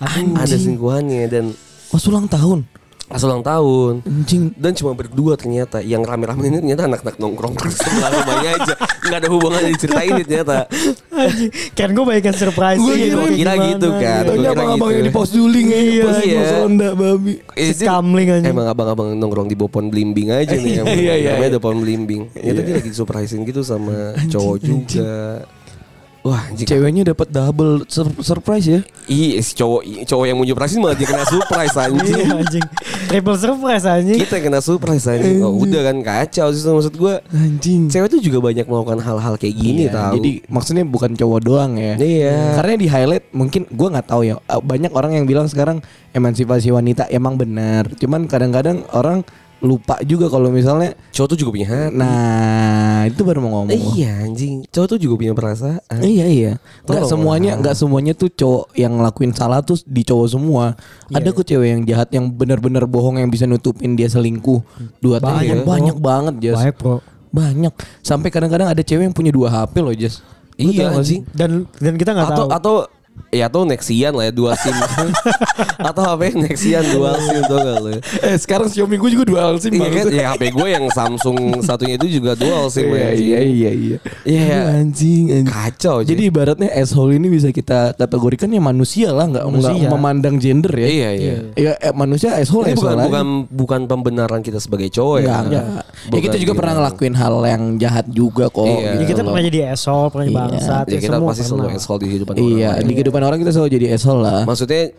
Ada 0.00 0.56
selingkuhannya 0.56 1.24
dan 1.28 1.44
Pas 1.88 2.04
ulang 2.04 2.28
tahun. 2.28 2.68
Pas 3.08 3.20
ulang 3.20 3.40
tahun. 3.40 4.04
Anjing. 4.04 4.52
Dan 4.52 4.72
cuma 4.72 4.92
berdua 4.92 5.32
ternyata 5.34 5.80
Yang 5.80 6.02
rame-rame 6.04 6.44
ini 6.44 6.56
ternyata 6.60 6.82
anak-anak 6.84 7.16
nongkrong 7.16 7.56
Sebelah 7.66 8.10
rumahnya 8.12 8.50
aja 8.54 8.74
Gak 8.78 9.18
ada 9.18 9.28
hubungan 9.28 9.60
yang 9.64 9.72
diceritain 9.72 10.12
ternyata 10.20 10.56
anjing. 11.10 11.50
Kan 11.72 11.88
gue 11.90 12.04
baikkan 12.04 12.30
surprise. 12.30 12.78
Gitu, 12.78 13.16
kira- 13.16 13.24
kayak 13.24 13.34
kira 13.34 13.52
gitu 13.66 13.88
kan. 13.90 13.98
iya. 13.98 14.14
Gua 14.14 14.28
Taunya 14.28 14.38
kira 14.38 14.52
abang-abang 14.54 14.88
gitu. 14.88 14.94
yang 14.94 15.06
di 15.08 15.12
pos 15.12 15.30
duling 15.32 15.66
ya. 15.66 15.78
Iya, 15.80 16.02
Pas 16.04 16.18
iya. 16.20 16.36
mau 16.38 16.52
Honda 16.60 16.88
babi. 16.92 17.32
Skamling 17.56 18.28
anjing. 18.30 18.52
Emang 18.52 18.66
abang-abang 18.68 19.08
nongkrong 19.14 19.48
di 19.48 19.56
Bopon 19.56 19.84
Blimbing 19.88 20.28
aja 20.30 20.54
nih. 20.54 20.74
Iya, 20.88 21.14
iya, 21.16 21.30
Namanya 21.34 21.48
iya. 21.48 21.56
Bopon 21.56 21.80
Blimbing 21.80 22.22
Ternyata 22.30 22.60
dia 22.60 22.74
lagi 22.76 22.90
surprisein 22.92 23.42
gitu 23.42 23.60
sama 23.62 24.12
cowok 24.28 24.56
juga 24.60 25.42
Wah 26.28 26.44
anjing 26.44 26.68
Ceweknya 26.68 27.02
dapat 27.08 27.28
double 27.28 27.88
sur- 27.88 28.20
surprise 28.20 28.68
ya. 28.68 28.80
Iya 29.08 29.40
si 29.40 29.56
cowok 29.56 29.80
cowok 30.04 30.24
yang 30.24 30.36
mau 30.36 30.44
surprisein 30.44 30.78
malah 30.78 30.92
dia 30.92 31.08
kena 31.08 31.24
surprise 31.24 31.76
anjing 31.88 32.04
Iya 32.04 32.26
anjing. 32.36 32.64
Triple 33.08 33.38
surprise 33.38 33.84
anjing. 33.84 34.18
Kita 34.20 34.36
kena 34.38 34.60
surprise 34.60 35.04
anjing 35.08 35.40
Oh 35.40 35.56
udah 35.56 35.80
kan 35.82 35.96
kacau 35.98 36.52
sih 36.52 36.60
maksud 36.60 36.94
gue 36.94 37.14
Anjing. 37.32 37.88
Cewek 37.88 38.08
tuh 38.10 38.20
juga 38.20 38.38
banyak 38.44 38.68
melakukan 38.68 39.00
hal-hal 39.00 39.34
kayak 39.34 39.56
gini 39.56 39.88
Iya, 39.88 39.96
tau 39.96 40.12
Jadi 40.14 40.30
maksudnya 40.46 40.84
bukan 40.84 41.10
cowok 41.14 41.40
doang 41.40 41.72
ya. 41.74 41.96
Iya 41.96 42.60
Karena 42.60 42.72
di 42.76 42.86
highlight 42.86 43.24
mungkin 43.32 43.64
gua 43.70 43.88
nggak 43.90 44.06
tahu 44.06 44.22
ya. 44.22 44.36
Uh, 44.44 44.60
Banyak 44.60 44.92
orang 44.92 45.16
yang 45.16 45.24
bilang 45.24 45.48
sekarang 45.48 45.80
emansipasi 46.12 46.68
wanita 46.68 47.08
emang 47.08 47.40
benar. 47.40 47.88
Cuman 47.96 48.26
kadang-kadang 48.26 48.84
orang 48.92 49.24
lupa 49.58 49.98
juga 50.06 50.30
kalau 50.30 50.48
misalnya 50.48 50.94
Cowok 51.10 51.34
tuh 51.34 51.38
juga 51.38 51.50
punya 51.50 51.66
hati 51.66 51.90
nah 51.94 53.02
itu 53.04 53.20
baru 53.22 53.42
mau 53.42 53.50
ngomong. 53.58 53.74
Iya 53.74 54.22
anjing 54.22 54.62
Cowok 54.70 54.86
tuh 54.86 54.98
juga 54.98 55.14
punya 55.18 55.34
perasaan 55.34 55.98
Iya 55.98 56.26
iya. 56.26 56.52
Gak 56.84 57.02
Tolong 57.02 57.10
semuanya 57.10 57.50
lah. 57.54 57.60
nggak 57.60 57.74
semuanya 57.74 58.12
tuh 58.14 58.30
cowok 58.30 58.64
yang 58.74 58.92
ngelakuin 58.98 59.32
salah 59.32 59.58
tuh 59.58 59.74
di 59.82 60.02
cowok 60.02 60.28
semua. 60.28 60.64
Iya, 61.08 61.18
Ada 61.18 61.28
kok 61.32 61.44
cewek 61.44 61.68
yang 61.68 61.82
jahat 61.84 62.08
yang 62.10 62.26
benar-benar 62.28 62.84
bohong 62.84 63.18
yang 63.18 63.26
bisa 63.26 63.44
nutupin 63.44 63.94
dia 63.94 64.06
selingkuh. 64.06 64.62
Dua 64.98 65.18
Banyak, 65.18 65.26
banyak 65.26 65.58
bro. 65.58 65.66
banyak 65.66 65.96
banget 65.98 66.34
Jas. 66.40 66.56
Baik 66.58 66.76
bro. 66.78 66.96
Banyak. 67.28 67.72
Sampai 68.00 68.28
kadang-kadang 68.30 68.68
ada 68.68 68.80
cewek 68.80 69.10
yang 69.10 69.16
punya 69.16 69.30
dua 69.30 69.50
HP 69.50 69.74
loh 69.78 69.92
Jas. 69.92 70.22
Iya 70.54 70.90
sih? 71.02 71.22
anjing 71.22 71.22
Dan 71.34 71.50
dan 71.78 71.94
kita 71.94 72.10
nggak 72.12 72.28
Atau 72.30 72.44
tahu. 72.46 72.50
atau 72.50 72.74
Ya 73.28 73.46
atau 73.46 73.62
Nexian 73.62 74.12
lah 74.12 74.24
ya 74.24 74.32
dua 74.32 74.52
SIM 74.54 74.72
Atau 75.80 76.02
HP 76.02 76.22
Nexian 76.34 76.84
dual 76.88 77.16
SIM 77.18 77.40
tuh 77.44 77.56
gak 77.56 77.76
lu 77.78 77.90
Eh 78.20 78.36
sekarang 78.36 78.66
Xiaomi 78.66 78.96
gue 78.96 79.10
juga 79.12 79.24
dual 79.26 79.50
SIM 79.56 79.72
Iya 79.74 79.88
kan 79.90 80.04
ya 80.08 80.24
HP 80.32 80.42
gue 80.50 80.66
yang 80.66 80.84
Samsung 80.88 81.36
satunya 81.60 81.94
itu 81.96 82.08
juga 82.10 82.32
dual 82.32 82.68
SIM 82.68 82.88
Iya 82.88 83.04
anjing. 83.06 83.26
iya 83.26 83.40
iya 83.40 83.70
iya. 83.70 83.96
Iya. 84.24 84.58
Anjing, 84.78 85.24
anjing. 85.30 85.46
Kacau 85.46 86.00
Jadi 86.00 86.22
ibaratnya 86.24 86.68
asshole 86.72 87.14
ini 87.14 87.28
bisa 87.28 87.48
kita 87.48 87.92
kategorikan 87.94 88.48
ya 88.48 88.60
manusia 88.60 89.08
lah 89.10 89.26
nggak 89.26 89.44
nggak 89.44 89.74
memandang 89.88 90.36
gender 90.36 90.72
ya. 90.72 90.88
Iya 90.88 91.08
iya 91.12 91.34
Ya 91.54 91.72
eh, 91.76 91.92
manusia 91.92 92.32
asshole 92.34 92.66
Ini 92.66 92.76
bukan 92.76 92.94
aja. 92.94 93.04
bukan 93.04 93.26
bukan 93.48 93.80
pembenaran 93.84 94.40
kita 94.40 94.56
sebagai 94.56 94.88
cowok 94.88 95.18
ya. 95.20 95.36
Enggak. 95.38 95.64
Ya 95.64 95.82
Bukan 96.08 96.20
kita 96.22 96.36
juga 96.38 96.52
gitu. 96.52 96.58
pernah 96.58 96.74
ngelakuin 96.76 97.14
hal 97.14 97.34
yang 97.44 97.62
jahat 97.76 98.06
juga 98.08 98.48
kok. 98.48 98.64
Iya. 98.64 98.90
Ya, 98.94 99.04
kita 99.04 99.20
loh. 99.20 99.30
pernah 99.30 99.42
jadi 99.44 99.58
asshole, 99.70 100.08
pernah 100.08 100.24
jadi 100.24 100.30
Iya. 100.30 100.42
bangsat. 100.48 100.84
Ya 100.86 100.98
kita 100.98 101.14
semua 101.14 101.28
pasti 101.28 101.42
selalu 101.44 101.68
asshole 101.70 101.98
di 101.98 102.06
kehidupan 102.08 102.34
orang 102.34 102.48
Iya, 102.48 102.68
kehidupan 103.08 103.24
orang 103.24 103.40
kita 103.40 103.56
selalu 103.56 103.70
jadi 103.80 103.86
asshole 103.96 104.20
lah. 104.20 104.44
Maksudnya 104.44 104.92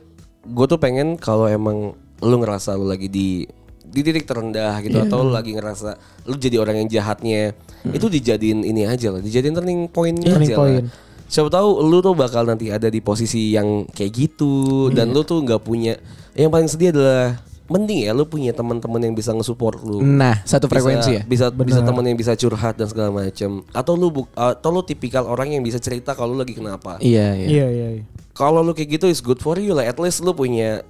gue 0.50 0.66
tuh 0.66 0.82
pengen 0.82 1.14
kalau 1.22 1.46
emang 1.46 1.94
lu 2.26 2.36
ngerasa 2.42 2.74
lu 2.74 2.90
lagi 2.90 3.06
di 3.06 3.46
di 3.90 4.02
titik 4.02 4.26
terendah 4.26 4.82
gitu 4.82 4.98
atau 4.98 5.22
lu 5.22 5.32
lagi 5.34 5.54
ngerasa 5.54 5.94
lu 6.26 6.38
jadi 6.42 6.58
orang 6.58 6.82
yang 6.82 6.90
jahatnya 6.90 7.54
itu 7.90 8.06
dijadiin 8.06 8.62
ini 8.62 8.86
aja 8.86 9.14
lah 9.14 9.22
dijadiin 9.22 9.56
turning 9.56 9.82
point 9.90 10.18
Turning 10.22 10.46
aja 10.46 10.58
point. 10.58 10.86
lah 10.86 10.94
siapa 11.30 11.50
tahu 11.50 11.86
lu 11.86 11.98
tuh 12.02 12.14
bakal 12.14 12.46
nanti 12.46 12.70
ada 12.70 12.90
di 12.90 13.02
posisi 13.02 13.54
yang 13.54 13.86
kayak 13.90 14.12
gitu 14.14 14.90
dan 14.94 15.10
lu 15.10 15.22
tuh 15.26 15.42
nggak 15.42 15.62
punya 15.62 15.98
yang 16.38 16.54
paling 16.54 16.70
sedih 16.70 16.94
adalah 16.94 17.38
mending 17.70 18.02
ya 18.02 18.12
lu 18.12 18.26
punya 18.26 18.50
teman-teman 18.50 18.98
yang 19.00 19.14
bisa 19.14 19.30
nge-support 19.30 19.80
lu 19.80 20.02
Nah, 20.02 20.42
satu 20.42 20.66
frekuensi 20.66 21.12
ya. 21.12 21.22
bisa 21.24 21.48
bisa 21.50 21.80
teman 21.80 22.02
yang 22.04 22.14
bisa 22.14 22.34
curhat 22.34 22.74
dan 22.74 22.86
segala 22.86 23.10
macam 23.12 23.62
atau 23.70 23.94
lu 23.94 24.10
bu- 24.12 24.32
atau 24.32 24.70
lu 24.70 24.82
tipikal 24.82 25.24
orang 25.24 25.52
yang 25.52 25.62
bisa 25.62 25.78
cerita 25.78 26.12
kalau 26.12 26.34
lu 26.34 26.40
lagi 26.40 26.52
kenapa 26.52 26.98
Iya, 27.00 27.34
iya. 27.36 27.48
Iya 27.48 27.68
iya. 27.68 27.88
iya. 27.94 28.04
kalau 28.32 28.60
lu 28.60 28.72
kayak 28.72 28.90
gitu 28.92 29.06
is 29.06 29.20
good 29.20 29.38
for 29.38 29.56
you 29.56 29.72
lah 29.72 29.84
at 29.84 29.96
least 29.96 30.20
lu 30.20 30.34
punya 30.34 30.82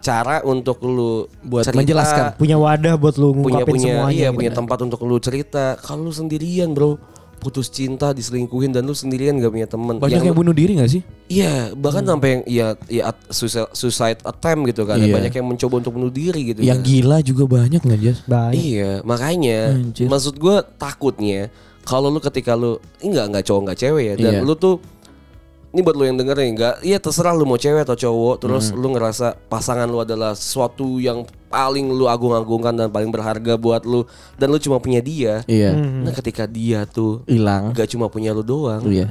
cara 0.00 0.42
untuk 0.42 0.78
lu 0.80 1.24
Buat 1.40 1.64
cerita, 1.64 1.80
menjelaskan. 1.80 2.24
Punya 2.34 2.56
wadah 2.56 2.94
buat 2.94 3.14
lu 3.14 3.32
punya 3.32 3.62
ngungkapin 3.62 3.72
punya 3.72 3.92
semuanya. 3.94 4.12
iya 4.12 4.28
gitu. 4.28 4.36
punya 4.36 4.50
tempat 4.52 4.78
untuk 4.82 5.00
lu 5.00 5.16
cerita 5.16 5.64
kalau 5.78 6.02
lu 6.02 6.12
sendirian 6.12 6.70
bro 6.70 7.00
putus 7.44 7.68
cinta 7.68 8.10
diselingkuhin 8.10 8.72
dan 8.72 8.82
lu 8.82 8.90
sendirian 8.90 9.36
gak 9.36 9.52
punya 9.52 9.68
temen 9.68 10.00
Banyak 10.00 10.24
yang, 10.24 10.32
bunuh 10.32 10.50
diri 10.50 10.74
gak 10.74 10.88
sih? 10.88 11.02
iya 11.28 11.70
bahkan 11.70 12.00
sampai 12.02 12.28
yang 12.30 12.42
iya 12.44 12.66
ya 12.88 13.02
at- 13.06 13.28
suicide, 13.28 13.68
suicide 13.70 14.18
attempt 14.18 14.64
gitu 14.66 14.82
kan 14.82 14.96
Iya. 14.96 15.12
banyak 15.12 15.32
yang 15.34 15.46
mencoba 15.46 15.74
untuk 15.78 15.92
bunuh 15.92 16.08
diri 16.08 16.50
gitu 16.50 16.60
Yang 16.60 16.80
kan. 16.80 16.88
gila 16.88 17.16
juga 17.20 17.44
banyak 17.46 17.80
gak 17.80 18.00
Jas? 18.00 18.18
Iya, 18.50 19.04
makanya 19.04 19.76
Anjir. 19.76 20.08
maksud 20.08 20.34
gue 20.34 20.56
takutnya 20.74 21.52
kalau 21.82 22.08
lu 22.08 22.16
ketika 22.18 22.56
lu 22.56 22.80
ini 22.98 23.12
nggak 23.12 23.26
nggak 23.28 23.44
cowok 23.44 23.60
nggak 23.62 23.78
cewek 23.78 24.04
ya 24.04 24.14
dan 24.16 24.32
Iya. 24.34 24.40
lu 24.40 24.56
tuh 24.56 24.80
ini 25.74 25.82
buat 25.82 25.92
lu 25.92 26.04
yang 26.04 26.14
denger 26.14 26.36
nih 26.36 26.50
nggak 26.52 26.74
iya 26.80 26.96
terserah 26.96 27.34
lu 27.34 27.42
mau 27.42 27.56
cewek 27.56 27.82
atau 27.82 27.98
cowok 27.98 28.34
terus 28.38 28.70
Hmm. 28.70 28.78
lu 28.78 28.88
ngerasa 28.90 29.34
pasangan 29.44 29.84
lu 29.84 29.98
adalah 29.98 30.32
sesuatu 30.32 30.96
yang 30.96 31.22
paling 31.48 31.86
lu 31.88 32.06
agung-agungkan 32.06 32.72
dan 32.72 32.88
paling 32.88 33.10
berharga 33.10 33.54
buat 33.56 33.82
lu 33.82 34.06
dan 34.34 34.48
lu 34.48 34.58
cuma 34.58 34.78
punya 34.78 34.98
dia 34.98 35.42
Iya. 35.44 35.74
nah 35.74 36.12
ketika 36.12 36.46
dia 36.46 36.82
tuh 36.84 37.26
Hilang. 37.26 37.70
gak 37.70 37.86
cuma 37.88 38.06
punya 38.06 38.30
lu 38.30 38.40
doang 38.40 38.86
Iya. 38.86 39.10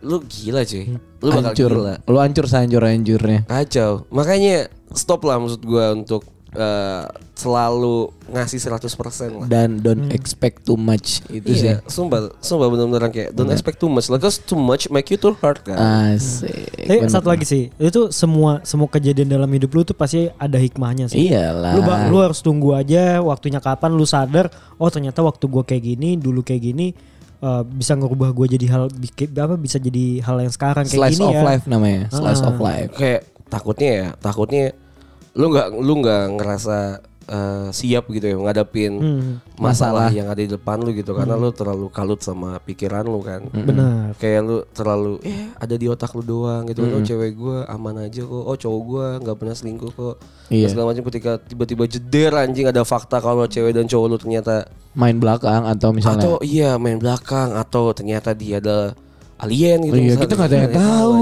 lu 0.00 0.20
gila 0.20 0.62
cuy 0.62 0.84
lu 1.18 1.28
bakal 1.30 1.42
Hancur. 1.48 1.70
gila 1.72 1.94
Lu 2.04 2.18
hancur 2.18 2.44
sehancur-hancurnya. 2.44 3.40
kacau 3.46 4.04
makanya 4.08 4.68
stop 4.92 5.22
lah 5.22 5.38
maksud 5.38 5.62
gua 5.62 5.94
untuk 5.94 6.28
eh, 6.52 7.04
selalu 7.32 8.06
ngasih 8.28 8.60
100% 8.60 8.86
lah 9.34 9.46
Dan 9.46 9.80
don't 9.80 10.12
expect 10.12 10.62
too 10.62 10.76
much 10.76 11.24
itu 11.26 11.48
sih. 11.50 11.68
Iya, 11.68 11.82
sumpah, 11.84 12.30
sumpah 12.38 12.68
benar-benar 12.68 13.08
kayak 13.08 13.32
don't 13.32 13.50
expect 13.50 13.76
too 13.76 13.88
much, 13.88 14.06
lah, 14.06 14.16
cause 14.16 14.38
too 14.38 14.54
much 14.54 14.86
make 14.88 15.08
you 15.08 15.16
too 15.16 15.34
hurt 15.34 15.58
kan. 15.60 15.74
Asik. 16.14 16.86
Tapi 16.86 16.98
Bener. 17.02 17.10
satu 17.10 17.28
lagi 17.28 17.42
sih, 17.42 17.72
itu 17.72 18.08
semua 18.10 18.62
semua 18.62 18.86
kejadian 18.86 19.26
dalam 19.28 19.48
hidup 19.48 19.72
lu 19.72 19.82
tuh 19.82 19.92
pasti 19.92 20.30
ada 20.30 20.54
hikmahnya 20.54 21.08
sih. 21.08 21.28
Iyalah. 21.28 21.72
Lu, 21.74 21.80
lu 22.12 22.16
harus 22.20 22.38
tunggu 22.38 22.72
aja 22.72 23.18
waktunya 23.18 23.58
kapan 23.58 23.90
lu 23.90 24.04
sadar, 24.04 24.46
oh 24.76 24.86
ternyata 24.86 25.18
waktu 25.20 25.44
gua 25.46 25.64
kayak 25.64 25.82
gini, 25.82 26.14
dulu 26.14 26.40
kayak 26.40 26.62
gini 26.62 26.92
eh, 27.40 27.62
bisa 27.64 27.98
ngerubah 27.98 28.30
gua 28.30 28.46
jadi 28.46 28.66
hal 28.70 28.82
apa 29.34 29.56
bisa 29.56 29.76
jadi 29.76 30.22
hal 30.22 30.36
yang 30.38 30.52
sekarang 30.52 30.86
kayak 30.86 31.00
Slice 31.00 31.16
gini 31.16 31.26
of 31.26 31.34
ya. 31.34 31.42
life 31.42 31.64
namanya. 31.66 32.02
Slice 32.12 32.38
Ah. 32.38 32.48
of 32.48 32.56
life. 32.56 32.90
Kayak 32.94 33.20
takutnya 33.50 33.90
ya, 33.90 34.08
takutnya 34.16 34.64
lu 35.32 35.46
nggak 35.48 35.68
lu 35.72 35.92
nggak 36.00 36.24
ngerasa 36.36 36.78
eh, 37.22 37.68
siap 37.70 38.10
gitu 38.10 38.26
ya 38.26 38.36
ngadapin 38.36 38.92
Hmm. 38.98 39.32
masalah 39.56 40.10
yang 40.10 40.26
ada 40.26 40.42
di 40.42 40.50
depan 40.50 40.82
lu 40.82 40.90
gitu 40.90 41.14
karena 41.14 41.38
lu 41.38 41.54
terlalu 41.54 41.86
kalut 41.88 42.18
sama 42.18 42.58
pikiran 42.60 43.06
lu 43.06 43.22
kan. 43.22 43.46
Benar. 43.48 44.18
Kayak 44.18 44.40
lu 44.42 44.56
terlalu 44.74 45.22
eh 45.22 45.48
ada 45.54 45.74
di 45.78 45.86
otak 45.86 46.12
lu 46.18 46.26
doang 46.26 46.66
gitu. 46.66 46.82
Oh 46.82 46.98
cewek 47.00 47.38
gua 47.38 47.62
aman 47.70 48.10
aja 48.10 48.26
kok. 48.26 48.42
Oh 48.42 48.58
cowok 48.58 48.80
gua 48.82 49.06
nggak 49.22 49.36
pernah 49.38 49.54
selingkuh 49.54 49.92
kok. 49.94 50.16
Iya. 50.50 50.66
Segala 50.68 50.90
macam 50.92 51.06
ketika 51.08 51.38
tiba-tiba 51.38 51.86
jeder 51.86 52.34
anjing 52.36 52.66
ada 52.66 52.82
fakta 52.82 53.22
kalau 53.22 53.46
cewek 53.46 53.70
dan 53.72 53.86
cowok 53.86 54.06
lu 54.10 54.18
ternyata 54.18 54.66
Main 54.92 55.16
belakang 55.16 55.64
atau 55.64 55.88
misalnya 55.94 56.26
atau 56.26 56.36
iya 56.44 56.76
main 56.76 57.00
belakang 57.00 57.56
atau 57.56 57.96
ternyata 57.96 58.36
dia 58.36 58.60
ada 58.60 58.92
alien 59.42 59.78
gitu. 59.82 59.98
Iya, 59.98 60.14
kita 60.14 60.32
nggak 60.38 60.48
ada 60.48 60.56
yang 60.56 60.74
tahu. 60.74 61.14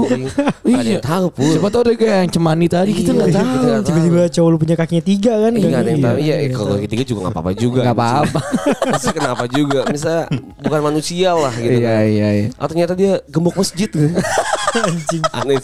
ada 0.61 0.89
yang 0.93 1.03
tahu 1.03 1.25
pun. 1.33 1.51
Siapa 1.57 1.67
tahu 1.73 1.81
deh 1.89 1.95
kayak 1.97 2.17
yang 2.21 2.31
cemani 2.31 2.67
tadi 2.69 2.91
kita 2.93 3.11
Iya, 3.11 3.17
nggak 3.17 3.29
kita 3.33 3.41
tahu. 3.41 3.81
Tiba-tiba 3.81 4.21
cowok 4.29 4.49
lu 4.49 4.57
punya 4.61 4.75
kakinya 4.77 5.03
tiga 5.03 5.33
kan? 5.41 5.51
Iya, 5.57 5.67
ada 5.73 5.89
yang 5.89 6.03
tahu. 6.05 6.17
Iya, 6.21 6.35
Iya, 6.37 6.45
eh, 6.45 6.49
kalau 6.53 6.75
ketiga 6.77 7.03
juga 7.03 7.19
nggak 7.25 7.33
apa-apa 7.33 7.51
juga. 7.57 7.79
Nggak 7.81 7.97
apa-apa. 7.97 8.39
Pasti 8.93 9.09
kenapa 9.11 9.43
juga? 9.49 9.79
Misalnya 9.89 10.23
bukan 10.61 10.81
manusia 10.85 11.29
lah 11.33 11.53
gitu. 11.57 11.79
Iya 11.81 11.89
kan. 11.89 12.03
iya 12.05 12.27
iya. 12.29 12.47
Ah 12.61 12.67
ternyata 12.69 12.93
dia 12.93 13.11
gembok 13.25 13.55
masjid. 13.57 13.89
Anjing. 14.85 15.23
Aneh 15.33 15.57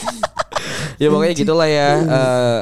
ya 0.98 1.08
pokoknya 1.08 1.34
gitulah 1.38 1.70
ya. 1.70 1.90
Eh, 2.02 2.62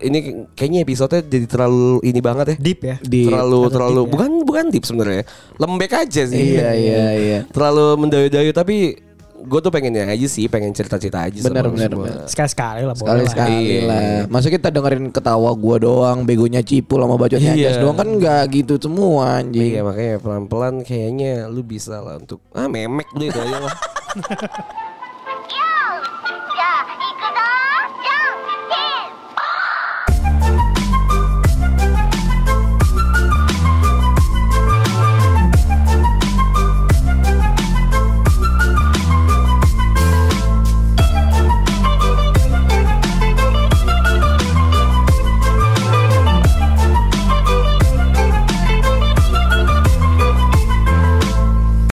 ini 0.00 0.18
kayaknya 0.56 0.80
episode 0.80 1.16
jadi 1.28 1.44
terlalu 1.44 2.00
ini 2.04 2.20
banget 2.20 2.46
ya. 2.52 2.56
Deep 2.56 2.80
ya. 2.84 2.96
Di 3.00 3.28
terlalu 3.28 3.60
Agak 3.64 3.72
terlalu 3.76 4.00
deep 4.00 4.04
ya. 4.04 4.12
bukan 4.12 4.30
bukan 4.44 4.64
deep 4.72 4.84
sebenarnya. 4.84 5.24
Lembek 5.56 5.92
aja 5.92 6.22
sih. 6.24 6.40
Iya 6.56 6.68
iya 6.72 7.04
iya. 7.24 7.38
Terlalu 7.48 7.86
mendayu-dayu 8.00 8.52
tapi 8.52 8.96
gue 9.42 9.58
tuh 9.58 9.68
pengennya 9.68 10.04
aja 10.04 10.26
sih, 10.26 10.44
pengen 10.46 10.70
cerita-cerita 10.70 11.22
aja 11.22 11.38
sama 11.40 11.56
semua. 11.56 11.72
benar. 11.72 12.26
Sekali-sekali 12.26 12.80
lah 12.82 12.94
boleh 12.94 13.08
Sekali 13.08 13.20
lah. 13.20 13.30
sekali 13.30 13.58
Iya. 13.62 13.80
lah. 13.82 14.02
Masa 14.26 14.46
kita 14.48 14.68
dengerin 14.68 15.06
ketawa 15.08 15.50
gua 15.52 15.76
doang, 15.76 16.18
begonya 16.22 16.60
Cipul 16.60 17.00
sama 17.00 17.16
bacotnya 17.16 17.52
Iya. 17.52 17.78
Doang 17.78 17.94
kan 17.94 18.08
nggak 18.10 18.42
gitu 18.52 18.74
semua 18.76 19.38
anjing. 19.38 19.70
Iya 19.70 19.80
makanya 19.80 20.16
pelan-pelan 20.18 20.74
kayaknya 20.80 21.46
lu 21.46 21.62
bisa 21.62 21.98
lah 21.98 22.16
untuk 22.16 22.44
ah 22.50 22.66
memek 22.66 23.08
udah 23.10 23.26
itu 23.26 23.38
aja 23.38 23.58
lah. 23.60 23.74